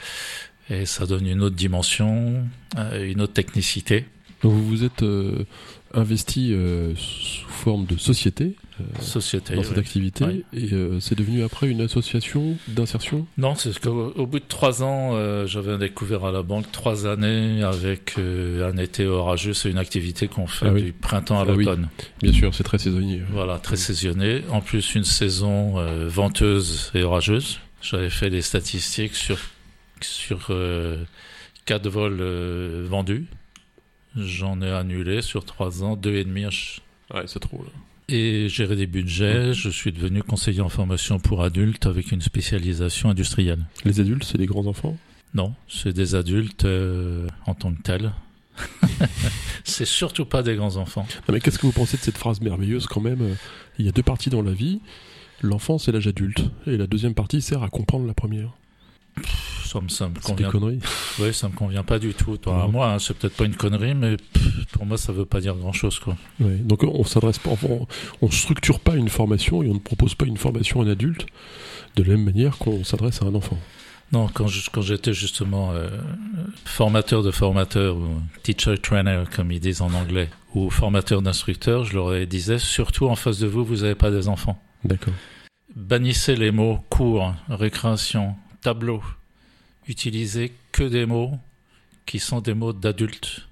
Et 0.69 0.85
ça 0.85 1.05
donne 1.05 1.25
une 1.25 1.41
autre 1.41 1.55
dimension, 1.55 2.47
euh, 2.77 3.11
une 3.11 3.21
autre 3.21 3.33
technicité. 3.33 4.05
Vous 4.41 4.67
vous 4.67 4.83
êtes 4.83 5.03
euh, 5.03 5.45
investi 5.93 6.53
euh, 6.53 6.93
sous 6.95 7.49
forme 7.49 7.85
de 7.85 7.97
société 7.97 8.55
Société. 9.01 9.55
dans 9.55 9.63
cette 9.63 9.73
oui. 9.73 9.79
activité 9.79 10.25
Oui. 10.25 10.43
et 10.53 10.73
euh, 10.73 10.99
c'est 10.99 11.15
devenu 11.15 11.43
après 11.43 11.67
une 11.67 11.81
association 11.81 12.57
d'insertion? 12.67 13.25
Non, 13.37 13.55
c'est 13.55 13.77
qu'au 13.79 14.11
au 14.15 14.25
bout 14.27 14.39
de 14.39 14.45
trois 14.47 14.83
ans, 14.83 15.11
euh, 15.15 15.45
j'avais 15.47 15.77
découvert 15.77 16.25
à 16.25 16.31
la 16.31 16.41
banque 16.43 16.71
trois 16.71 17.05
années 17.07 17.63
avec 17.63 18.15
euh, 18.17 18.69
un 18.71 18.77
été 18.77 19.05
orageux. 19.05 19.53
C'est 19.53 19.69
une 19.69 19.77
activité 19.77 20.27
qu'on 20.27 20.47
fait 20.47 20.67
Ah 20.67 20.73
oui. 20.73 20.83
du 20.83 20.93
printemps 20.93 21.39
à 21.39 21.45
Ah 21.47 21.51
oui. 21.53 21.65
l'automne. 21.65 21.89
Bien 22.21 22.33
sûr, 22.33 22.53
c'est 22.53 22.63
très 22.63 22.77
saisonnier. 22.77 23.21
Voilà, 23.31 23.57
très 23.59 23.75
saisonnier. 23.77 24.43
En 24.49 24.61
plus, 24.61 24.95
une 24.95 25.03
saison 25.03 25.79
euh, 25.79 26.07
venteuse 26.07 26.91
et 26.93 27.03
orageuse. 27.03 27.59
J'avais 27.81 28.09
fait 28.09 28.29
des 28.29 28.41
statistiques 28.41 29.15
sur 29.15 29.37
sur 30.01 30.47
euh, 30.49 31.03
quatre 31.65 31.87
vols 31.89 32.17
euh, 32.21 32.85
vendus. 32.89 33.25
J'en 34.15 34.61
ai 34.61 34.69
annulé 34.71 35.21
sur 35.21 35.45
trois 35.45 35.83
ans, 35.83 35.95
deux 35.95 36.15
et 36.15 36.23
demi 36.23 36.45
Ouais, 37.13 37.23
c'est 37.27 37.39
trop. 37.39 37.57
Là. 37.63 37.71
Et 38.11 38.49
gérer 38.49 38.75
des 38.75 38.87
budgets, 38.87 39.53
je 39.53 39.69
suis 39.69 39.91
devenu 39.91 40.23
conseiller 40.23 40.61
en 40.61 40.69
formation 40.69 41.19
pour 41.19 41.43
adultes 41.43 41.85
avec 41.85 42.11
une 42.11 42.21
spécialisation 42.21 43.11
industrielle. 43.11 43.65
Les 43.85 43.99
adultes, 43.99 44.23
c'est 44.23 44.39
des 44.39 44.47
grands 44.47 44.65
enfants? 44.65 44.97
Non, 45.35 45.53
c'est 45.67 45.93
des 45.93 46.15
adultes 46.15 46.65
euh, 46.65 47.27
en 47.45 47.53
tant 47.53 47.71
que 47.71 47.81
tels. 47.83 48.11
c'est 49.63 49.85
surtout 49.85 50.25
pas 50.25 50.41
des 50.41 50.55
grands 50.55 50.77
enfants. 50.77 51.05
Non, 51.27 51.33
mais 51.33 51.39
qu'est-ce 51.39 51.59
que 51.59 51.67
vous 51.67 51.71
pensez 51.71 51.97
de 51.97 52.01
cette 52.01 52.17
phrase 52.17 52.41
merveilleuse 52.41 52.87
quand 52.87 53.01
même? 53.01 53.35
Il 53.77 53.85
y 53.85 53.89
a 53.89 53.91
deux 53.91 54.01
parties 54.01 54.31
dans 54.31 54.41
la 54.41 54.53
vie. 54.53 54.79
L'enfance 55.41 55.87
et 55.87 55.91
l'âge 55.91 56.07
adulte. 56.07 56.43
Et 56.65 56.77
la 56.77 56.87
deuxième 56.87 57.13
partie 57.13 57.43
sert 57.43 57.61
à 57.61 57.69
comprendre 57.69 58.07
la 58.07 58.15
première. 58.15 58.53
Ça 59.65 59.79
me, 59.81 59.87
ça 59.89 60.07
me 60.09 60.13
C'est 60.15 60.35
des 60.35 60.43
convient. 60.45 60.49
conneries. 60.51 60.79
Oui, 61.19 61.33
ça 61.33 61.47
me 61.47 61.53
convient 61.53 61.83
pas 61.83 61.99
du 61.99 62.13
tout. 62.13 62.37
Toi, 62.37 62.55
à 62.55 62.65
Non. 62.65 62.71
moi, 62.71 62.91
hein, 62.93 62.99
c'est 62.99 63.15
peut-être 63.15 63.35
pas 63.35 63.45
une 63.45 63.55
connerie, 63.55 63.93
mais 63.93 64.17
pff, 64.17 64.65
pour 64.71 64.85
moi, 64.85 64.97
ça 64.97 65.11
veut 65.11 65.25
pas 65.25 65.41
dire 65.41 65.53
grand-chose, 65.55 65.99
quoi. 65.99 66.17
Ouais. 66.39 66.55
Donc 66.55 66.83
on 66.83 67.03
s'adresse 67.03 67.37
pas, 67.39 67.51
on, 67.69 67.87
on 68.21 68.31
structure 68.31 68.79
pas 68.79 68.95
une 68.95 69.09
formation 69.09 69.61
et 69.61 69.69
on 69.69 69.75
ne 69.75 69.79
propose 69.79 70.15
pas 70.15 70.25
une 70.25 70.37
formation 70.37 70.81
à 70.81 70.85
un 70.85 70.89
adulte 70.89 71.27
de 71.95 72.03
la 72.03 72.09
même 72.15 72.23
manière 72.25 72.57
qu'on 72.57 72.83
s'adresse 72.83 73.21
à 73.21 73.25
un 73.25 73.35
enfant. 73.35 73.57
Non, 74.11 74.27
quand 74.33 74.47
j'étais 74.47 75.13
justement 75.13 75.71
euh, 75.73 75.87
formateur 76.65 77.21
de 77.21 77.29
formateurs 77.29 77.95
ou 77.95 78.07
teacher 78.41 78.75
trainer 78.79 79.23
comme 79.35 79.51
ils 79.51 79.59
disent 79.59 79.81
en 79.81 79.93
anglais 79.93 80.29
ou 80.55 80.71
formateur 80.71 81.21
d'instructeurs, 81.21 81.83
je 81.85 81.93
leur 81.93 82.25
disais 82.25 82.57
surtout 82.57 83.07
en 83.07 83.15
face 83.15 83.37
de 83.37 83.45
vous, 83.45 83.63
vous 83.63 83.77
n'avez 83.77 83.93
pas 83.93 84.09
des 84.09 84.27
enfants. 84.27 84.59
D'accord. 84.83 85.13
Bannissez 85.75 86.35
les 86.35 86.49
mots 86.49 86.79
cours, 86.89 87.35
récréation, 87.49 88.35
tableau. 88.61 89.01
Utilisez 89.87 90.53
que 90.71 90.83
des 90.83 91.05
mots 91.05 91.33
qui 92.05 92.19
sont 92.19 92.41
des 92.41 92.53
mots 92.53 92.73
d'adultes 92.73 93.47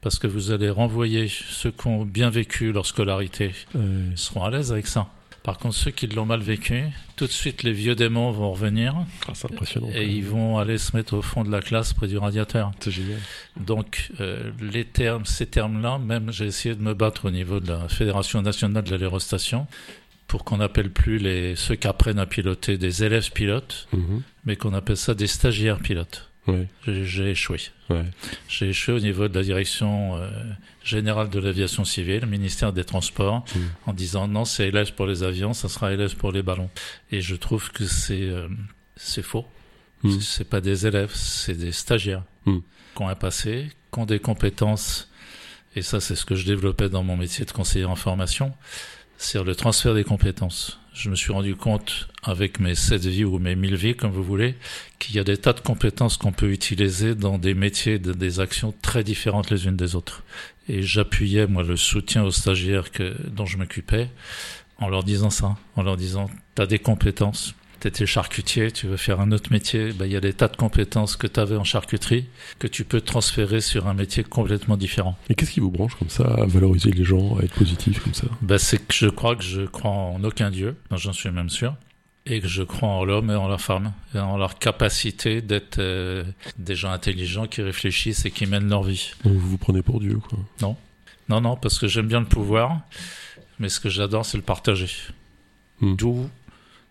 parce 0.00 0.18
que 0.18 0.26
vous 0.26 0.50
allez 0.50 0.68
renvoyer 0.70 1.28
ceux 1.28 1.70
qui 1.70 1.86
ont 1.86 2.04
bien 2.04 2.28
vécu 2.30 2.72
leur 2.72 2.86
scolarité 2.86 3.52
Euh, 3.76 4.08
ils 4.12 4.18
seront 4.18 4.42
à 4.44 4.50
l'aise 4.50 4.72
avec 4.72 4.86
ça. 4.86 5.08
Par 5.44 5.58
contre, 5.58 5.74
ceux 5.74 5.90
qui 5.90 6.06
l'ont 6.06 6.24
mal 6.26 6.40
vécu, 6.40 6.84
tout 7.16 7.26
de 7.26 7.30
suite 7.32 7.62
les 7.64 7.72
vieux 7.72 7.94
démons 7.96 8.30
vont 8.30 8.52
revenir 8.52 8.94
ah, 9.26 9.32
c'est 9.34 9.50
impressionnant. 9.52 9.88
et 9.92 10.06
ils 10.06 10.24
vont 10.24 10.58
aller 10.58 10.78
se 10.78 10.96
mettre 10.96 11.14
au 11.14 11.22
fond 11.22 11.42
de 11.44 11.50
la 11.50 11.60
classe 11.60 11.92
près 11.92 12.06
du 12.06 12.16
radiateur. 12.16 12.70
C'est 12.80 12.92
génial. 12.92 13.18
Donc, 13.56 14.10
euh, 14.20 14.52
les 14.60 14.84
termes, 14.84 15.24
ces 15.26 15.46
termes-là, 15.46 15.98
même 15.98 16.30
j'ai 16.32 16.46
essayé 16.46 16.74
de 16.76 16.80
me 16.82 16.94
battre 16.94 17.24
au 17.26 17.30
niveau 17.30 17.58
de 17.60 17.68
la 17.72 17.88
Fédération 17.88 18.40
nationale 18.40 18.84
de 18.84 18.94
l'aérostation 18.96 19.66
pour 20.28 20.44
qu'on 20.44 20.58
n'appelle 20.58 20.90
plus 20.90 21.18
les, 21.18 21.56
ceux 21.56 21.74
qui 21.74 21.88
apprennent 21.88 22.20
à 22.20 22.26
piloter 22.26 22.78
des 22.78 23.02
élèves 23.04 23.32
pilotes, 23.32 23.88
Mhm. 23.92 24.22
Mais 24.44 24.56
qu'on 24.56 24.74
appelle 24.74 24.96
ça 24.96 25.14
des 25.14 25.26
stagiaires 25.26 25.78
pilotes. 25.78 26.28
Ouais, 26.48 26.66
J'ai 26.86 27.30
échoué. 27.30 27.60
ouais. 27.88 28.04
J'ai 28.48 28.70
échoué 28.70 28.94
au 28.94 28.98
niveau 28.98 29.28
de 29.28 29.34
la 29.38 29.44
direction 29.44 30.16
euh, 30.16 30.28
générale 30.82 31.30
de 31.30 31.38
l'aviation 31.38 31.84
civile, 31.84 32.22
le 32.22 32.26
ministère 32.26 32.72
des 32.72 32.82
Transports, 32.84 33.44
Mm. 33.54 33.60
en 33.86 33.92
disant 33.92 34.26
non, 34.26 34.44
c'est 34.44 34.66
élève 34.68 34.92
pour 34.94 35.06
les 35.06 35.22
avions, 35.22 35.52
ça 35.52 35.68
sera 35.68 35.92
élève 35.92 36.16
pour 36.16 36.32
les 36.32 36.42
ballons. 36.42 36.68
Et 37.12 37.20
je 37.20 37.36
trouve 37.36 37.70
que 37.70 37.84
c'est 37.86 38.22
euh, 38.22 38.48
c'est 38.96 39.22
faux. 39.22 39.46
Mm. 40.02 40.18
C'est 40.20 40.48
pas 40.48 40.60
des 40.60 40.84
élèves, 40.86 41.12
c'est 41.14 41.54
des 41.54 41.70
stagiaires 41.70 42.24
Mm. 42.46 42.58
qui 42.96 43.02
ont 43.02 43.08
un 43.08 43.14
passé, 43.14 43.68
qui 43.92 44.00
ont 44.00 44.06
des 44.06 44.18
compétences. 44.18 45.08
Et 45.76 45.82
ça, 45.82 46.00
c'est 46.00 46.16
ce 46.16 46.24
que 46.26 46.34
je 46.34 46.44
développais 46.44 46.88
dans 46.88 47.04
mon 47.04 47.16
métier 47.16 47.44
de 47.44 47.52
conseiller 47.52 47.84
en 47.84 47.94
formation, 47.96 48.52
c'est 49.16 49.42
le 49.42 49.54
transfert 49.54 49.94
des 49.94 50.02
compétences. 50.04 50.80
Je 50.94 51.08
me 51.08 51.16
suis 51.16 51.32
rendu 51.32 51.56
compte, 51.56 52.08
avec 52.22 52.60
mes 52.60 52.74
sept 52.74 53.06
vies 53.06 53.24
ou 53.24 53.38
mes 53.38 53.56
mille 53.56 53.76
vies, 53.76 53.96
comme 53.96 54.10
vous 54.10 54.22
voulez, 54.22 54.54
qu'il 54.98 55.16
y 55.16 55.18
a 55.18 55.24
des 55.24 55.38
tas 55.38 55.54
de 55.54 55.60
compétences 55.60 56.18
qu'on 56.18 56.32
peut 56.32 56.50
utiliser 56.52 57.14
dans 57.14 57.38
des 57.38 57.54
métiers, 57.54 57.98
de- 57.98 58.12
des 58.12 58.40
actions 58.40 58.74
très 58.82 59.02
différentes 59.02 59.50
les 59.50 59.66
unes 59.66 59.76
des 59.76 59.94
autres. 59.96 60.22
Et 60.68 60.82
j'appuyais, 60.82 61.46
moi, 61.46 61.62
le 61.62 61.76
soutien 61.76 62.24
aux 62.24 62.30
stagiaires 62.30 62.90
que, 62.90 63.16
dont 63.28 63.46
je 63.46 63.56
m'occupais 63.56 64.10
en 64.78 64.88
leur 64.88 65.02
disant 65.02 65.30
ça, 65.30 65.56
en 65.76 65.82
leur 65.82 65.96
disant, 65.96 66.28
t'as 66.54 66.66
des 66.66 66.78
compétences, 66.78 67.54
t'étais 67.82 68.06
charcutier, 68.06 68.70
tu 68.70 68.86
veux 68.86 68.96
faire 68.96 69.20
un 69.20 69.32
autre 69.32 69.50
métier, 69.50 69.92
ben, 69.92 70.06
il 70.06 70.12
y 70.12 70.16
a 70.16 70.20
des 70.20 70.32
tas 70.32 70.46
de 70.46 70.56
compétences 70.56 71.16
que 71.16 71.26
t'avais 71.26 71.56
en 71.56 71.64
charcuterie 71.64 72.26
que 72.60 72.68
tu 72.68 72.84
peux 72.84 73.00
transférer 73.00 73.60
sur 73.60 73.88
un 73.88 73.94
métier 73.94 74.22
complètement 74.22 74.76
différent. 74.76 75.18
Et 75.28 75.34
qu'est-ce 75.34 75.50
qui 75.50 75.58
vous 75.58 75.72
branche 75.72 75.96
comme 75.96 76.08
ça 76.08 76.22
à 76.24 76.46
valoriser 76.46 76.92
les 76.92 77.02
gens, 77.02 77.36
à 77.38 77.42
être 77.42 77.54
positif 77.54 77.98
comme 78.04 78.14
ça? 78.14 78.28
Ben, 78.40 78.56
c'est 78.56 78.78
que 78.78 78.94
je 78.94 79.08
crois 79.08 79.34
que 79.34 79.42
je 79.42 79.62
crois 79.62 79.90
en 79.90 80.22
aucun 80.22 80.52
Dieu, 80.52 80.76
non, 80.92 80.96
j'en 80.96 81.12
suis 81.12 81.28
même 81.32 81.50
sûr, 81.50 81.74
et 82.24 82.40
que 82.40 82.46
je 82.46 82.62
crois 82.62 82.88
en 82.88 83.04
l'homme 83.04 83.32
et 83.32 83.34
en 83.34 83.48
la 83.48 83.58
femme, 83.58 83.92
et 84.14 84.20
en 84.20 84.36
leur 84.36 84.60
capacité 84.60 85.42
d'être 85.42 85.80
euh, 85.80 86.22
des 86.58 86.76
gens 86.76 86.92
intelligents 86.92 87.48
qui 87.48 87.62
réfléchissent 87.62 88.24
et 88.24 88.30
qui 88.30 88.46
mènent 88.46 88.68
leur 88.68 88.84
vie. 88.84 89.10
Donc 89.24 89.32
vous 89.32 89.50
vous 89.50 89.58
prenez 89.58 89.82
pour 89.82 89.98
Dieu, 89.98 90.20
quoi? 90.28 90.38
Non, 90.60 90.76
non, 91.40 91.56
parce 91.56 91.80
que 91.80 91.88
j'aime 91.88 92.06
bien 92.06 92.20
le 92.20 92.26
pouvoir, 92.26 92.78
mais 93.58 93.68
ce 93.68 93.80
que 93.80 93.88
j'adore, 93.88 94.24
c'est 94.24 94.36
le 94.36 94.44
partager. 94.44 94.90
Hmm. 95.80 95.96
D'où 95.96 96.28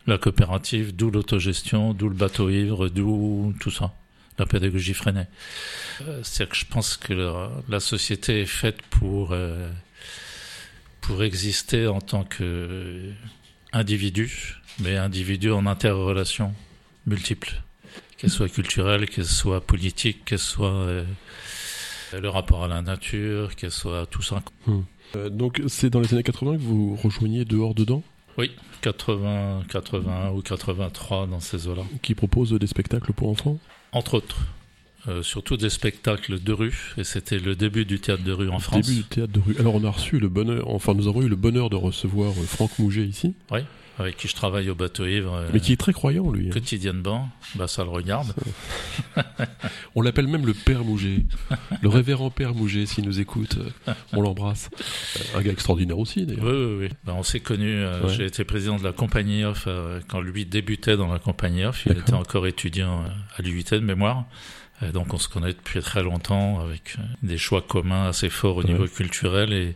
la 0.07 0.17
coopérative, 0.17 0.95
d'où 0.95 1.11
l'autogestion, 1.11 1.93
d'où 1.93 2.09
le 2.09 2.15
bateau 2.15 2.49
ivre, 2.49 2.89
d'où 2.89 3.53
tout 3.59 3.71
ça, 3.71 3.93
la 4.39 4.45
pédagogie 4.45 4.93
freinée. 4.93 5.25
Euh, 6.01 6.21
C'est-à-dire 6.23 6.51
que 6.51 6.57
je 6.57 6.65
pense 6.65 6.97
que 6.97 7.13
la, 7.13 7.51
la 7.69 7.79
société 7.79 8.41
est 8.41 8.45
faite 8.45 8.81
pour, 8.89 9.29
euh, 9.31 9.69
pour 11.01 11.23
exister 11.23 11.87
en 11.87 12.01
tant 12.01 12.23
que 12.23 13.11
individu, 13.73 14.57
mais 14.79 14.97
individu 14.97 15.51
en 15.51 15.65
interrelation 15.65 16.53
multiples, 17.05 17.61
qu'elle 18.17 18.29
soit 18.29 18.49
culturelle, 18.49 19.07
qu'elle 19.09 19.25
soit 19.25 19.61
politique, 19.61 20.25
qu'elle 20.25 20.39
soit 20.39 20.73
euh, 20.73 21.03
le 22.19 22.29
rapport 22.29 22.63
à 22.63 22.67
la 22.67 22.81
nature, 22.81 23.55
qu'elle 23.55 23.71
soit 23.71 24.05
tout 24.07 24.21
ça. 24.21 24.41
Euh, 25.15 25.29
donc 25.29 25.61
c'est 25.67 25.89
dans 25.89 25.99
les 25.99 26.13
années 26.13 26.23
80 26.23 26.53
que 26.57 26.61
vous 26.61 26.95
rejoignez 26.95 27.45
Dehors 27.45 27.73
Dedans, 27.73 28.03
80, 28.81 29.63
81 29.69 30.31
ou 30.31 30.41
83 30.41 31.27
dans 31.27 31.39
ces 31.39 31.67
eaux-là. 31.67 31.83
qui 32.01 32.15
propose 32.15 32.51
des 32.53 32.67
spectacles 32.67 33.13
pour 33.13 33.29
enfants? 33.29 33.57
Entre 33.91 34.15
autres. 34.15 34.37
Euh, 35.07 35.23
surtout 35.23 35.57
des 35.57 35.71
spectacles 35.71 36.39
de 36.39 36.53
rue, 36.53 36.93
et 36.95 37.03
c'était 37.03 37.39
le 37.39 37.55
début 37.55 37.85
du 37.85 37.99
théâtre 37.99 38.23
de 38.23 38.31
rue 38.31 38.49
en 38.49 38.59
France. 38.59 38.85
Début 38.85 38.99
du 38.99 39.03
théâtre 39.05 39.33
de 39.33 39.39
rue. 39.39 39.55
Alors 39.57 39.73
on 39.73 39.83
a 39.83 39.89
reçu 39.89 40.19
le 40.19 40.29
bonheur, 40.29 40.69
enfin 40.69 40.93
nous 40.93 41.07
avons 41.07 41.23
eu 41.23 41.27
le 41.27 41.35
bonheur 41.35 41.71
de 41.71 41.75
recevoir 41.75 42.29
euh, 42.31 42.43
Franck 42.45 42.77
Mouget 42.77 43.05
ici, 43.05 43.33
avec 43.99 44.17
qui 44.17 44.27
je 44.27 44.35
travaille 44.35 44.69
au 44.69 44.75
bateau 44.75 45.05
ivre 45.05 45.33
euh, 45.35 45.47
mais 45.53 45.59
qui 45.59 45.73
est 45.73 45.77
très 45.79 45.93
croyant 45.93 46.31
lui. 46.31 46.47
hein. 46.47 46.51
quotidiennement. 46.53 47.29
Bah, 47.55 47.67
ça 47.67 47.83
le 47.83 47.89
regarde. 47.89 48.33
On 49.95 50.01
l'appelle 50.01 50.27
même 50.27 50.45
le 50.45 50.53
père 50.53 50.83
Mouget, 50.83 51.23
le 51.81 51.89
révérend 51.89 52.29
père 52.29 52.53
Mouget 52.53 52.85
s'il 52.85 53.05
nous 53.05 53.19
écoute, 53.19 53.57
euh, 53.87 53.93
on 54.13 54.21
l'embrasse. 54.21 54.69
Euh, 55.35 55.39
Un 55.39 55.41
gars 55.41 55.51
extraordinaire 55.51 55.99
aussi 55.99 56.25
d'ailleurs. 56.25 56.45
Oui, 56.45 56.51
oui, 56.51 56.77
oui. 56.85 56.89
Bah, 57.03 57.13
on 57.15 57.23
s'est 57.23 57.39
connus. 57.41 57.81
euh, 57.83 58.01
Ouais. 58.03 58.13
J'ai 58.13 58.25
été 58.25 58.43
président 58.45 58.77
de 58.77 58.83
la 58.83 58.93
compagnie 58.93 59.43
off 59.43 59.65
euh, 59.67 59.99
quand 60.07 60.21
lui 60.21 60.45
débutait 60.45 60.97
dans 60.97 61.11
la 61.11 61.19
compagnie 61.19 61.65
off. 61.65 61.83
Il 61.85 61.97
était 61.97 62.13
encore 62.13 62.47
étudiant 62.47 63.03
à 63.37 63.41
l'UIT 63.41 63.65
de 63.71 63.79
mémoire. 63.79 64.25
Euh, 64.83 64.91
donc 64.91 65.13
on 65.13 65.17
se 65.17 65.27
connaît 65.29 65.53
depuis 65.53 65.79
très 65.81 66.03
longtemps 66.03 66.59
avec 66.59 66.95
euh, 66.97 67.03
des 67.23 67.37
choix 67.37 67.61
communs 67.61 68.07
assez 68.07 68.29
forts 68.29 68.57
au 68.57 68.61
Ouais. 68.63 68.71
niveau 68.71 68.87
culturel. 68.87 69.53
Et, 69.53 69.75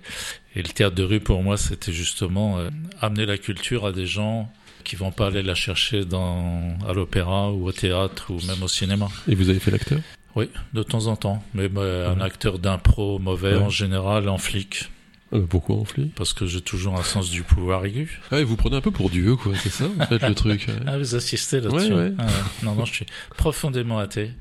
et 0.55 0.61
le 0.61 0.69
théâtre 0.69 0.95
de 0.95 1.03
rue, 1.03 1.19
pour 1.19 1.43
moi, 1.43 1.57
c'était 1.57 1.91
justement 1.93 2.57
euh, 2.59 2.69
amener 3.01 3.25
la 3.25 3.37
culture 3.37 3.85
à 3.85 3.91
des 3.91 4.05
gens 4.07 4.51
qui 4.83 4.95
vont 4.95 5.11
pas 5.11 5.27
aller 5.27 5.41
la 5.41 5.55
chercher 5.55 6.05
dans, 6.05 6.77
à 6.87 6.93
l'opéra 6.93 7.51
ou 7.51 7.67
au 7.67 7.71
théâtre 7.71 8.31
ou 8.31 8.39
même 8.45 8.61
au 8.61 8.67
cinéma. 8.67 9.07
Et 9.27 9.35
vous 9.35 9.49
avez 9.49 9.59
fait 9.59 9.71
l'acteur? 9.71 9.99
Oui, 10.35 10.49
de 10.73 10.83
temps 10.83 11.07
en 11.07 11.15
temps. 11.15 11.43
Mais 11.53 11.69
bah, 11.69 12.11
un 12.11 12.19
acteur 12.21 12.59
d'impro 12.59 13.17
mauvais 13.19 13.55
Ouais. 13.55 13.61
en 13.63 13.69
général, 13.69 14.27
en 14.29 14.37
flic. 14.37 14.89
Euh, 15.36 15.45
Pourquoi 15.47 15.75
on 15.75 15.86
Parce 16.15 16.33
que 16.33 16.45
j'ai 16.45 16.61
toujours 16.61 16.95
un 16.97 17.03
sens 17.03 17.29
du 17.29 17.43
pouvoir 17.43 17.86
aigu. 17.86 18.19
Ah, 18.31 18.43
vous 18.43 18.55
prenez 18.55 18.77
un 18.77 18.81
peu 18.81 18.91
pour 18.91 19.09
Dieu 19.09 19.36
quoi, 19.36 19.53
c'est 19.55 19.69
ça 19.69 19.86
en 19.99 20.05
fait 20.05 20.27
le 20.27 20.36
truc. 20.36 20.65
ouais. 20.67 20.73
Ah, 20.88 20.97
vous 20.97 21.15
assistez 21.15 21.59
là-dessus 21.61 21.93
Ouais, 21.93 22.09
ouais. 22.09 22.13
Ah. 22.17 22.27
Non, 22.63 22.75
non, 22.75 22.86
je 22.86 22.93
suis 22.93 23.05
profondément 23.38 23.99
athée. 23.99 24.31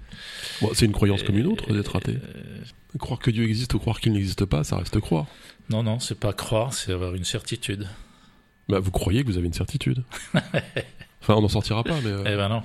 Bon, 0.61 0.71
c'est 0.75 0.87
une 0.87 0.93
croyance 0.93 1.23
comme 1.23 1.39
une 1.39 1.47
autre 1.47 1.73
d'être 1.73 1.97
athée. 1.97 2.19
Euh, 2.37 2.99
Croire 2.99 3.19
que 3.19 3.33
Dieu 3.33 3.43
existe 3.45 3.75
ou 3.75 3.81
croire 3.81 3.99
qu'il 4.01 4.13
n'existe 4.13 4.45
pas, 4.45 4.63
ça 4.63 4.77
reste 4.77 5.01
croire. 5.01 5.27
non, 5.69 5.83
non, 5.83 5.99
c'est 5.99 6.19
pas 6.19 6.33
croire, 6.33 6.73
c'est 6.73 6.93
avoir 6.93 7.15
une 7.17 7.25
certitude. 7.25 7.89
Bah, 8.69 8.79
vous 8.79 8.93
croyez 8.93 9.23
que 9.25 9.29
vous 9.29 9.37
avez 9.37 9.49
une 9.49 9.53
certitude. 9.53 10.05
Enfin, 11.27 11.35
on 11.39 11.41
n'en 11.43 11.49
sortira 11.49 11.83
pas, 11.83 11.95
mais, 12.05 12.11
euh, 12.11 12.23
Eh 12.27 12.37
ben 12.37 12.51
non. 12.51 12.63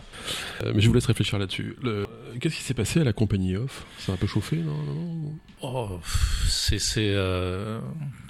euh, 0.66 0.74
mais 0.76 0.82
je 0.82 0.88
vous 0.90 0.94
laisse 0.94 1.06
réfléchir 1.06 1.40
là-dessus. 1.40 1.78
Le- 1.82 2.06
Qu'est-ce 2.42 2.58
qui 2.58 2.62
s'est 2.64 2.74
passé 2.74 3.00
à 3.00 3.04
la 3.06 3.14
compagnie 3.14 3.56
off? 3.56 3.86
C'est 4.00 4.12
un 4.12 4.18
peu 4.18 4.28
chauffé, 4.28 4.58
non, 4.58 5.34
Oh, 5.62 6.00
c'est, 6.48 6.78
c'est, 6.80 7.12
euh, 7.16 7.80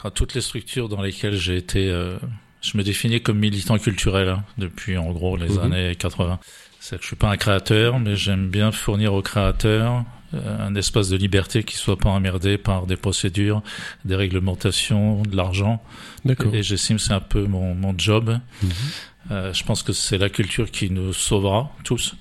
dans 0.03 0.11
toutes 0.11 0.35
les 0.35 0.41
structures 0.41 0.87
dans 0.87 1.01
lesquelles 1.01 1.35
j'ai 1.35 1.57
été, 1.57 1.89
euh, 1.89 2.17
je 2.61 2.77
me 2.77 2.83
définis 2.83 3.21
comme 3.21 3.39
militant 3.39 3.77
culturel 3.79 4.29
hein, 4.29 4.43
depuis 4.59 4.97
en 4.97 5.11
gros 5.11 5.35
les 5.35 5.49
Mhm. 5.49 5.59
années 5.59 5.95
80. 5.95 6.39
C'est 6.79 6.95
que 6.97 7.01
je 7.01 7.07
suis 7.07 7.15
pas 7.15 7.29
un 7.29 7.37
créateur, 7.37 7.99
mais 7.99 8.15
j'aime 8.15 8.49
bien 8.49 8.71
fournir 8.71 9.13
aux 9.13 9.21
créateurs 9.23 10.05
euh, 10.35 10.67
un 10.67 10.75
espace 10.75 11.09
de 11.09 11.17
liberté 11.17 11.63
qui 11.63 11.75
soit 11.75 11.97
pas 11.97 12.09
emmerdé 12.09 12.59
par 12.59 12.85
des 12.85 12.95
procédures, 12.97 13.63
des 14.05 14.15
réglementations, 14.15 15.23
de 15.23 15.35
l'argent. 15.35 15.81
D'accord. 16.23 16.53
Et 16.53 16.61
j'estime 16.61 16.97
que 16.97 17.01
c'est 17.03 17.13
un 17.13 17.19
peu 17.19 17.45
mon, 17.47 17.73
mon 17.73 17.97
job. 17.97 18.37
Mhm. 18.61 18.69
Euh, 19.31 19.53
je 19.53 19.63
pense 19.63 19.83
que 19.83 19.93
c'est 19.93 20.17
la 20.17 20.29
culture 20.29 20.71
qui 20.71 20.89
nous 20.89 21.13
sauvera 21.13 21.71
tous. 21.83 22.15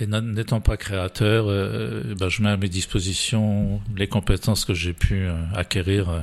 Et 0.00 0.06
n'étant 0.06 0.60
pas 0.60 0.76
créateur, 0.76 1.46
euh, 1.48 2.14
ben, 2.18 2.28
je 2.28 2.42
mets 2.42 2.50
à 2.50 2.56
mes 2.56 2.68
dispositions 2.68 3.80
les 3.96 4.06
compétences 4.06 4.64
que 4.64 4.74
j'ai 4.74 4.92
pu 4.92 5.26
euh, 5.26 5.34
acquérir 5.54 6.08
euh, 6.08 6.20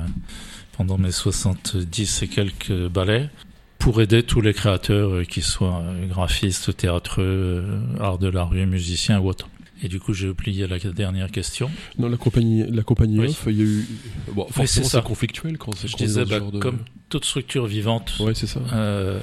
pendant 0.76 0.96
mes 0.96 1.12
70 1.12 2.22
et 2.22 2.28
quelques 2.28 2.88
ballets 2.88 3.28
pour 3.86 4.00
aider 4.00 4.24
tous 4.24 4.40
les 4.40 4.52
créateurs, 4.52 5.14
euh, 5.14 5.24
qui 5.24 5.42
soient 5.42 5.80
euh, 5.80 6.06
graphistes, 6.06 6.76
théâtreux, 6.76 7.22
euh, 7.24 8.00
art 8.00 8.18
de 8.18 8.26
la 8.26 8.42
rue, 8.42 8.66
musiciens 8.66 9.20
ou 9.20 9.28
autres. 9.28 9.48
Et 9.82 9.88
du 9.88 10.00
coup, 10.00 10.14
j'ai 10.14 10.28
oublié 10.28 10.66
la 10.66 10.78
dernière 10.78 11.30
question. 11.30 11.70
Non, 11.98 12.08
la 12.08 12.16
compagnie, 12.16 12.64
la 12.70 12.82
compagnie 12.82 13.18
Oui. 13.20 13.26
off, 13.28 13.44
il 13.48 13.56
y 13.58 13.60
a 13.60 13.64
eu. 13.64 13.86
Bon, 14.32 14.46
forcément, 14.50 14.86
c'est 14.86 15.02
conflictuel 15.04 15.58
quand 15.58 15.74
c'est 15.76 15.88
Je 15.88 15.96
disais, 15.96 16.24
bah, 16.24 16.40
de- 16.40 16.58
comme 16.58 16.78
toute 17.10 17.24
structure 17.26 17.66
vivante, 17.66 18.14
Ouais, 18.20 18.32
c'est 18.34 18.46
ça. 18.46 18.60
euh, 18.72 19.18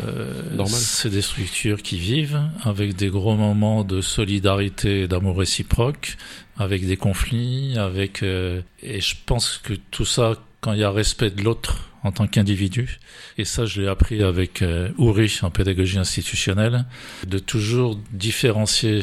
Normal. 0.56 0.70
c'est 0.80 1.10
des 1.10 1.22
structures 1.24 1.82
qui 1.82 1.98
vivent 1.98 2.40
avec 2.64 2.96
des 2.96 3.10
gros 3.10 3.36
moments 3.36 3.84
de 3.84 4.00
solidarité 4.02 5.02
et 5.02 5.08
d'amour 5.08 5.38
réciproque, 5.38 6.18
avec 6.58 6.86
des 6.86 6.98
conflits, 6.98 7.78
avec 7.78 8.22
euh, 8.24 8.62
et 8.84 9.02
je 9.02 9.16
pense 9.26 9.58
que 9.64 9.74
tout 9.92 10.06
ça, 10.06 10.36
quand 10.62 10.74
il 10.74 10.80
y 10.80 10.84
a 10.84 10.92
respect 10.92 11.32
de 11.32 11.42
l'autre 11.42 11.90
en 12.04 12.12
tant 12.12 12.28
qu'individu, 12.28 13.00
et 13.38 13.46
ça 13.46 13.66
je 13.66 13.82
l'ai 13.82 13.88
appris 13.88 14.22
avec 14.24 14.62
euh, 14.62 14.90
Uri 15.00 15.40
en 15.42 15.50
pédagogie 15.50 15.98
institutionnelle, 15.98 16.86
de 17.26 17.40
toujours 17.40 18.00
différencier 18.12 19.02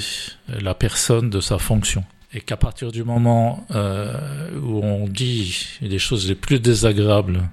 la 0.48 0.74
personne 0.74 1.30
de 1.30 1.40
sa 1.40 1.58
fonction. 1.58 2.04
Et 2.32 2.40
qu'à 2.40 2.56
partir 2.56 2.92
du 2.92 3.02
moment 3.02 3.66
euh, 3.72 4.50
où 4.62 4.84
on 4.84 5.08
dit 5.08 5.66
les 5.80 5.98
choses 5.98 6.28
les 6.28 6.36
plus 6.36 6.60
désagréables 6.60 7.48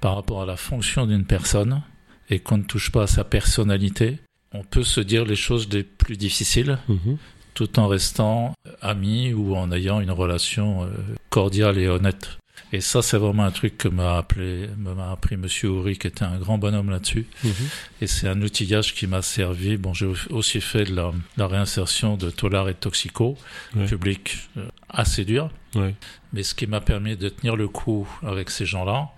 par 0.00 0.14
rapport 0.14 0.42
à 0.42 0.46
la 0.46 0.56
fonction 0.56 1.06
d'une 1.06 1.24
personne 1.24 1.82
et 2.30 2.38
qu'on 2.38 2.58
ne 2.58 2.62
touche 2.62 2.92
pas 2.92 3.04
à 3.04 3.06
sa 3.08 3.24
personnalité, 3.24 4.18
on 4.52 4.62
peut 4.62 4.84
se 4.84 5.00
dire 5.00 5.24
les 5.24 5.34
choses 5.36 5.68
les 5.72 5.82
plus 5.82 6.16
difficiles 6.16 6.78
Mhm. 6.88 7.16
tout 7.54 7.78
en 7.80 7.88
restant 7.88 8.54
amis 8.80 9.32
ou 9.34 9.56
en 9.56 9.72
ayant 9.72 10.00
une 10.00 10.10
relation 10.10 10.84
euh, 10.84 10.86
cordiale 11.28 11.78
et 11.78 11.88
honnête. 11.88 12.38
Et 12.74 12.80
ça, 12.80 13.02
c'est 13.02 13.18
vraiment 13.18 13.44
un 13.44 13.50
truc 13.50 13.76
que 13.78 13.88
m'a 13.88 14.16
appelé, 14.18 14.68
m'a 14.78 15.10
appris 15.10 15.36
Monsieur 15.36 15.68
Houry, 15.70 15.98
qui 15.98 16.06
était 16.06 16.24
un 16.24 16.38
grand 16.38 16.56
bonhomme 16.58 16.90
là-dessus. 16.90 17.26
Mhm. 17.44 17.52
Et 18.00 18.06
c'est 18.06 18.28
un 18.28 18.40
outillage 18.40 18.94
qui 18.94 19.06
m'a 19.06 19.20
servi. 19.22 19.76
Bon, 19.76 19.92
j'ai 19.94 20.10
aussi 20.30 20.60
fait 20.60 20.84
de 20.84 20.94
la, 20.94 21.12
la 21.36 21.46
réinsertion 21.46 22.16
de 22.16 22.30
Tolar 22.30 22.68
et 22.68 22.72
de 22.72 22.78
Toxico, 22.78 23.36
Ouais. 23.74 23.86
public 23.86 24.38
euh, 24.56 24.68
assez 24.88 25.24
dur. 25.24 25.50
Ouais. 25.74 25.94
Mais 26.32 26.42
ce 26.42 26.54
qui 26.54 26.66
m'a 26.66 26.80
permis 26.80 27.16
de 27.16 27.28
tenir 27.28 27.56
le 27.56 27.68
coup 27.68 28.08
avec 28.22 28.48
ces 28.50 28.64
gens-là, 28.66 29.08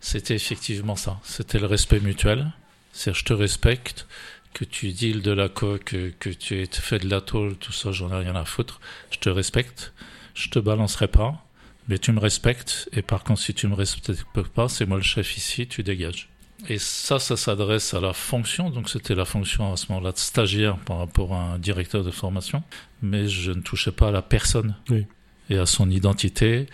c'était 0.00 0.34
effectivement 0.34 0.96
ça. 0.96 1.18
C'était 1.22 1.58
le 1.58 1.66
respect 1.66 2.00
mutuel. 2.00 2.52
C'est 2.92 3.14
je 3.14 3.24
te 3.24 3.32
respecte, 3.32 4.06
que 4.52 4.64
tu 4.64 4.92
deals 4.92 5.20
de 5.22 5.32
la 5.32 5.48
coque, 5.48 5.96
que 6.20 6.28
tu 6.30 6.66
fait 6.70 6.98
de 7.00 7.08
la 7.08 7.20
tôle, 7.20 7.56
tout 7.56 7.72
ça, 7.72 7.90
j'en 7.92 8.10
ai 8.12 8.22
rien 8.22 8.36
à 8.36 8.44
foutre. 8.44 8.80
Je 9.10 9.18
te 9.18 9.28
respecte. 9.28 9.92
Je 10.34 10.48
te 10.48 10.58
balancerai 10.58 11.08
pas, 11.08 11.43
mais 11.88 11.98
tu 11.98 12.12
me 12.12 12.20
respectes. 12.20 12.88
Et 12.92 13.02
par 13.02 13.24
contre, 13.24 13.40
si 13.40 13.54
tu 13.54 13.66
me 13.68 13.74
respectes 13.74 14.24
pas, 14.54 14.68
c'est 14.68 14.86
moi 14.86 14.96
le 14.96 15.02
chef 15.02 15.36
ici, 15.36 15.66
tu 15.66 15.82
dégages. 15.82 16.28
Et 16.68 16.78
ça, 16.78 17.18
ça 17.18 17.36
s'adresse 17.36 17.92
à 17.94 18.00
la 18.00 18.12
fonction. 18.14 18.70
Donc, 18.70 18.88
c'était 18.88 19.14
la 19.14 19.24
fonction 19.26 19.72
à 19.72 19.76
ce 19.76 19.86
moment-là 19.90 20.12
de 20.12 20.18
stagiaire 20.18 20.76
par 20.78 20.98
rapport 20.98 21.34
à 21.34 21.42
un 21.54 21.58
directeur 21.58 22.04
de 22.04 22.10
formation. 22.10 22.62
Mais 23.02 23.28
je 23.28 23.50
ne 23.52 23.60
touchais 23.60 23.92
pas 23.92 24.08
à 24.08 24.10
la 24.12 24.22
personne 24.22 24.74
Oui. 24.88 25.04
et 25.50 25.58
à 25.58 25.66
son 25.66 25.90
identité 25.90 26.66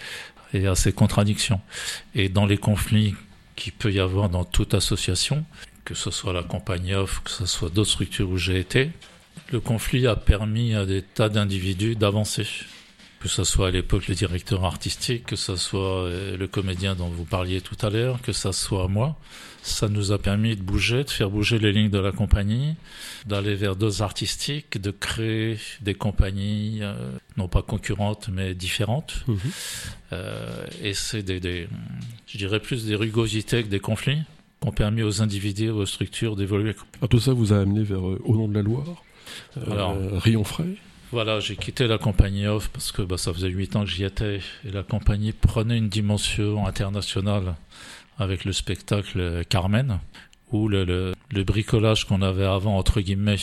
et 0.53 0.67
à 0.69 0.75
ses 0.77 0.93
contradictions. 0.93 1.61
Et 2.15 2.29
dans 2.29 2.47
les 2.47 2.59
conflits 2.59 3.15
qu'il 3.57 3.73
peut 3.73 3.93
y 3.93 3.99
avoir 4.01 4.29
dans 4.29 4.45
toute 4.45 4.75
association, 4.75 5.45
que 5.85 5.95
ce 5.95 6.11
soit 6.13 6.33
la 6.33 6.45
compagnie 6.45 6.95
off, 6.95 7.21
que 7.25 7.31
ce 7.31 7.47
soit 7.47 7.69
d'autres 7.71 7.91
structures 7.91 8.29
où 8.31 8.37
j'ai 8.37 8.61
été, 8.61 8.91
le 9.51 9.59
conflit 9.59 10.07
a 10.07 10.15
permis 10.15 10.75
à 10.75 10.87
des 10.87 11.03
tas 11.03 11.29
d'individus 11.29 11.97
d'avancer. 11.97 12.47
Que 13.21 13.29
ce 13.29 13.45
soit 13.45 13.69
à 13.69 13.71
l'époque 13.71 14.09
le 14.09 14.15
directeur 14.15 14.65
artistique, 14.65 15.27
que 15.27 15.37
ce 15.37 15.55
soit 15.55 16.05
euh, 16.05 16.39
le 16.39 16.47
comédien 16.47 16.95
dont 16.95 17.09
vous 17.09 17.27
parliez 17.27 17.61
tout 17.61 17.77
à 17.83 17.91
l'heure, 17.91 18.23
que 18.23 18.33
ce 18.33 18.51
soit 18.51 18.89
moi, 18.89 19.17
ça 19.63 19.89
nous 19.89 20.13
a 20.13 20.19
permis 20.19 20.57
de 20.57 20.63
bouger, 20.63 21.05
de 21.05 21.11
faire 21.11 21.31
bouger 21.31 21.59
les 21.59 21.73
lignes 21.73 21.91
de 21.91 21.99
la 21.99 22.13
compagnie, 22.13 22.77
d'aller 23.27 23.55
vers 23.55 23.77
d'autres 23.77 24.03
artistiques, 24.03 24.81
de 24.81 24.91
créer 24.91 25.59
des 25.83 25.95
compagnies, 25.95 26.79
euh, 26.81 26.95
non 27.37 27.49
pas 27.49 27.63
concurrentes, 27.63 28.31
mais 28.33 28.55
différentes. 28.55 29.23
Mhm. 29.29 29.39
Euh, 30.13 30.67
et 30.83 30.95
c'est 30.95 31.23
des, 31.23 31.41
des, 31.41 31.69
je 32.27 32.39
dirais 32.39 32.61
plus 32.61 32.87
des 32.87 32.95
rugosités 32.95 33.63
que 33.63 33.69
des 33.69 33.81
conflits 33.81 34.23
qui 34.61 34.69
ont 34.69 34.73
permis 34.73 35.03
aux 35.03 35.23
individus, 35.23 35.71
aux 35.71 35.87
structures 35.87 36.37
d'évoluer. 36.37 36.75
Alors, 36.99 37.09
tout 37.09 37.21
ça 37.21 37.33
vous 37.33 37.53
a 37.53 37.59
amené 37.59 37.83
vers 37.83 38.07
euh, 38.07 38.21
Au 38.25 38.37
nom 38.37 38.49
de 38.49 38.55
la 38.55 38.63
Loire, 38.63 39.05
Alors. 39.71 39.97
Rion 40.23 40.45
Fray. 40.45 40.77
Voilà, 41.13 41.41
j'ai 41.41 41.57
quitté 41.57 41.87
la 41.89 41.99
compagnie 41.99 42.47
off 42.47 42.69
parce 42.73 42.93
que 42.93 43.03
bah, 43.03 43.19
ça 43.19 43.33
faisait 43.33 43.49
huit 43.49 43.75
ans 43.75 43.85
que 43.85 43.91
j'y 43.91 44.05
étais 44.05 44.41
et 44.65 44.71
la 44.71 44.83
compagnie 44.85 45.33
prenait 45.33 45.77
une 45.77 45.89
dimension 45.89 46.67
internationale 46.67 47.57
avec 48.19 48.45
le 48.45 48.53
spectacle 48.53 49.45
Carmen 49.49 49.99
où 50.53 50.69
le, 50.69 50.85
le, 50.85 51.13
le 51.31 51.45
bricolage 51.45 52.05
qu'on 52.07 52.23
avait 52.23 52.45
avant 52.45 52.77
entre 52.77 53.01
guillemets 53.01 53.39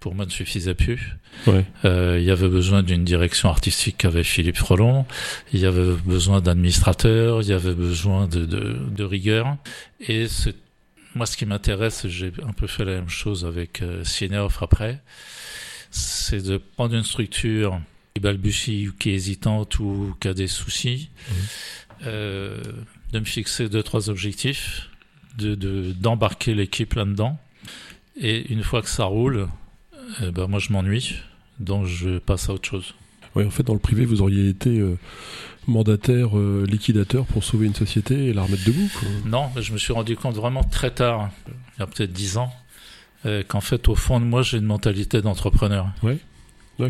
pour 0.00 0.14
moi 0.14 0.24
ne 0.24 0.30
suffisait 0.30 0.74
plus. 0.74 1.16
Ouais. 1.46 1.64
Euh, 1.84 2.18
il 2.18 2.24
y 2.24 2.30
avait 2.30 2.48
besoin 2.48 2.82
d'une 2.82 3.04
direction 3.04 3.48
artistique 3.48 3.98
qu'avait 3.98 4.24
Philippe 4.24 4.56
Frelon, 4.56 5.06
il 5.52 5.60
y 5.60 5.66
avait 5.66 5.94
besoin 6.04 6.40
d'administrateurs, 6.40 7.42
il 7.42 7.48
y 7.48 7.52
avait 7.52 7.74
besoin 7.74 8.28
de, 8.28 8.44
de, 8.44 8.78
de 8.88 9.04
rigueur. 9.04 9.56
Et 10.00 10.26
moi, 11.14 11.26
ce 11.26 11.36
qui 11.36 11.46
m'intéresse, 11.46 12.06
j'ai 12.08 12.30
un 12.46 12.52
peu 12.52 12.66
fait 12.66 12.84
la 12.84 12.92
même 12.92 13.08
chose 13.08 13.44
avec 13.44 13.80
euh, 13.82 14.04
Cineoff 14.04 14.62
après, 14.62 15.00
c'est 15.96 16.42
de 16.42 16.58
prendre 16.58 16.94
une 16.94 17.04
structure 17.04 17.80
qui 18.14 18.20
balbutie 18.20 18.88
ou 18.88 18.92
qui 18.92 19.10
est 19.10 19.14
hésitante 19.14 19.78
ou 19.78 20.14
qui 20.20 20.28
a 20.28 20.34
des 20.34 20.46
soucis, 20.46 21.10
euh, 22.04 22.60
de 23.12 23.18
me 23.18 23.24
fixer 23.24 23.68
deux, 23.68 23.82
trois 23.82 24.10
objectifs, 24.10 24.88
de, 25.38 25.54
de, 25.54 25.92
d'embarquer 25.92 26.54
l'équipe 26.54 26.94
là-dedans. 26.94 27.38
Et 28.20 28.52
une 28.52 28.62
fois 28.62 28.82
que 28.82 28.88
ça 28.88 29.04
roule, 29.04 29.48
eh 30.22 30.30
ben 30.30 30.46
moi 30.46 30.58
je 30.58 30.72
m'ennuie, 30.72 31.16
donc 31.60 31.86
je 31.86 32.18
passe 32.18 32.48
à 32.48 32.54
autre 32.54 32.68
chose. 32.68 32.94
Ouais, 33.34 33.44
en 33.44 33.50
fait, 33.50 33.62
dans 33.62 33.74
le 33.74 33.78
privé, 33.78 34.06
vous 34.06 34.22
auriez 34.22 34.48
été 34.48 34.78
euh, 34.78 34.98
mandataire, 35.66 36.38
euh, 36.38 36.64
liquidateur 36.66 37.26
pour 37.26 37.44
sauver 37.44 37.66
une 37.66 37.74
société 37.74 38.26
et 38.26 38.32
la 38.32 38.42
remettre 38.42 38.64
debout. 38.64 38.88
Quoi. 38.98 39.08
Non, 39.26 39.50
je 39.60 39.72
me 39.72 39.78
suis 39.78 39.92
rendu 39.92 40.16
compte 40.16 40.36
vraiment 40.36 40.64
très 40.64 40.90
tard, 40.90 41.30
il 41.48 41.80
y 41.80 41.82
a 41.82 41.86
peut-être 41.86 42.12
dix 42.12 42.38
ans, 42.38 42.50
euh, 43.26 43.42
qu'en 43.46 43.60
fait 43.60 43.88
au 43.88 43.94
fond 43.94 44.20
de 44.20 44.24
moi 44.24 44.42
j'ai 44.42 44.58
une 44.58 44.64
mentalité 44.64 45.20
d'entrepreneur. 45.22 45.88
Ouais, 46.02 46.18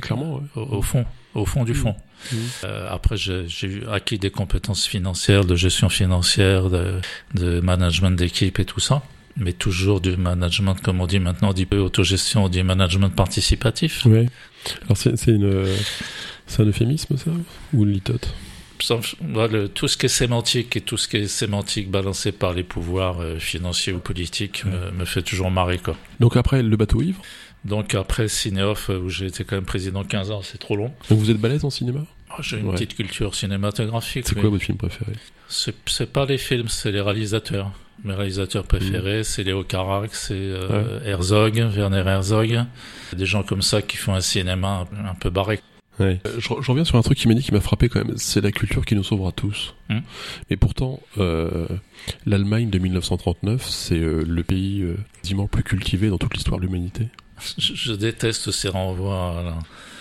clairement. 0.00 0.34
Ouais. 0.36 0.42
Au, 0.56 0.76
au 0.78 0.82
fond, 0.82 1.04
au 1.34 1.44
fond 1.46 1.64
du 1.64 1.72
Mhm. 1.72 1.78
fond. 1.78 1.96
Mhm. 2.32 2.38
Euh, 2.64 2.88
après, 2.90 3.16
j'ai 3.16 3.46
acquis 3.92 4.18
des 4.18 4.30
compétences 4.30 4.86
financières, 4.86 5.44
de 5.44 5.54
gestion 5.54 5.88
financière, 5.88 6.70
de, 6.70 7.00
de 7.34 7.60
management 7.60 8.10
d'équipe 8.16 8.58
et 8.58 8.64
tout 8.64 8.80
ça. 8.80 9.02
Mais 9.38 9.52
toujours 9.52 10.00
du 10.00 10.16
management, 10.16 10.76
comme 10.82 11.00
on 11.02 11.06
dit 11.06 11.18
maintenant, 11.20 11.50
on 11.50 11.52
dit 11.52 11.66
peu 11.66 11.78
autogestion, 11.78 12.44
on 12.44 12.48
dit 12.48 12.62
management 12.62 13.10
participatif. 13.10 14.04
Ouais. 14.06 14.26
Alors, 14.86 14.96
c'est 14.96 15.14
c'est 15.16 15.32
une. 15.32 15.44
euh, 15.44 15.76
C'est 16.46 16.62
un 16.62 16.66
euphémisme, 16.66 17.16
ça? 17.18 17.30
Ou 17.74 17.84
une 17.84 17.90
litote? 17.92 18.32
Tout 18.78 19.88
ce 19.88 19.96
qui 19.96 20.06
est 20.06 20.08
sémantique 20.10 20.76
et 20.76 20.80
tout 20.80 20.96
ce 20.96 21.08
qui 21.08 21.16
est 21.18 21.26
sémantique 21.26 21.90
balancé 21.90 22.32
par 22.32 22.52
les 22.52 22.62
pouvoirs 22.62 23.20
euh, 23.20 23.38
financiers 23.38 23.92
ou 23.92 23.98
politiques 23.98 24.64
me, 24.64 24.90
me 24.90 25.04
fait 25.04 25.22
toujours 25.22 25.50
marrer, 25.50 25.78
quoi. 25.78 25.96
Donc, 26.20 26.36
après, 26.36 26.62
le 26.62 26.76
bateau 26.76 27.02
ivre? 27.02 27.20
Donc 27.64 27.96
après 27.96 28.28
Cinéoff, 28.28 28.90
euh, 28.90 28.98
où 29.00 29.08
j'ai 29.08 29.26
été 29.26 29.42
quand 29.42 29.56
même 29.56 29.64
président 29.64 30.04
15 30.04 30.30
ans, 30.30 30.40
c'est 30.42 30.58
trop 30.58 30.76
long. 30.76 30.92
Donc, 31.10 31.18
vous 31.18 31.30
êtes 31.32 31.38
balèze 31.38 31.64
en 31.64 31.70
cinéma? 31.70 32.00
Oh, 32.30 32.42
J'ai 32.42 32.58
une 32.58 32.66
Ouais. 32.68 32.74
petite 32.74 32.94
culture 32.94 33.34
cinématographique. 33.34 34.24
C'est 34.28 34.38
quoi 34.38 34.50
votre 34.50 34.62
film 34.64 34.78
préféré? 34.78 35.12
C'est 35.48 36.12
pas 36.12 36.26
les 36.26 36.38
films, 36.38 36.68
c'est 36.68 36.92
les 36.92 37.00
réalisateurs. 37.00 37.72
Mes 38.04 38.14
réalisateurs 38.14 38.64
préférés, 38.64 39.24
c'est 39.24 39.42
Léo 39.42 39.64
Carac, 39.64 40.14
c'est 40.14 40.34
euh, 40.34 41.00
Herzog, 41.04 41.56
Werner 41.74 42.04
Herzog. 42.06 42.60
Des 43.16 43.26
gens 43.26 43.42
comme 43.42 43.62
ça 43.62 43.80
qui 43.82 43.96
font 43.96 44.14
un 44.14 44.20
cinéma 44.20 44.86
un 45.04 45.14
peu 45.14 45.30
barré. 45.30 45.60
Ouais. 45.98 46.20
Euh, 46.26 46.34
Je, 46.38 46.48
je 46.60 46.70
reviens 46.70 46.84
sur 46.84 46.96
un 46.96 47.02
truc 47.02 47.16
qui 47.18 47.26
m'a 47.28 47.34
dit 47.34 47.42
qui 47.42 47.52
m'a 47.52 47.60
frappé 47.60 47.88
quand 47.88 48.04
même. 48.04 48.16
C'est 48.18 48.40
la 48.42 48.52
culture 48.52 48.84
qui 48.84 48.94
nous 48.94 49.04
sauvera 49.04 49.32
tous. 49.32 49.74
Hmm. 49.88 50.00
Et 50.50 50.56
pourtant, 50.56 51.00
euh, 51.18 51.66
l'Allemagne 52.26 52.68
de 52.70 52.78
1939, 52.78 53.66
c'est 53.68 53.98
euh, 53.98 54.22
le 54.26 54.42
pays 54.42 54.82
euh, 54.82 54.96
quasiment 55.22 55.44
le 55.44 55.48
plus 55.48 55.62
cultivé 55.62 56.08
dans 56.08 56.18
toute 56.18 56.34
l'histoire 56.34 56.58
de 56.60 56.66
l'humanité. 56.66 57.08
Je, 57.58 57.74
je 57.74 57.92
déteste 57.92 58.50
ces 58.50 58.68
renvois 58.68 59.38
à 59.38 59.42
la- 59.42 59.58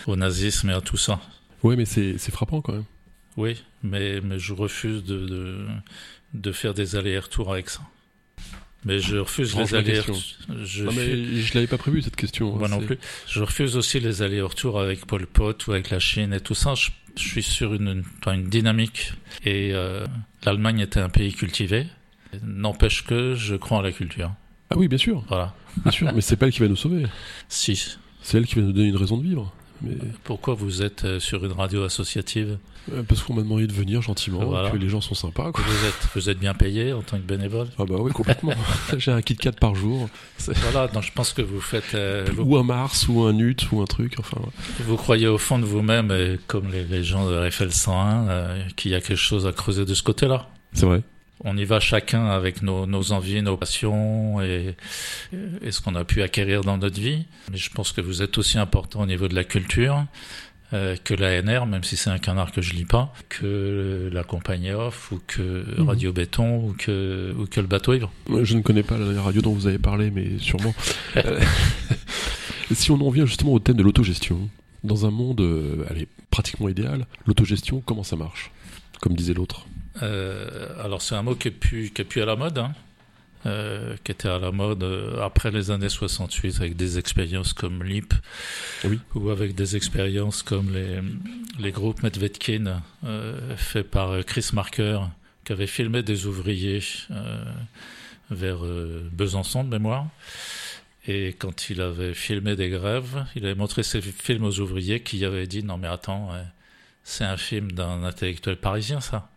au 0.08 0.16
nazisme 0.16 0.70
et 0.70 0.74
à 0.74 0.82
tout 0.82 0.98
ça. 0.98 1.20
Ouais, 1.64 1.76
mais 1.76 1.86
c'est 1.86 2.18
c'est 2.18 2.32
frappant 2.32 2.62
quand 2.62 2.74
même. 2.74 2.86
Oui, 3.38 3.62
mais, 3.84 4.22
mais 4.22 4.38
je 4.40 4.54
refuse 4.54 5.04
de, 5.04 5.26
de, 5.26 5.66
de 6.34 6.52
faire 6.52 6.74
des 6.74 6.96
allers-retours 6.96 7.52
avec 7.52 7.70
ça. 7.70 7.82
Mais 8.86 9.00
je 9.00 9.18
refuse 9.18 9.56
les 9.58 9.74
allers-retours. 9.74 10.22
Je 10.64 10.84
Non, 10.84 10.92
mais 10.94 11.42
je 11.42 11.54
l'avais 11.56 11.66
pas 11.68 11.78
prévu 11.80 12.02
cette 12.04 12.16
question. 12.16 12.56
Moi 12.56 12.68
hein, 12.68 12.70
non 12.70 12.80
c'est- 12.82 12.86
plus. 12.86 12.98
Je 13.28 13.42
refuse 13.42 13.76
aussi 13.78 14.00
les 14.00 14.22
allers-retours 14.22 14.80
avec 14.80 15.06
Pol 15.06 15.26
Pot 15.26 15.66
ou 15.68 15.72
avec 15.72 15.90
la 15.90 16.00
Chine 16.00 16.34
et 16.34 16.40
tout 16.40 16.54
ça. 16.54 16.76
Je, 16.76 16.90
je 17.18 17.24
suis 17.28 17.42
sur 17.44 17.74
une, 17.74 17.88
une, 17.88 18.04
enfin, 18.22 18.34
une 18.34 18.48
dynamique. 18.50 19.14
Et 19.44 19.72
euh, 19.74 20.06
l'Allemagne 20.46 20.80
était 20.82 21.00
un 21.00 21.10
pays 21.10 21.34
cultivé. 21.34 21.88
N'empêche 22.44 23.04
que 23.06 23.34
je 23.34 23.56
crois 23.56 23.78
en 23.80 23.82
la 23.82 23.92
culture. 23.92 24.32
Ah 24.70 24.76
oui, 24.78 24.88
bien 24.88 24.98
sûr, 24.98 25.24
Voilà. 25.30 25.56
bien 25.84 25.92
sûr. 25.92 26.12
mais 26.14 26.22
c'est 26.22 26.36
pas 26.36 26.46
elle 26.48 26.52
qui 26.52 26.60
va 26.60 26.68
nous 26.68 26.76
sauver. 26.76 27.06
Si. 27.50 27.98
C'est 28.22 28.38
elle 28.38 28.46
qui 28.46 28.56
va 28.56 28.62
nous 28.62 28.72
donner 28.72 28.88
une 28.90 28.98
raison 28.98 29.18
de 29.18 29.24
vivre. 29.24 29.54
Mais... 29.82 29.96
Pourquoi 30.24 30.54
vous 30.56 30.82
êtes 30.82 31.06
euh, 31.06 31.20
sur 31.20 31.44
une 31.46 31.52
radio 31.52 31.84
associative? 31.84 32.58
Parce 33.08 33.24
qu'on 33.24 33.34
m'a 33.34 33.42
demandé 33.42 33.68
de 33.68 33.74
venir 33.74 34.02
gentiment, 34.02 34.46
Voilà. 34.46 34.70
que 34.70 34.78
les 34.78 34.90
gens 34.90 35.02
sont 35.02 35.16
sympas. 35.16 35.52
Quoi. 35.52 35.64
vous 35.66 35.88
êtes, 35.88 36.08
vous 36.14 36.30
êtes 36.30 36.38
bien 36.40 36.54
payé 36.54 36.94
en 36.94 37.02
tant 37.02 37.18
que 37.18 37.24
bénévole 37.24 37.68
Ah 37.80 37.86
bah 37.88 37.96
oui, 38.00 38.12
complètement. 38.12 38.54
J'ai 38.98 39.12
un 39.12 39.22
kit 39.22 39.36
4 39.36 39.60
par 39.60 39.74
jour. 39.76 40.08
Voilà, 40.48 40.88
donc 40.88 41.04
je 41.04 41.12
pense 41.12 41.34
que 41.34 41.42
vous 41.42 41.62
faites. 41.62 41.96
euh, 41.96 42.26
vous, 42.34 42.44
Ou 42.44 42.58
un 42.58 42.64
Mars, 42.64 43.08
ou 43.08 43.24
un 43.24 43.34
Nut, 43.34 43.68
ou 43.72 43.82
un 43.82 43.86
truc. 43.86 44.16
Enfin, 44.20 44.38
ouais. 44.40 44.50
vous 44.86 44.98
croyez 44.98 45.28
au 45.28 45.38
fond 45.38 45.58
de 45.60 45.66
vous-même, 45.66 46.12
et 46.12 46.40
comme 46.48 46.72
les, 46.72 46.84
les 46.84 47.04
gens 47.04 47.28
de 47.30 47.36
RFL 47.48 47.72
101, 47.72 48.28
euh, 48.30 48.64
qu'il 48.76 48.92
y 48.92 48.96
a 48.96 49.02
quelque 49.02 49.16
chose 49.18 49.48
à 49.48 49.52
creuser 49.52 49.86
de 49.86 49.94
ce 49.94 50.04
côté-là. 50.04 50.48
c'est 50.74 50.86
vrai. 50.86 51.02
On 51.44 51.58
y 51.58 51.66
va 51.66 51.82
chacun 51.82 52.28
avec 52.28 52.62
nos, 52.62 52.86
nos 52.86 53.12
envies, 53.12 53.42
nos 53.42 53.58
passions 53.58 54.42
et, 54.42 54.76
et 55.62 55.72
ce 55.72 55.82
qu'on 55.82 55.94
a 55.96 56.06
pu 56.06 56.22
acquérir 56.22 56.62
dans 56.62 56.78
notre 56.78 57.00
vie. 57.00 57.26
Mais 57.52 57.58
je 57.58 57.70
pense 57.72 57.92
que 57.92 58.00
vous 58.00 58.22
êtes 58.22 58.38
aussi 58.38 58.58
important 58.58 59.02
au 59.02 59.06
niveau 59.06 59.28
de 59.28 59.36
la 59.36 59.44
culture 59.44 60.06
euh, 60.74 60.96
que 61.04 61.14
l'ANR, 61.14 61.66
même 61.66 61.84
si 61.84 61.96
c'est 61.96 62.10
un 62.10 62.18
canard 62.18 62.52
que 62.52 62.62
je 62.62 62.74
lis 62.74 62.86
pas, 62.86 63.14
que 63.30 64.10
la 64.12 64.24
compagnie 64.24 64.72
off 64.72 65.12
ou 65.12 65.22
que 65.28 65.64
Mhm. 65.80 65.88
Radio 65.88 66.12
Béton 66.14 66.58
ou 66.68 66.74
que, 66.78 67.34
ou 67.38 67.46
que 67.46 67.60
le 67.62 67.68
bateau 67.68 67.94
ivre. 67.94 68.12
Moi, 68.28 68.44
Je 68.44 68.56
ne 68.56 68.62
connais 68.62 68.84
pas 68.84 68.98
la 68.98 69.22
radio 69.22 69.42
dont 69.42 69.54
vous 69.54 69.68
avez 69.68 69.78
parlé, 69.80 70.12
mais 70.12 70.38
sûrement. 70.40 70.74
Euh, 71.18 71.40
si 72.74 72.92
on 72.92 72.96
en 73.02 73.10
vient 73.10 73.26
justement 73.26 73.54
au 73.54 73.60
thème 73.60 73.78
de 73.78 73.84
l'autogestion, 73.84 74.50
dans 74.84 75.06
un 75.06 75.12
monde 75.12 75.40
euh, 75.42 75.86
allez, 75.90 76.08
pratiquement 76.30 76.68
idéal, 76.70 77.06
l'autogestion, 77.26 77.82
comment 77.86 78.04
ça 78.04 78.16
marche? 78.16 78.52
Comme 79.02 79.14
disait 79.16 79.34
l'autre. 79.34 79.66
Euh, 80.04 80.68
alors 80.84 81.02
c'est 81.02 81.16
un 81.16 81.22
mot 81.24 81.36
qui 81.36 81.48
est 81.48 81.52
plus, 81.52 81.90
qui 81.92 82.02
est 82.02 82.06
plus 82.06 82.22
à 82.22 82.26
la 82.26 82.36
mode, 82.36 82.58
hein, 82.58 82.74
euh, 83.46 83.96
qui 84.04 84.12
était 84.12 84.28
à 84.30 84.40
la 84.40 84.52
mode 84.52 84.84
euh, 84.84 85.22
après 85.22 85.52
les 85.52 85.70
années 85.72 85.90
68 85.90 86.56
avec 86.60 86.76
des 86.76 86.98
expériences 86.98 87.54
comme 87.54 87.84
LIP 87.84 88.14
Oui. 88.84 89.00
ou 89.14 89.30
avec 89.30 89.56
des 89.56 89.76
expériences 89.76 90.42
comme 90.44 90.74
les, 90.74 91.00
les 91.60 91.72
groupes 91.72 92.02
Medvedkin 92.04 92.82
euh, 93.04 93.56
fait 93.56 93.84
par 93.84 94.12
euh, 94.12 94.22
Chris 94.24 94.50
Marker 94.54 95.00
qui 95.44 95.52
avait 95.54 95.68
filmé 95.68 96.02
des 96.02 96.26
ouvriers 96.26 96.82
vers 98.32 98.62
Besançon 99.12 99.64
de 99.64 99.70
mémoire. 99.70 100.08
Et 101.08 101.36
quand 101.38 101.70
il 101.70 101.82
avait 101.82 102.16
filmé 102.16 102.56
des 102.56 102.70
grèves, 102.70 103.28
il 103.36 103.46
avait 103.46 103.54
montré 103.54 103.84
ses 103.84 104.02
films 104.02 104.44
aux 104.44 104.60
ouvriers 104.60 105.02
qui 105.02 105.24
avaient 105.24 105.46
dit 105.46 105.62
non 105.62 105.78
mais 105.78 105.88
attends, 105.88 106.32
c'est 107.04 107.26
un 107.26 107.38
film 107.38 107.72
d'un 107.74 108.04
intellectuel 108.04 108.58
parisien 108.58 109.02
ça. 109.02 109.30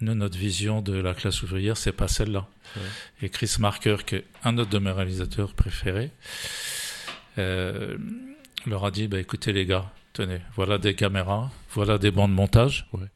Nous, 0.00 0.14
notre 0.14 0.36
vision 0.36 0.82
de 0.82 0.92
la 0.94 1.14
classe 1.14 1.42
ouvrière, 1.42 1.76
c'est 1.76 1.92
pas 1.92 2.08
celle-là. 2.08 2.46
Ouais. 2.76 2.82
Et 3.22 3.28
Chris 3.30 3.56
Marker, 3.58 3.96
qui 4.06 4.16
est 4.16 4.24
un 4.44 4.58
autre 4.58 4.70
de 4.70 4.78
mes 4.78 4.90
réalisateurs 4.90 5.54
préférés, 5.54 6.10
euh, 7.38 7.96
leur 8.66 8.84
a 8.84 8.90
dit 8.90 9.08
bah, 9.08 9.18
écoutez, 9.18 9.52
les 9.52 9.64
gars, 9.66 9.90
tenez, 10.12 10.40
voilà 10.54 10.78
des 10.78 10.94
caméras, 10.94 11.50
voilà 11.72 11.98
des 11.98 12.10
bancs 12.10 12.28
de 12.28 12.34
montage. 12.34 12.86
Ouais. 12.92 13.06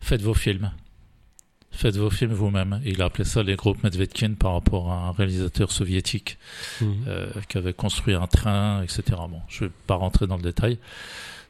Faites 0.00 0.22
vos 0.22 0.34
films. 0.34 0.72
Faites 1.72 1.96
vos 1.96 2.10
films 2.10 2.32
vous-même. 2.32 2.80
Il 2.84 3.00
a 3.00 3.06
appelé 3.06 3.24
ça 3.24 3.42
les 3.42 3.54
groupes 3.56 3.82
Medvedkin 3.84 4.34
par 4.34 4.54
rapport 4.54 4.90
à 4.90 4.96
un 5.08 5.12
réalisateur 5.12 5.70
soviétique 5.70 6.36
Mhm. 6.80 7.04
euh, 7.08 7.30
qui 7.48 7.58
avait 7.58 7.72
construit 7.74 8.14
un 8.14 8.26
train, 8.26 8.82
etc. 8.82 9.02
Bon, 9.28 9.40
je 9.48 9.64
vais 9.64 9.70
pas 9.86 9.94
rentrer 9.94 10.26
dans 10.26 10.36
le 10.36 10.42
détail. 10.42 10.78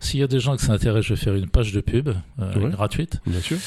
S'il 0.03 0.18
y 0.20 0.22
a 0.22 0.26
des 0.26 0.40
gens 0.40 0.57
qui 0.57 0.64
s'intéressent, 0.64 1.07
je 1.09 1.14
vais 1.14 1.20
faire 1.20 1.34
une 1.34 1.48
page 1.48 1.72
de 1.72 1.80
pub 1.80 2.09
euh, 2.38 2.55
Ouais. 2.59 2.70
gratuite. 2.70 3.20
Bien 3.26 3.40
sûr. 3.40 3.59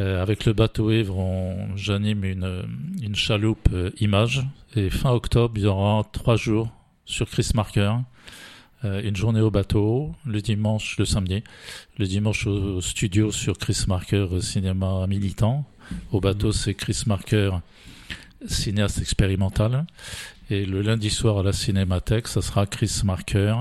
Euh, 0.00 0.22
avec 0.22 0.46
le 0.46 0.54
bateau 0.54 0.90
ivre, 0.90 1.18
on- 1.18 1.76
j'anime 1.76 2.24
une, 2.24 2.64
une 3.02 3.14
chaloupe 3.14 3.68
euh, 3.72 3.90
image. 4.00 4.42
Et 4.74 4.88
fin 4.88 5.10
octobre, 5.10 5.52
il 5.56 5.64
y 5.64 5.66
aura 5.66 6.02
trois 6.12 6.36
jours 6.36 6.70
sur 7.04 7.28
Chris 7.28 7.50
Marker. 7.54 7.92
Euh, 8.84 9.02
une 9.04 9.14
journée 9.14 9.40
au 9.42 9.50
bateau, 9.50 10.12
le 10.26 10.40
dimanche, 10.40 10.96
le 10.98 11.04
samedi. 11.04 11.44
Le 11.98 12.06
dimanche 12.06 12.46
au 12.46 12.80
studio 12.80 13.30
sur 13.30 13.58
Chris 13.58 13.84
Marker 13.86 14.26
euh, 14.32 14.40
cinéma 14.40 15.06
militant. 15.06 15.64
Au 16.10 16.20
bateau, 16.20 16.52
c'est 16.52 16.74
Chris 16.74 17.02
Marker 17.06 17.50
cinéaste 18.46 18.98
expérimental. 18.98 19.86
Et 20.50 20.64
le 20.66 20.82
lundi 20.82 21.10
soir 21.10 21.38
à 21.38 21.42
la 21.42 21.52
Cinémathèque, 21.52 22.28
ça 22.28 22.42
sera 22.42 22.66
Chris 22.66 23.02
Marker, 23.04 23.54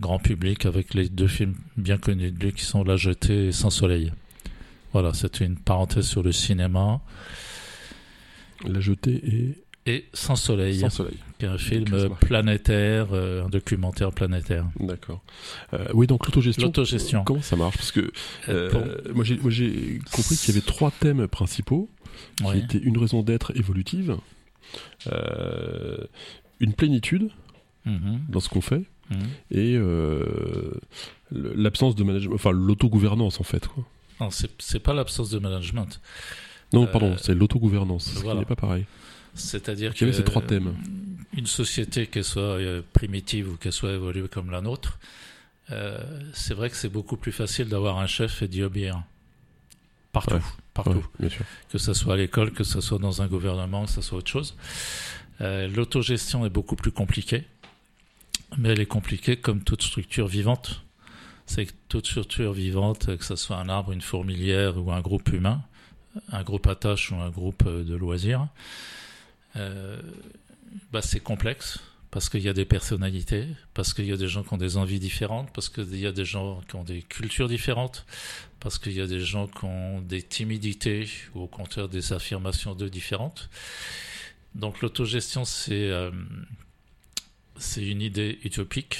grand 0.00 0.18
public, 0.18 0.66
avec 0.66 0.94
les 0.94 1.08
deux 1.08 1.28
films 1.28 1.54
bien 1.76 1.98
connus 1.98 2.30
de 2.30 2.44
lui 2.44 2.52
qui 2.52 2.64
sont 2.64 2.84
La 2.84 2.96
Jetée 2.96 3.48
et 3.48 3.52
Sans 3.52 3.70
Soleil. 3.70 4.12
Voilà, 4.92 5.12
c'est 5.14 5.40
une 5.40 5.56
parenthèse 5.56 6.06
sur 6.06 6.22
le 6.22 6.32
cinéma. 6.32 7.00
La 8.64 8.80
jetée 8.80 9.20
et 9.26 9.62
Et 9.88 10.06
Sans 10.14 10.34
Soleil, 10.34 10.80
sans 10.80 10.90
soleil. 10.90 11.18
qui 11.38 11.44
est 11.44 11.48
un 11.48 11.58
film 11.58 12.08
planétaire, 12.20 13.08
euh, 13.12 13.44
un 13.44 13.48
documentaire 13.48 14.10
planétaire. 14.10 14.64
D'accord. 14.80 15.22
Euh, 15.74 15.86
oui, 15.94 16.06
donc 16.08 16.26
l'autogestion. 16.26 16.66
L'autogestion. 16.66 17.22
Comment 17.24 17.42
ça 17.42 17.54
marche? 17.56 17.76
Parce 17.76 17.92
que 17.92 18.10
Euh, 18.48 18.70
pour- 18.70 19.14
moi, 19.14 19.24
j'ai, 19.24 20.00
compris 20.10 20.36
qu'il 20.36 20.54
y 20.54 20.56
avait 20.58 20.66
trois 20.66 20.90
thèmes 20.90 21.28
principaux. 21.28 21.88
qui 22.38 22.58
était 22.58 22.78
une 22.78 22.96
raison 22.98 23.22
d'être 23.22 23.54
évolutive, 23.56 24.16
une 26.60 26.72
plénitude 26.72 27.28
Mhm, 27.84 28.22
dans 28.28 28.40
ce 28.40 28.48
qu'on 28.48 28.60
fait, 28.62 28.82
mhm. 29.10 29.18
et 29.50 29.74
euh, 29.76 30.72
l'absence 31.32 31.94
de 31.94 32.04
management, 32.04 32.34
enfin 32.34 32.52
l'autogouvernance 32.52 33.40
en 33.40 33.44
fait. 33.44 33.66
Quoi. 33.66 33.84
Non, 34.20 34.30
c'est 34.30 34.78
pas 34.80 34.94
l'absence 34.94 35.30
de 35.30 35.38
management. 35.38 36.00
Non, 36.72 36.84
Euh, 36.84 36.86
pardon, 36.86 37.16
c'est 37.18 37.34
l'autogouvernance, 37.34 38.06
ce 38.10 38.16
qui 38.16 38.22
voilà. 38.24 38.40
n'est 38.40 38.46
pas 38.46 38.56
pareil. 38.56 38.84
C'est-à-dire 39.34 39.92
Il 39.96 40.00
y 40.00 40.04
avait 40.04 40.12
que 40.12 40.16
ces 40.16 40.24
trois 40.24 40.42
thèmes. 40.42 40.74
une 41.36 41.46
société, 41.46 42.06
qu'elle 42.06 42.24
soit 42.24 42.42
euh, 42.42 42.82
primitive 42.94 43.52
ou 43.52 43.56
qu'elle 43.56 43.72
soit 43.72 43.92
évoluée 43.92 44.28
comme 44.28 44.50
la 44.50 44.60
nôtre, 44.62 44.98
euh, 45.70 45.98
c'est 46.32 46.54
vrai 46.54 46.70
que 46.70 46.76
c'est 46.76 46.88
beaucoup 46.88 47.16
plus 47.16 47.32
facile 47.32 47.68
d'avoir 47.68 47.98
un 47.98 48.06
chef 48.06 48.40
et 48.42 48.48
d'y 48.48 48.62
obéir. 48.62 49.02
Partout, 50.12 50.34
Ouais. 50.34 50.40
partout. 50.72 50.90
Ouais, 50.92 51.02
bien 51.20 51.28
sûr. 51.28 51.44
Que 51.70 51.76
ce 51.78 51.92
soit 51.92 52.14
à 52.14 52.16
l'école, 52.16 52.50
que 52.52 52.64
ce 52.64 52.80
soit 52.80 52.98
dans 52.98 53.20
un 53.20 53.26
gouvernement, 53.26 53.84
que 53.84 53.90
ce 53.90 54.00
soit 54.00 54.18
autre 54.18 54.30
chose. 54.30 54.56
Euh, 55.42 55.68
L'autogestion 55.68 56.46
est 56.46 56.50
beaucoup 56.50 56.76
plus 56.76 56.90
compliquée, 56.92 57.44
mais 58.58 58.70
elle 58.70 58.80
est 58.80 58.86
compliquée 58.86 59.36
comme 59.36 59.62
toute 59.62 59.82
structure 59.82 60.26
vivante. 60.26 60.82
C'est 61.46 61.66
que 61.66 61.72
toute 61.88 62.06
structure 62.06 62.52
vivante, 62.52 63.16
que 63.16 63.24
ce 63.24 63.36
soit 63.36 63.56
un 63.56 63.68
arbre, 63.68 63.92
une 63.92 64.00
fourmilière 64.00 64.76
ou 64.78 64.90
un 64.90 65.00
groupe 65.00 65.32
humain, 65.32 65.62
un 66.32 66.42
groupe 66.42 66.68
tâches 66.80 67.12
ou 67.12 67.16
un 67.16 67.30
groupe 67.30 67.62
euh, 67.66 67.84
de 67.84 67.94
loisirs, 67.94 68.48
euh, 69.56 70.00
bah 70.92 71.02
c'est 71.02 71.20
complexe 71.20 71.78
parce 72.10 72.30
qu'il 72.30 72.40
y 72.40 72.48
a 72.48 72.54
des 72.54 72.64
personnalités, 72.64 73.46
parce 73.74 73.92
qu'il 73.92 74.06
y 74.06 74.12
a 74.12 74.16
des 74.16 74.28
gens 74.28 74.42
qui 74.42 74.54
ont 74.54 74.58
des 74.58 74.78
envies 74.78 74.98
différentes, 74.98 75.52
parce 75.52 75.68
qu'il 75.68 75.98
y 75.98 76.06
a 76.06 76.12
des 76.12 76.24
gens 76.24 76.62
qui 76.66 76.76
ont 76.76 76.84
des 76.84 77.02
cultures 77.02 77.48
différentes, 77.48 78.06
parce 78.58 78.78
qu'il 78.78 78.92
y 78.92 79.02
a 79.02 79.06
des 79.06 79.20
gens 79.20 79.48
qui 79.48 79.64
ont 79.64 80.00
des 80.00 80.22
timidités 80.22 81.08
ou 81.34 81.42
au 81.42 81.46
contraire 81.46 81.88
des 81.88 82.14
affirmations 82.14 82.74
d'eux 82.74 82.88
différentes. 82.88 83.50
Donc 84.54 84.80
l'autogestion, 84.80 85.44
c'est 85.44 85.90
euh, 85.90 86.10
c'est 87.58 87.86
une 87.86 88.02
idée 88.02 88.38
utopique, 88.44 88.98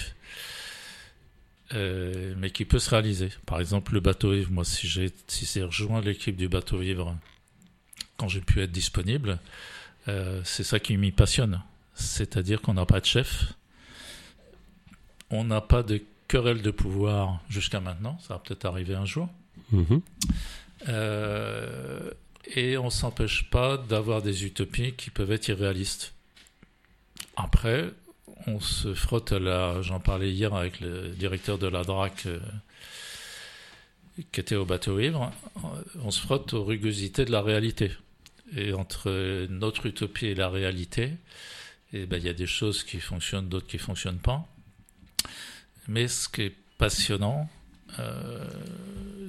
euh, 1.75 2.35
mais 2.39 2.51
qui 2.51 2.65
peut 2.65 2.79
se 2.79 2.91
réaliser. 2.91 3.31
Par 3.45 3.61
exemple, 3.61 3.95
le 3.95 4.01
bateau 4.01 4.35
ivre, 4.35 4.51
moi, 4.53 4.65
si 4.65 4.87
j'ai 4.87 5.13
si 5.27 5.63
rejoint 5.63 6.01
l'équipe 6.01 6.37
du 6.37 6.49
bateau 6.49 6.83
ivre 6.83 7.17
quand 8.17 8.29
j'ai 8.29 8.41
pu 8.41 8.61
être 8.63 8.73
disponible, 8.73 9.39
euh, 10.09 10.41
c'est 10.45 10.65
ça 10.65 10.79
qui 10.79 10.97
m'y 10.97 11.13
passionne. 11.13 11.63
C'est-à-dire 11.95 12.61
qu'on 12.61 12.75
n'a 12.75 12.87
pas 12.87 13.01
de 13.01 13.07
chef, 13.07 13.55
on 15.31 15.45
n'a 15.45 15.61
pas 15.61 15.83
de 15.83 16.03
querelle 16.29 16.63
de 16.63 16.71
pouvoir 16.71 17.41
jusqu'à 17.49 17.81
maintenant, 17.81 18.19
ça 18.21 18.35
va 18.35 18.41
peut-être 18.41 18.65
arriver 18.65 18.95
un 18.95 19.05
jour. 19.05 19.29
Mhm. 19.73 20.01
Euh, 20.89 22.11
et 22.55 22.79
on 22.79 22.91
s'empêche 22.91 23.51
pas 23.51 23.77
d'avoir 23.77 24.23
des 24.23 24.45
utopies 24.45 24.93
qui 24.93 25.11
peuvent 25.11 25.33
être 25.33 25.49
irréalistes. 25.49 26.13
Après, 27.37 27.91
on 28.47 28.61
se 28.61 28.95
frotte 28.95 29.33
à 29.33 29.39
la. 29.39 29.83
J'en 29.83 30.01
parlais 30.01 30.31
hier 30.31 30.55
avec 30.55 30.81
le 30.81 31.09
directeur 31.11 31.59
de 31.59 31.67
la 31.67 31.83
DRAC 31.83 32.27
euh, 32.27 32.39
qui 34.33 34.41
était 34.41 34.57
au 34.57 34.65
bateau 34.65 34.99
ivre. 35.01 35.33
On 36.03 36.11
se 36.11 36.21
frotte 36.21 36.53
aux 36.55 36.65
rugosités 36.65 37.25
de 37.25 37.33
la 37.33 37.43
réalité. 37.43 37.93
Et 38.57 38.73
entre 38.73 39.47
notre 39.49 39.87
utopie 39.87 40.27
et 40.27 40.35
la 40.35 40.49
réalité, 40.49 41.13
eh 41.93 42.07
ben, 42.07 42.17
il 42.19 42.25
y 42.25 42.29
a 42.29 42.33
des 42.33 42.47
choses 42.47 42.85
qui 42.85 43.01
fonctionnent, 43.01 43.49
d'autres 43.49 43.67
qui 43.67 43.79
fonctionnent 43.79 44.21
pas. 44.21 44.47
Mais 45.89 46.07
ce 46.09 46.29
qui 46.29 46.43
est 46.43 46.55
passionnant, 46.79 47.49
euh, 47.99 48.45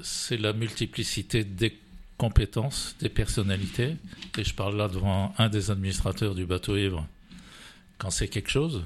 c'est 0.03 0.38
la 0.38 0.53
multiplicité 0.53 1.43
des 1.43 1.80
compétences, 2.18 2.95
des 2.99 3.09
personnalités. 3.09 3.95
Et 4.38 4.43
je 4.43 4.53
parle 4.53 4.78
là 4.78 4.88
devant 4.88 5.34
un 5.38 5.49
des 5.49 5.72
administrateurs 5.72 6.36
du 6.36 6.45
bateau 6.45 6.78
ivre. 6.78 7.07
Quand 7.98 8.10
c'est 8.12 8.28
quelque 8.28 8.50
chose, 8.50 8.84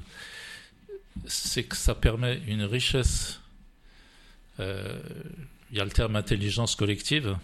c'est 1.26 1.64
que 1.64 1.76
ça 1.76 1.94
permet 1.94 2.40
une 2.46 2.62
richesse. 2.64 3.40
euh, 4.60 5.00
Il 5.70 5.78
y 5.78 5.80
a 5.80 5.84
le 5.84 5.90
terme 5.90 6.16
intelligence 6.16 6.76
collective, 6.76 7.36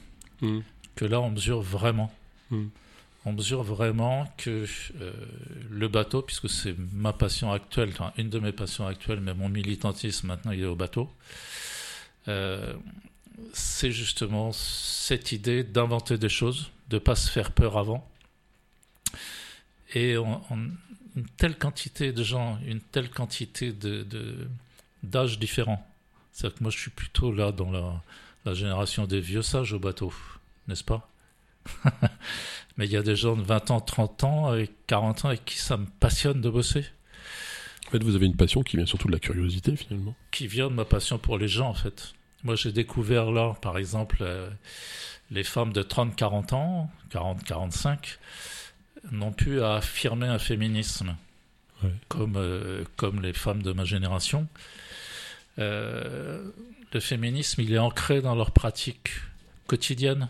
Mhm. 0.43 0.63
que 0.97 1.05
là 1.07 1.21
on 1.21 1.31
mesure 1.31 1.63
vraiment. 1.63 2.13
Mhm. 2.51 2.71
on 3.25 3.33
mesure 3.33 3.63
vraiment 3.63 4.33
que 4.39 4.65
euh, 5.01 5.13
le 5.71 5.89
bateau, 5.89 6.23
puisque 6.23 6.49
c'est 6.49 6.75
ma 6.93 7.13
passion 7.13 7.53
actuelle, 7.53 7.91
enfin, 7.93 8.13
une 8.17 8.31
de 8.31 8.39
mes 8.39 8.53
passions 8.53 8.87
actuelles, 8.87 9.21
mais 9.21 9.35
mon 9.35 9.49
militantisme 9.51 10.29
maintenant 10.29 10.53
il 10.53 10.61
est 10.61 10.65
au 10.67 10.77
bateau, 10.77 11.11
euh, 12.29 12.75
c'est 13.53 13.91
justement 13.93 14.53
cette 14.53 15.33
idée 15.33 15.63
d'inventer 15.65 16.17
des 16.19 16.29
choses, 16.31 16.71
de 16.91 16.97
ne 16.97 17.01
pas 17.01 17.17
se 17.17 17.31
faire 17.31 17.53
peur 17.53 17.77
avant. 17.77 18.07
Et 19.95 20.17
on, 20.19 20.41
une 21.19 21.27
telle 21.37 21.59
quantité 21.59 22.13
de 22.13 22.23
gens, 22.23 22.59
une 22.65 22.81
telle 22.81 23.11
quantité 23.11 23.73
de, 23.73 24.07
d'âges 25.03 25.39
différents. 25.39 25.85
C'est-à-dire 26.33 26.59
que 26.59 26.63
moi 26.63 26.71
je 26.71 26.79
suis 26.79 26.91
plutôt 26.91 27.33
là 27.33 27.51
dans 27.51 27.71
la, 27.71 28.03
la 28.45 28.55
génération 28.55 29.07
des 29.07 29.21
vieux 29.21 29.43
sages 29.43 29.73
au 29.73 29.81
bateau, 29.81 30.13
n'est-ce 30.69 30.85
pas? 30.85 31.11
Mais 32.77 32.87
il 32.87 32.93
y 32.93 32.97
a 32.97 33.03
des 33.03 33.17
gens 33.17 33.37
de 33.37 33.43
20 33.43 33.73
ans, 33.73 33.81
30 33.81 34.25
ans, 34.25 34.55
et 34.55 34.71
40 34.87 35.25
ans, 35.25 35.31
et 35.33 35.39
qui 35.39 35.59
ça 35.59 35.77
me 35.77 35.87
passionne 35.99 36.41
de 36.41 36.49
bosser. 36.49 36.87
En 37.89 37.91
fait, 37.91 38.03
vous 38.05 38.15
avez 38.15 38.27
une 38.27 38.37
passion 38.37 38.63
qui 38.63 38.77
vient 38.77 38.87
surtout 38.87 39.09
de 39.09 39.13
la 39.13 39.19
curiosité, 39.19 39.75
finalement. 39.75 40.15
Qui 40.31 40.47
vient 40.47 40.69
de 40.69 40.75
ma 40.75 40.85
passion 40.85 41.19
pour 41.19 41.37
les 41.37 41.49
gens, 41.49 41.71
en 41.71 41.75
fait. 41.75 42.13
Moi, 42.45 42.55
j'ai 42.55 42.71
découvert 42.71 43.33
là, 43.33 43.57
par 43.61 43.79
exemple, 43.79 44.19
euh, 44.21 44.49
les 45.33 45.43
femmes 45.43 45.73
de 45.73 45.83
30, 45.83 46.15
40 46.15 46.53
ans, 46.53 46.91
40, 47.11 47.45
45, 49.11 49.13
n'ont 49.13 49.33
pu 49.33 49.63
affirmer 49.63 50.27
un 50.27 50.39
féminisme, 50.39 51.17
comme, 52.09 52.37
euh, 52.37 52.85
comme 52.97 53.23
les 53.23 53.33
femmes 53.33 53.63
de 53.63 53.73
ma 53.73 53.85
génération. 53.85 54.47
Euh, 55.59 56.51
le 56.93 57.01
féminisme, 57.01 57.61
il 57.63 57.73
est 57.73 57.79
ancré 57.79 58.21
dans 58.21 58.35
leur 58.35 58.51
pratique 58.51 59.11
quotidienne. 59.67 60.29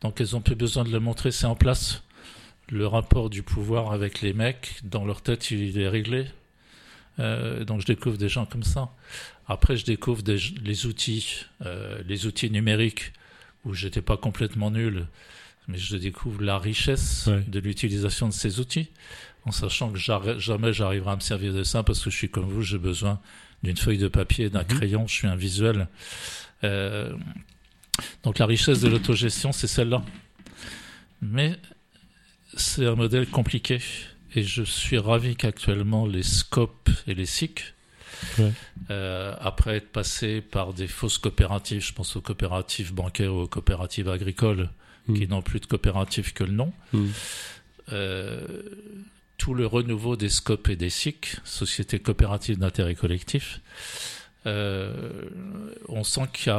Donc 0.00 0.20
elles 0.20 0.36
ont 0.36 0.40
plus 0.40 0.54
besoin 0.54 0.84
de 0.84 0.90
le 0.90 1.00
montrer, 1.00 1.32
c'est 1.32 1.46
en 1.46 1.56
place. 1.56 2.04
Le 2.68 2.86
rapport 2.86 3.30
du 3.30 3.42
pouvoir 3.42 3.92
avec 3.92 4.20
les 4.20 4.32
mecs, 4.32 4.78
dans 4.84 5.04
leur 5.04 5.22
tête, 5.22 5.50
il 5.50 5.76
est 5.76 5.88
réglé. 5.88 6.26
Euh, 7.18 7.64
donc 7.64 7.80
je 7.80 7.86
découvre 7.86 8.16
des 8.16 8.28
gens 8.28 8.46
comme 8.46 8.62
ça. 8.62 8.90
Après, 9.48 9.76
je 9.76 9.84
découvre 9.84 10.22
des, 10.22 10.38
les 10.62 10.86
outils, 10.86 11.46
euh, 11.66 12.00
les 12.06 12.26
outils 12.26 12.50
numériques 12.50 13.12
où 13.64 13.74
j'étais 13.74 14.02
pas 14.02 14.16
complètement 14.16 14.70
nul, 14.70 15.06
mais 15.68 15.78
je 15.78 15.96
découvre 15.96 16.42
la 16.42 16.58
richesse 16.58 17.28
de 17.28 17.60
l'utilisation 17.60 18.28
de 18.28 18.32
ces 18.32 18.60
outils, 18.60 18.88
en 19.44 19.52
sachant 19.52 19.90
que 19.90 19.98
jamais 19.98 20.72
j'arriverai 20.72 21.12
à 21.12 21.16
me 21.16 21.20
servir 21.20 21.52
de 21.52 21.62
ça 21.62 21.82
parce 21.82 22.02
que 22.02 22.10
je 22.10 22.16
suis 22.16 22.30
comme 22.30 22.48
vous, 22.48 22.62
j'ai 22.62 22.78
besoin 22.78 23.20
d'une 23.62 23.76
feuille 23.76 23.98
de 23.98 24.08
papier, 24.08 24.50
d'un 24.50 24.62
mhm. 24.62 24.66
crayon, 24.66 25.06
je 25.06 25.14
suis 25.14 25.26
un 25.26 25.36
visuel. 25.36 25.88
Euh, 26.64 27.12
donc 28.22 28.38
la 28.38 28.46
richesse 28.46 28.80
de 28.80 28.88
l'autogestion, 28.88 29.52
c'est 29.52 29.66
celle-là. 29.66 30.02
Mais 31.22 31.56
c'est 32.56 32.86
un 32.86 32.94
modèle 32.94 33.26
compliqué. 33.28 33.80
Et 34.34 34.42
je 34.42 34.62
suis 34.62 34.98
ravi 34.98 35.36
qu'actuellement 35.36 36.06
les 36.06 36.22
scopes 36.22 36.90
et 37.06 37.14
les 37.14 37.26
SIC, 37.26 37.74
euh, 38.90 39.34
après 39.40 39.76
être 39.76 39.90
passés 39.90 40.40
par 40.40 40.72
des 40.72 40.86
fausses 40.86 41.18
coopératives, 41.18 41.84
je 41.84 41.92
pense 41.92 42.14
aux 42.16 42.20
coopératives 42.20 42.94
bancaires 42.94 43.34
ou 43.34 43.40
aux 43.40 43.48
coopératives 43.48 44.08
agricoles, 44.08 44.70
hmm. 45.08 45.14
qui 45.14 45.28
n'ont 45.28 45.42
plus 45.42 45.60
de 45.60 45.66
coopératives 45.66 46.32
que 46.32 46.44
le 46.44 46.52
nom, 46.52 46.72
hmm. 46.92 47.06
euh, 47.92 48.62
tout 49.38 49.54
le 49.54 49.66
renouveau 49.66 50.16
des 50.16 50.28
scopes 50.28 50.68
et 50.68 50.76
des 50.76 50.90
SIC, 50.90 51.36
sociétés 51.44 51.98
coopératives 51.98 52.58
d'intérêt 52.58 52.94
collectif, 52.94 53.60
euh, 54.46 54.92
on 55.88 56.02
sent 56.02 56.28
qu'il 56.32 56.52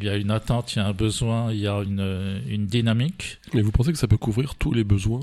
y, 0.00 0.08
a 0.08 0.16
une 0.16 0.30
attente, 0.30 0.74
il 0.74 0.78
y 0.78 0.82
a 0.82 0.86
un 0.86 0.92
besoin, 0.92 1.52
il 1.52 1.60
y 1.60 1.68
a 1.68 1.78
une, 1.78 2.66
dynamique. 2.66 3.38
Mais 3.52 3.62
vous 3.62 3.70
pensez 3.70 3.92
que 3.92 3.98
ça 3.98 4.08
peut 4.08 4.16
couvrir 4.16 4.56
tous 4.56 4.72
les 4.72 4.84
besoins 4.84 5.20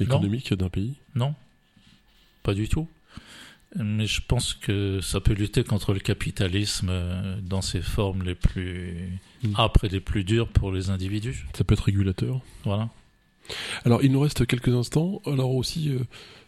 économiques 0.00 0.54
d'un 0.54 0.68
pays? 0.68 0.94
Non, 1.14 1.34
pas 2.42 2.54
du 2.54 2.68
tout. 2.68 2.88
Mais 3.76 4.06
je 4.06 4.20
pense 4.26 4.54
que 4.54 5.00
ça 5.00 5.20
peut 5.20 5.32
lutter 5.32 5.64
contre 5.64 5.92
le 5.92 6.00
capitalisme 6.00 6.88
euh, 6.90 7.36
dans 7.42 7.62
ses 7.62 7.82
formes 7.82 8.22
les 8.22 8.34
plus 8.34 9.18
âpres 9.56 9.84
et 9.84 9.88
les 9.88 10.00
plus 10.00 10.24
dures 10.24 10.48
pour 10.48 10.70
les 10.70 10.90
individus. 10.90 11.46
Ça 11.56 11.64
peut 11.64 11.74
être 11.74 11.84
régulateur. 11.84 12.40
Voilà. 12.64 12.88
Alors, 13.84 14.02
il 14.02 14.12
nous 14.12 14.20
reste 14.20 14.46
quelques 14.46 14.68
instants. 14.68 15.20
Alors 15.26 15.54
aussi, 15.54 15.90
euh, 15.90 15.98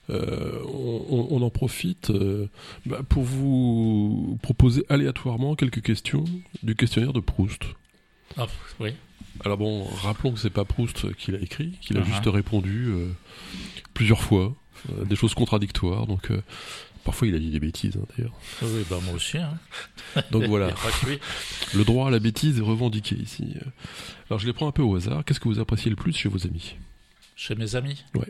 euh, 0.09 0.63
on, 0.65 1.43
en 1.43 1.51
profite 1.51 2.11
euh, 2.11 2.49
bah, 2.85 3.01
pour 3.09 3.25
vous 3.25 4.39
proposer 4.41 4.85
aléatoirement 4.89 5.57
quelques 5.57 5.83
questions 5.83 6.25
du 6.63 6.77
questionnaire 6.77 7.13
de 7.13 7.19
Proust. 7.19 7.63
Ah, 8.37 8.47
oui. 8.79 8.91
Alors 9.45 9.59
bon, 9.59 9.85
rappelons 9.85 10.33
que 10.33 10.39
c'est 10.39 10.51
pas 10.51 10.65
Proust 10.65 11.13
qui 11.17 11.33
l'a 11.33 11.41
écrit, 11.41 11.73
qu'il 11.81 11.99
a 11.99 12.05
juste 12.05 12.27
répondu 12.27 12.87
euh, 12.87 13.09
plusieurs 13.95 14.21
fois, 14.21 14.55
des 15.07 15.17
choses 15.17 15.35
contradictoires, 15.35 16.07
donc 16.07 16.31
parfois 17.07 17.29
il 17.29 17.35
a 17.35 17.39
dit 17.39 17.51
des 17.51 17.61
bêtises 17.61 17.97
hein, 17.97 18.07
d'ailleurs. 18.17 18.35
Oui, 18.61 18.85
bah 18.91 18.99
moi 19.05 19.15
aussi. 19.15 19.39
Hein. 19.39 19.59
donc 20.33 20.45
voilà, 20.45 20.75
le 21.75 21.85
droit 21.85 22.09
à 22.09 22.11
la 22.11 22.19
bêtise 22.19 22.59
est 22.59 22.63
revendiqué 22.63 23.15
ici. 23.15 23.55
Alors 24.29 24.41
je 24.41 24.47
les 24.47 24.53
prends 24.53 24.69
un 24.69 24.73
peu 24.73 24.83
au 24.83 24.97
hasard. 24.97 25.25
Qu'est-ce 25.25 25.41
que 25.41 25.49
vous 25.49 25.61
appréciez 25.61 25.89
le 25.89 25.97
plus 25.97 26.15
chez 26.15 26.29
vos 26.29 26.45
amis? 26.47 26.77
Chez 27.37 27.55
mes 27.55 27.77
amis? 27.77 28.05
Ouais. 28.15 28.29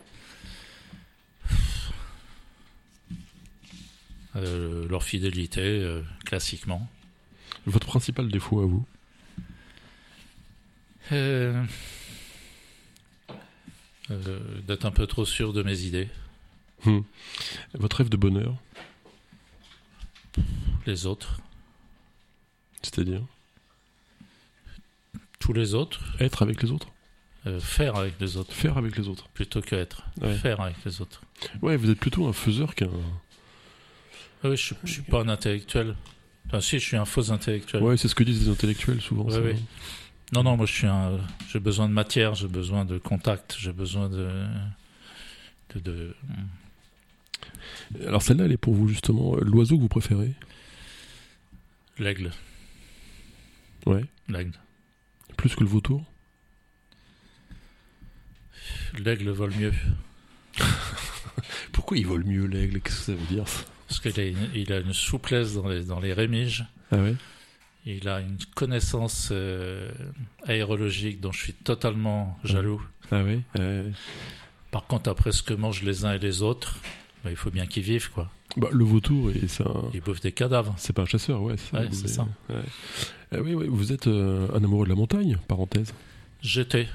Euh, 4.37 4.87
leur 4.89 5.03
fidélité, 5.03 5.63
euh, 5.63 6.03
classiquement. 6.25 6.89
Votre 7.65 7.87
principal 7.87 8.29
défaut 8.29 8.61
à 8.61 8.67
vous? 8.67 8.87
Euh, 11.13 11.65
D'être 14.69 14.85
un 14.85 14.91
peu 14.91 15.07
trop 15.07 15.25
sûr 15.25 15.53
de 15.53 15.63
mes 15.63 15.81
idées. 15.81 16.09
Hmm. 16.85 17.01
Votre 17.75 17.99
rêve 17.99 18.09
de 18.09 18.17
bonheur? 18.17 18.57
Les 20.87 21.07
autres. 21.07 21.41
C'est-à-dire? 22.83 23.23
Tous 25.39 25.53
les 25.53 25.75
autres. 25.75 26.01
Être 26.21 26.43
avec 26.43 26.63
les 26.63 26.71
autres? 26.71 26.89
Faire 27.61 27.97
avec 27.97 28.15
les 28.21 28.37
autres. 28.37 28.53
Faire 28.53 28.77
avec 28.79 28.97
les 28.97 29.09
autres. 29.09 29.29
Plutôt 29.29 29.61
que 29.61 29.77
être. 29.77 30.05
Faire 30.43 30.61
avec 30.61 30.77
les 30.85 31.01
autres. 31.01 31.23
Ouais, 31.63 31.77
vous 31.77 31.91
êtes 31.91 31.99
plutôt 31.99 32.27
un 32.27 32.33
faiseur 32.33 32.75
qu'un 32.75 32.91
ah 34.45 34.51
oui, 34.51 34.57
je, 34.57 34.75
ne 34.83 34.89
suis 34.89 35.03
pas 35.03 35.23
un 35.23 35.29
intellectuel. 35.29 35.97
Enfin, 36.47 36.61
si, 36.61 36.79
je 36.79 36.85
suis 36.85 36.97
un 36.97 37.05
faux 37.05 37.31
intellectuel. 37.31 37.83
Ouais, 37.83 37.97
c'est 37.97 38.09
ce 38.09 38.15
que 38.15 38.23
disent 38.23 38.47
les 38.47 38.53
intellectuels 38.53 39.01
souvent. 39.01 39.25
Oui, 39.25 39.39
oui. 39.43 39.55
Non, 40.33 40.43
non, 40.43 40.57
moi 40.57 40.67
je 40.67 40.73
suis 40.73 40.87
un. 40.87 41.19
J'ai 41.49 41.61
besoin 41.61 41.89
de 41.89 41.93
matière, 41.93 42.35
j'ai 42.35 42.49
besoin 42.49 42.85
de 42.85 42.99
contact, 42.99 43.57
j'ai 43.59 43.73
besoin 43.73 44.09
de. 44.09 44.29
de, 45.75 46.15
Alors 48.07 48.23
celle-là, 48.23 48.45
elle 48.45 48.53
est 48.53 48.57
pour 48.57 48.75
vous 48.75 48.89
justement. 48.89 49.37
L'oiseau 49.37 49.77
que 49.77 49.83
vous 49.83 49.89
préférez? 49.89 50.35
L'aigle. 51.99 52.31
Ouais. 53.87 54.05
L'aigle. 54.29 54.53
Plus 55.37 55.55
que 55.55 55.61
le 55.61 55.69
vautour 55.69 56.05
L'aigle 58.99 59.31
vole 59.31 59.55
mieux. 59.55 59.73
Pourquoi 61.73 61.97
il 61.99 62.07
vole 62.07 62.25
mieux 62.25 62.47
l'aigle? 62.47 62.81
Qu'est-ce 62.81 62.99
que 62.99 63.03
ça 63.05 63.15
veut 63.15 63.27
dire 63.27 63.45
parce 63.89 64.01
qu'il 64.01 64.21
a, 64.21 64.25
il 64.55 64.73
a 64.73 64.81
une 64.81 64.93
souplesse 64.93 65.55
dans 65.55 65.69
les, 65.69 65.85
dans 65.85 66.01
les 66.01 66.13
rémiges. 66.13 66.65
Ah 66.91 66.97
oui 66.97 67.15
il 67.87 68.09
a 68.09 68.21
une 68.21 68.37
connaissance 68.55 69.29
euh, 69.31 69.91
aérologique 70.45 71.21
dont 71.21 71.31
je 71.31 71.41
suis 71.41 71.53
totalement 71.53 72.37
jaloux. 72.43 72.85
Ah 73.13 73.23
oui 73.23 73.43
Par 74.73 74.87
contre, 74.87 75.09
après 75.09 75.31
ce 75.31 75.43
que 75.43 75.55
mangent 75.55 75.85
les 75.85 76.05
uns 76.05 76.15
et 76.15 76.19
les 76.19 76.43
autres, 76.43 76.81
bah, 77.23 77.31
il 77.31 77.37
faut 77.37 77.53
bien 77.53 77.67
qu'ils 77.67 77.85
vivent, 77.85 78.11
quoi. 78.11 78.29
Bah, 78.57 78.69
le 78.73 78.85
vautour, 78.85 79.31
et 79.31 79.49
ça. 79.49 79.65
Il 79.93 80.01
bouffe 80.01 80.21
des 80.21 80.33
cadavres. 80.33 80.75
C'est 80.79 80.93
pas 80.93 81.03
un 81.03 81.07
chasseur, 81.07 81.43
ouais. 81.43 81.57
c'est 81.59 82.09
ça. 82.09 82.27
Ah 83.33 83.39
oui, 83.43 83.55
oui, 83.55 83.67
vous 83.69 83.93
êtes 83.93 84.07
euh, 84.07 84.49
un 84.55 84.65
amoureux 84.65 84.85
de 84.85 84.91
la 84.91 84.97
montagne, 84.97 85.37
parenthèse. 85.49 85.93
J'étais. 86.41 86.89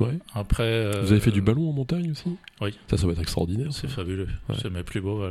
Ouais. 0.00 0.18
Après. 0.34 0.64
Euh, 0.64 1.02
vous 1.02 1.12
avez 1.12 1.20
fait 1.20 1.30
du 1.30 1.42
ballon 1.42 1.68
en 1.68 1.72
montagne 1.72 2.10
aussi? 2.10 2.36
Oui. 2.60 2.76
Ça, 2.88 2.96
ça 2.96 3.06
va 3.06 3.12
être 3.12 3.20
extraordinaire. 3.20 3.72
C'est 3.72 3.88
fabuleux. 3.88 4.28
C'est 4.60 4.70
mes 4.70 4.82
plus 4.82 5.00
beaux. 5.00 5.22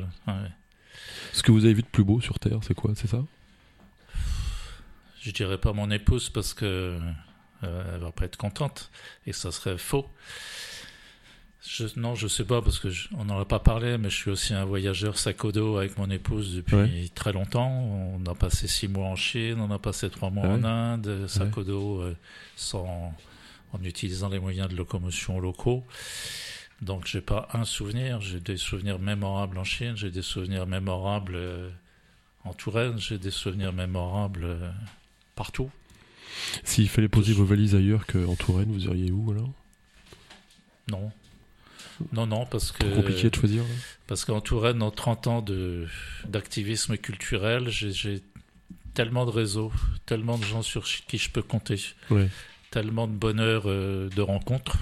Ce 1.33 1.43
que 1.43 1.51
vous 1.51 1.65
avez 1.65 1.73
vu 1.73 1.81
de 1.81 1.87
plus 1.87 2.03
beau 2.03 2.21
sur 2.21 2.39
Terre, 2.39 2.59
c'est 2.63 2.73
quoi? 2.73 2.91
C'est 2.95 3.07
ça? 3.07 3.23
Je 5.21 5.31
dirais 5.31 5.57
pas 5.57 5.73
mon 5.73 5.91
épouse 5.91 6.29
parce 6.29 6.53
que 6.53 6.97
euh, 7.63 7.95
elle 7.95 8.01
va 8.01 8.11
pas 8.11 8.25
être 8.25 8.37
contente 8.37 8.91
et 9.25 9.33
ça 9.33 9.51
serait 9.51 9.77
faux. 9.77 10.07
Je, 11.65 11.85
non, 11.97 12.15
je 12.15 12.27
sais 12.27 12.45
pas 12.45 12.61
parce 12.61 12.79
que 12.79 12.87
on 13.17 13.25
n'en 13.25 13.39
a 13.39 13.45
pas 13.45 13.59
parlé, 13.59 13.97
mais 13.97 14.09
je 14.09 14.15
suis 14.15 14.31
aussi 14.31 14.53
un 14.53 14.63
voyageur 14.63 15.17
sac 15.17 15.43
au 15.43 15.51
dos 15.51 15.77
avec 15.77 15.97
mon 15.97 16.09
épouse 16.09 16.55
depuis 16.55 17.09
très 17.13 17.33
longtemps. 17.33 17.69
On 17.69 18.25
a 18.25 18.35
passé 18.35 18.67
six 18.67 18.87
mois 18.87 19.07
en 19.07 19.15
Chine, 19.15 19.59
on 19.59 19.71
a 19.71 19.79
passé 19.79 20.09
trois 20.09 20.29
mois 20.29 20.47
en 20.47 20.63
Inde, 20.63 21.27
sac 21.27 21.57
au 21.57 21.63
dos, 21.63 22.01
euh, 22.01 22.15
sans, 22.55 23.13
en 23.73 23.83
utilisant 23.83 24.29
les 24.29 24.39
moyens 24.39 24.69
de 24.69 24.75
locomotion 24.75 25.39
locaux. 25.39 25.83
Donc 26.81 27.05
j'ai 27.07 27.21
pas 27.21 27.47
un 27.53 27.65
souvenir, 27.65 28.21
j'ai 28.21 28.39
des 28.39 28.57
souvenirs 28.57 28.99
mémorables 28.99 29.57
en 29.57 29.63
Chine, 29.63 29.97
j'ai 29.97 30.11
des 30.11 30.21
souvenirs 30.21 30.67
mémorables 30.67 31.35
euh, 31.35 31.69
en 32.43 32.53
Touraine, 32.53 32.99
j'ai 32.99 33.17
des 33.17 33.31
souvenirs 33.31 33.73
mémorables 33.73 34.43
euh, 34.43 34.69
partout. 35.35 35.71
S'il 36.63 36.87
fallait 36.87 37.07
poser 37.09 37.33
vos 37.33 37.45
valises 37.45 37.73
ailleurs 37.73 38.05
qu'en 38.05 38.35
Touraine, 38.35 38.71
vous 38.71 38.85
iriez 38.85 39.11
où 39.11 39.31
alors? 39.31 39.49
Non. 40.89 41.11
Non, 42.11 42.25
non, 42.27 42.45
parce 42.45 42.71
que. 42.71 42.83
Compliqué 42.95 43.29
de 43.29 43.35
choisir. 43.35 43.63
Parce 44.07 44.25
qu'en 44.25 44.41
Touraine, 44.41 44.81
en 44.81 44.91
30 44.91 45.27
ans 45.27 45.45
d'activisme 46.25 46.97
culturel, 46.97 47.69
j'ai 47.69 48.21
tellement 48.93 49.25
de 49.25 49.31
réseaux, 49.31 49.71
tellement 50.05 50.37
de 50.37 50.43
gens 50.43 50.61
sur 50.61 50.85
qui 50.85 51.17
je 51.17 51.29
peux 51.29 51.43
compter, 51.43 51.79
tellement 52.71 53.07
de 53.07 53.13
bonheur 53.13 53.63
euh, 53.65 54.09
de 54.09 54.21
rencontres, 54.21 54.77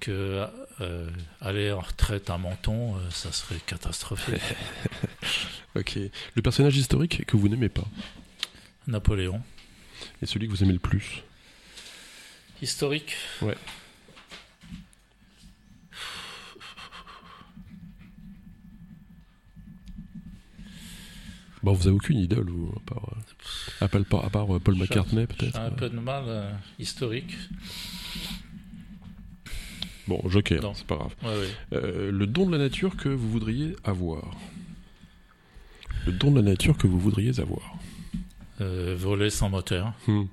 que 0.00 0.46
euh, 0.80 1.10
aller 1.40 1.72
en 1.72 1.80
retraite 1.80 2.30
à 2.30 2.38
Menton, 2.38 2.96
euh, 2.96 3.10
ça 3.10 3.32
serait 3.32 3.60
catastrophique. 3.66 4.40
ok. 5.76 5.98
Le 6.34 6.42
personnage 6.42 6.76
historique 6.76 7.24
que 7.26 7.36
vous 7.36 7.48
n'aimez 7.48 7.68
pas 7.68 7.86
Napoléon. 8.86 9.42
Et 10.22 10.26
celui 10.26 10.46
que 10.46 10.52
vous 10.52 10.62
aimez 10.62 10.72
le 10.72 10.78
plus 10.78 11.22
Historique? 12.62 13.14
Ouais. 13.42 13.56
Bon, 21.68 21.74
vous 21.74 21.86
avez 21.86 21.96
aucune 21.96 22.18
idole, 22.18 22.48
vous, 22.48 22.72
à 22.76 22.80
part, 22.80 23.12
euh, 23.82 24.24
à 24.24 24.30
part, 24.30 24.46
Paul 24.60 24.76
McCartney, 24.76 25.26
peut-être 25.26 25.60
un 25.60 25.70
peu 25.70 25.90
de 25.90 25.98
mal, 25.98 26.58
historique. 26.78 27.36
Bon, 30.06 30.26
Joker, 30.26 30.62
c'est 30.74 30.86
pas 30.86 30.96
grave. 30.96 31.14
Euh, 31.74 32.10
le 32.10 32.26
don 32.26 32.46
de 32.46 32.52
la 32.52 32.56
nature 32.56 32.96
que 32.96 33.10
vous 33.10 33.28
voudriez 33.28 33.76
avoir. 33.84 34.34
Le 36.06 36.12
don 36.12 36.30
de 36.30 36.36
la 36.36 36.50
nature 36.50 36.78
que 36.78 36.86
vous 36.86 36.98
voudriez 36.98 37.38
avoir. 37.38 37.76
Euh, 38.62 38.96
voler 38.98 39.28
sans 39.28 39.50
moteur. 39.50 39.92
Hmm. 40.06 40.24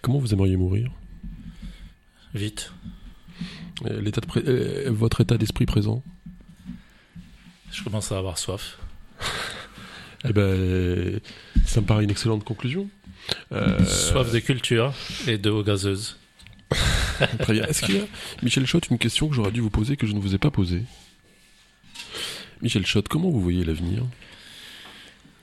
Comment 0.00 0.18
vous 0.18 0.32
aimeriez 0.32 0.56
mourir? 0.56 0.92
Vite. 2.34 2.72
Euh, 3.84 4.00
de 4.00 4.90
votre 4.90 5.22
état 5.22 5.38
d'esprit 5.38 5.66
présent? 5.66 6.04
Je 7.72 7.82
commence 7.82 8.12
à 8.12 8.18
avoir 8.18 8.38
soif. 8.38 8.78
Eh 10.28 10.32
ben, 10.32 11.20
ça 11.64 11.80
me 11.80 11.86
paraît 11.86 12.04
une 12.04 12.10
excellente 12.10 12.44
conclusion. 12.44 12.88
Soif 13.86 14.32
de 14.32 14.38
culture 14.38 14.92
et 15.26 15.38
de 15.38 15.50
eau 15.50 15.62
gazeuse. 15.62 16.16
Très 17.40 17.52
bien. 17.52 17.64
Est-ce 17.64 17.82
qu'il 17.82 17.96
y 17.96 18.00
a, 18.00 18.04
Michel 18.42 18.66
Schott, 18.66 18.88
une 18.90 18.98
question 18.98 19.28
que 19.28 19.34
j'aurais 19.34 19.52
dû 19.52 19.60
vous 19.60 19.70
poser 19.70 19.96
que 19.96 20.06
je 20.06 20.12
ne 20.12 20.20
vous 20.20 20.34
ai 20.34 20.38
pas 20.38 20.50
posée? 20.50 20.82
Michel 22.62 22.86
Schott, 22.86 23.08
comment 23.08 23.30
vous 23.30 23.40
voyez 23.40 23.64
l'avenir? 23.64 24.02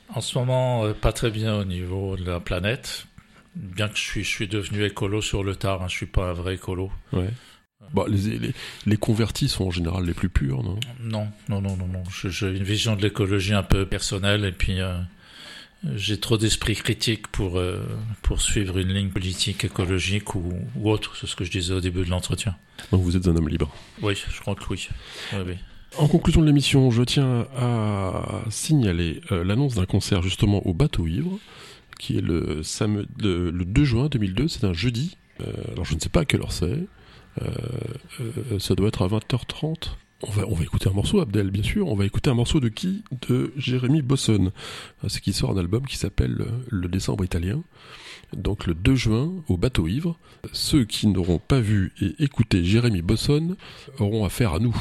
En 0.09 0.21
ce 0.21 0.37
moment, 0.37 0.85
euh, 0.85 0.93
pas 0.93 1.11
très 1.11 1.31
bien 1.31 1.55
au 1.55 1.65
niveau 1.65 2.15
de 2.15 2.25
la 2.25 2.39
planète. 2.39 3.07
Bien 3.55 3.87
que 3.87 3.97
je 3.97 4.01
suis, 4.01 4.23
je 4.23 4.29
suis 4.29 4.47
devenu 4.47 4.83
écolo 4.83 5.21
sur 5.21 5.43
le 5.43 5.55
tard, 5.55 5.83
hein, 5.83 5.87
je 5.87 5.95
suis 5.95 6.05
pas 6.05 6.29
un 6.29 6.33
vrai 6.33 6.55
écolo. 6.55 6.91
Ouais. 7.11 7.29
Bah, 7.93 8.05
les, 8.07 8.53
les, 8.85 8.97
convertis 8.97 9.49
sont 9.49 9.65
en 9.65 9.71
général 9.71 10.05
les 10.05 10.13
plus 10.13 10.29
purs, 10.29 10.63
non? 10.63 10.79
Non, 11.01 11.27
non, 11.49 11.61
non, 11.61 11.77
non, 11.77 11.87
non. 11.87 12.03
J'ai 12.09 12.47
une 12.47 12.63
vision 12.63 12.95
de 12.95 13.01
l'écologie 13.01 13.53
un 13.53 13.63
peu 13.63 13.85
personnelle 13.85 14.45
et 14.45 14.51
puis 14.51 14.81
euh, 14.81 14.97
j'ai 15.95 16.19
trop 16.19 16.37
d'esprit 16.37 16.75
critique 16.75 17.27
pour, 17.27 17.59
euh, 17.59 17.85
pour 18.21 18.41
suivre 18.41 18.77
une 18.77 18.93
ligne 18.93 19.09
politique, 19.09 19.65
écologique 19.65 20.35
ou, 20.35 20.53
autre, 20.83 21.15
c'est 21.17 21.27
ce 21.27 21.35
que 21.35 21.43
je 21.43 21.51
disais 21.51 21.73
au 21.73 21.81
début 21.81 22.03
de 22.03 22.09
l'entretien. 22.09 22.55
Donc 22.91 23.01
vous 23.01 23.15
êtes 23.15 23.27
un 23.27 23.35
homme 23.35 23.49
libre 23.49 23.73
Oui, 24.01 24.15
je 24.15 24.39
crois 24.39 24.55
que 24.55 24.63
oui. 24.69 24.87
En 25.97 26.07
conclusion 26.07 26.41
de 26.41 26.47
l'émission, 26.47 26.89
je 26.89 27.03
tiens 27.03 27.45
à 27.55 28.41
signaler 28.49 29.21
euh, 29.31 29.43
l'annonce 29.43 29.75
d'un 29.75 29.85
concert 29.85 30.23
justement 30.23 30.65
au 30.65 30.73
Bateau 30.73 31.05
Ivre, 31.05 31.37
qui 31.99 32.17
est 32.17 32.21
le, 32.21 32.61
le, 33.21 33.65
2 33.65 33.83
juin 33.83 34.07
2002, 34.07 34.47
c'est 34.47 34.65
un 34.65 34.73
jeudi. 34.73 35.17
Euh, 35.41 35.51
alors 35.71 35.85
je 35.85 35.95
ne 35.95 35.99
sais 35.99 36.09
pas 36.09 36.21
à 36.21 36.25
quelle 36.25 36.41
heure 36.41 36.51
c'est. 36.51 36.79
Ça 38.59 38.75
doit 38.75 38.87
être 38.87 39.01
à 39.03 39.07
20h30 39.07 39.91
on 40.25 40.31
va, 40.31 40.47
on 40.47 40.53
va 40.53 40.63
écouter 40.63 40.87
un 40.87 40.93
morceau, 40.93 41.19
Abdel, 41.19 41.51
bien 41.51 41.63
sûr. 41.63 41.87
On 41.89 41.95
va 41.95 42.05
écouter 42.05 42.29
un 42.29 42.33
morceau 42.33 42.61
de 42.61 42.69
qui? 42.69 43.03
De 43.27 43.51
Jérémy 43.57 44.01
Bosson. 44.01 44.51
C'est 45.09 45.21
qui 45.21 45.33
sort 45.33 45.51
un 45.51 45.57
album 45.57 45.85
qui 45.85 45.97
s'appelle 45.97 46.45
Le 46.69 46.87
décembre 46.87 47.25
italien. 47.25 47.61
Donc 48.31 48.65
le 48.65 48.73
2 48.73 48.95
juin, 48.95 49.33
au 49.47 49.57
bateau 49.57 49.87
ivre. 49.87 50.17
Ceux 50.53 50.85
qui 50.85 51.07
n'auront 51.07 51.39
pas 51.39 51.59
vu 51.59 51.91
et 52.01 52.23
écouté 52.23 52.63
Jérémy 52.63 53.01
Bosson 53.01 53.57
auront 53.99 54.23
affaire 54.25 54.53
à 54.53 54.59
nous. 54.59 54.75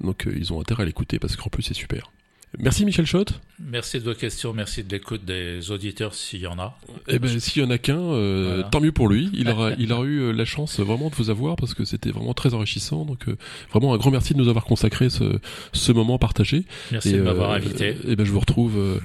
Donc 0.00 0.26
euh, 0.26 0.34
ils 0.36 0.52
ont 0.52 0.60
intérêt 0.60 0.82
à 0.84 0.86
l'écouter 0.86 1.18
parce 1.18 1.36
qu'en 1.36 1.48
plus 1.48 1.62
c'est 1.62 1.74
super. 1.74 2.12
Merci 2.58 2.84
Michel 2.84 3.06
Schott. 3.06 3.40
Merci 3.58 3.98
de 3.98 4.04
vos 4.04 4.14
questions, 4.14 4.52
merci 4.52 4.82
de 4.82 4.90
l'écoute 4.90 5.24
des 5.24 5.70
auditeurs 5.70 6.14
s'il 6.14 6.40
y 6.40 6.46
en 6.46 6.58
a. 6.58 6.78
Eh 7.06 7.18
ben 7.18 7.28
s'il 7.38 7.62
y 7.62 7.66
en 7.66 7.70
a 7.70 7.78
qu'un, 7.78 7.98
euh, 7.98 8.62
tant 8.70 8.80
mieux 8.80 8.92
pour 8.92 9.08
lui. 9.08 9.30
Il 9.34 9.50
aura, 9.50 9.72
il 9.78 9.92
aura 9.92 10.04
eu 10.04 10.20
euh, 10.20 10.32
la 10.32 10.44
chance 10.44 10.80
vraiment 10.80 11.10
de 11.10 11.14
vous 11.14 11.28
avoir 11.30 11.56
parce 11.56 11.74
que 11.74 11.84
c'était 11.84 12.10
vraiment 12.10 12.34
très 12.34 12.54
enrichissant. 12.54 13.04
Donc 13.04 13.28
euh, 13.28 13.36
vraiment 13.70 13.92
un 13.94 13.98
grand 13.98 14.10
merci 14.10 14.32
de 14.32 14.38
nous 14.38 14.48
avoir 14.48 14.64
consacré 14.64 15.10
ce, 15.10 15.38
ce 15.72 15.92
moment 15.92 16.18
partagé. 16.18 16.64
Merci 16.90 17.12
de 17.12 17.22
m'avoir 17.22 17.52
invité. 17.52 17.96
Et 18.06 18.16
ben 18.16 18.24
je 18.24 18.32
vous 18.32 18.40
retrouve 18.40 19.00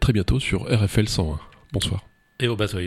très 0.00 0.12
bientôt 0.12 0.40
sur 0.40 0.62
RFL 0.62 1.08
101. 1.08 1.38
Bonsoir. 1.72 2.04
Et 2.40 2.48
au 2.48 2.56
bateau. 2.56 2.78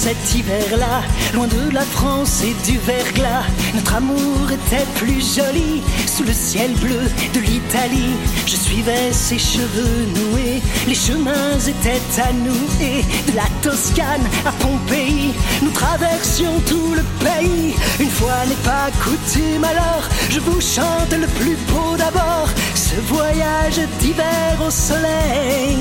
Cet 0.00 0.34
hiver-là, 0.34 1.02
loin 1.34 1.46
de 1.46 1.74
la 1.74 1.82
France 1.82 2.42
et 2.42 2.54
du 2.66 2.78
verglas. 2.78 3.44
Notre 3.74 3.96
amour 3.96 4.50
était 4.50 4.86
plus 4.94 5.20
joli 5.36 5.82
sous 6.06 6.24
le 6.24 6.32
ciel 6.32 6.72
bleu 6.76 7.02
de 7.34 7.40
l'Italie. 7.40 8.16
Je 8.46 8.56
suivais 8.56 9.12
ses 9.12 9.38
cheveux 9.38 10.06
noués, 10.16 10.62
les 10.88 10.94
chemins 10.94 11.58
étaient 11.68 12.00
à 12.18 12.32
nous. 12.32 12.64
Et 12.80 13.02
de 13.30 13.36
la 13.36 13.44
Toscane 13.60 14.26
à 14.46 14.52
Pompéi, 14.52 15.34
nous 15.60 15.70
traversions 15.72 16.58
tout 16.66 16.94
le 16.94 17.04
pays. 17.22 17.74
Une 18.00 18.10
fois 18.10 18.46
n'est 18.48 18.64
pas 18.64 18.88
coutume, 19.04 19.64
alors 19.64 20.08
je 20.30 20.40
vous 20.40 20.62
chante 20.62 21.12
le 21.12 21.26
plus 21.26 21.58
beau 21.70 21.94
d'abord, 21.98 22.48
ce 22.74 22.96
voyage 23.12 23.80
d'hiver 24.00 24.56
au 24.66 24.70
soleil 24.70 25.76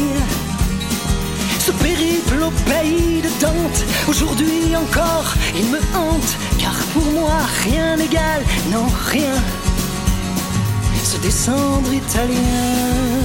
au 2.50 2.70
pays 2.70 3.22
de 3.22 3.30
Dante, 3.42 3.86
aujourd'hui 4.08 4.76
encore, 4.76 5.34
il 5.56 5.66
me 5.70 5.80
hante, 5.96 6.34
car 6.58 6.76
pour 6.94 7.06
moi 7.14 7.38
rien 7.64 7.96
n'égale, 7.98 8.44
non 8.72 8.86
rien, 9.12 9.36
ce 11.04 11.18
descendre 11.18 11.94
italien. 11.94 13.19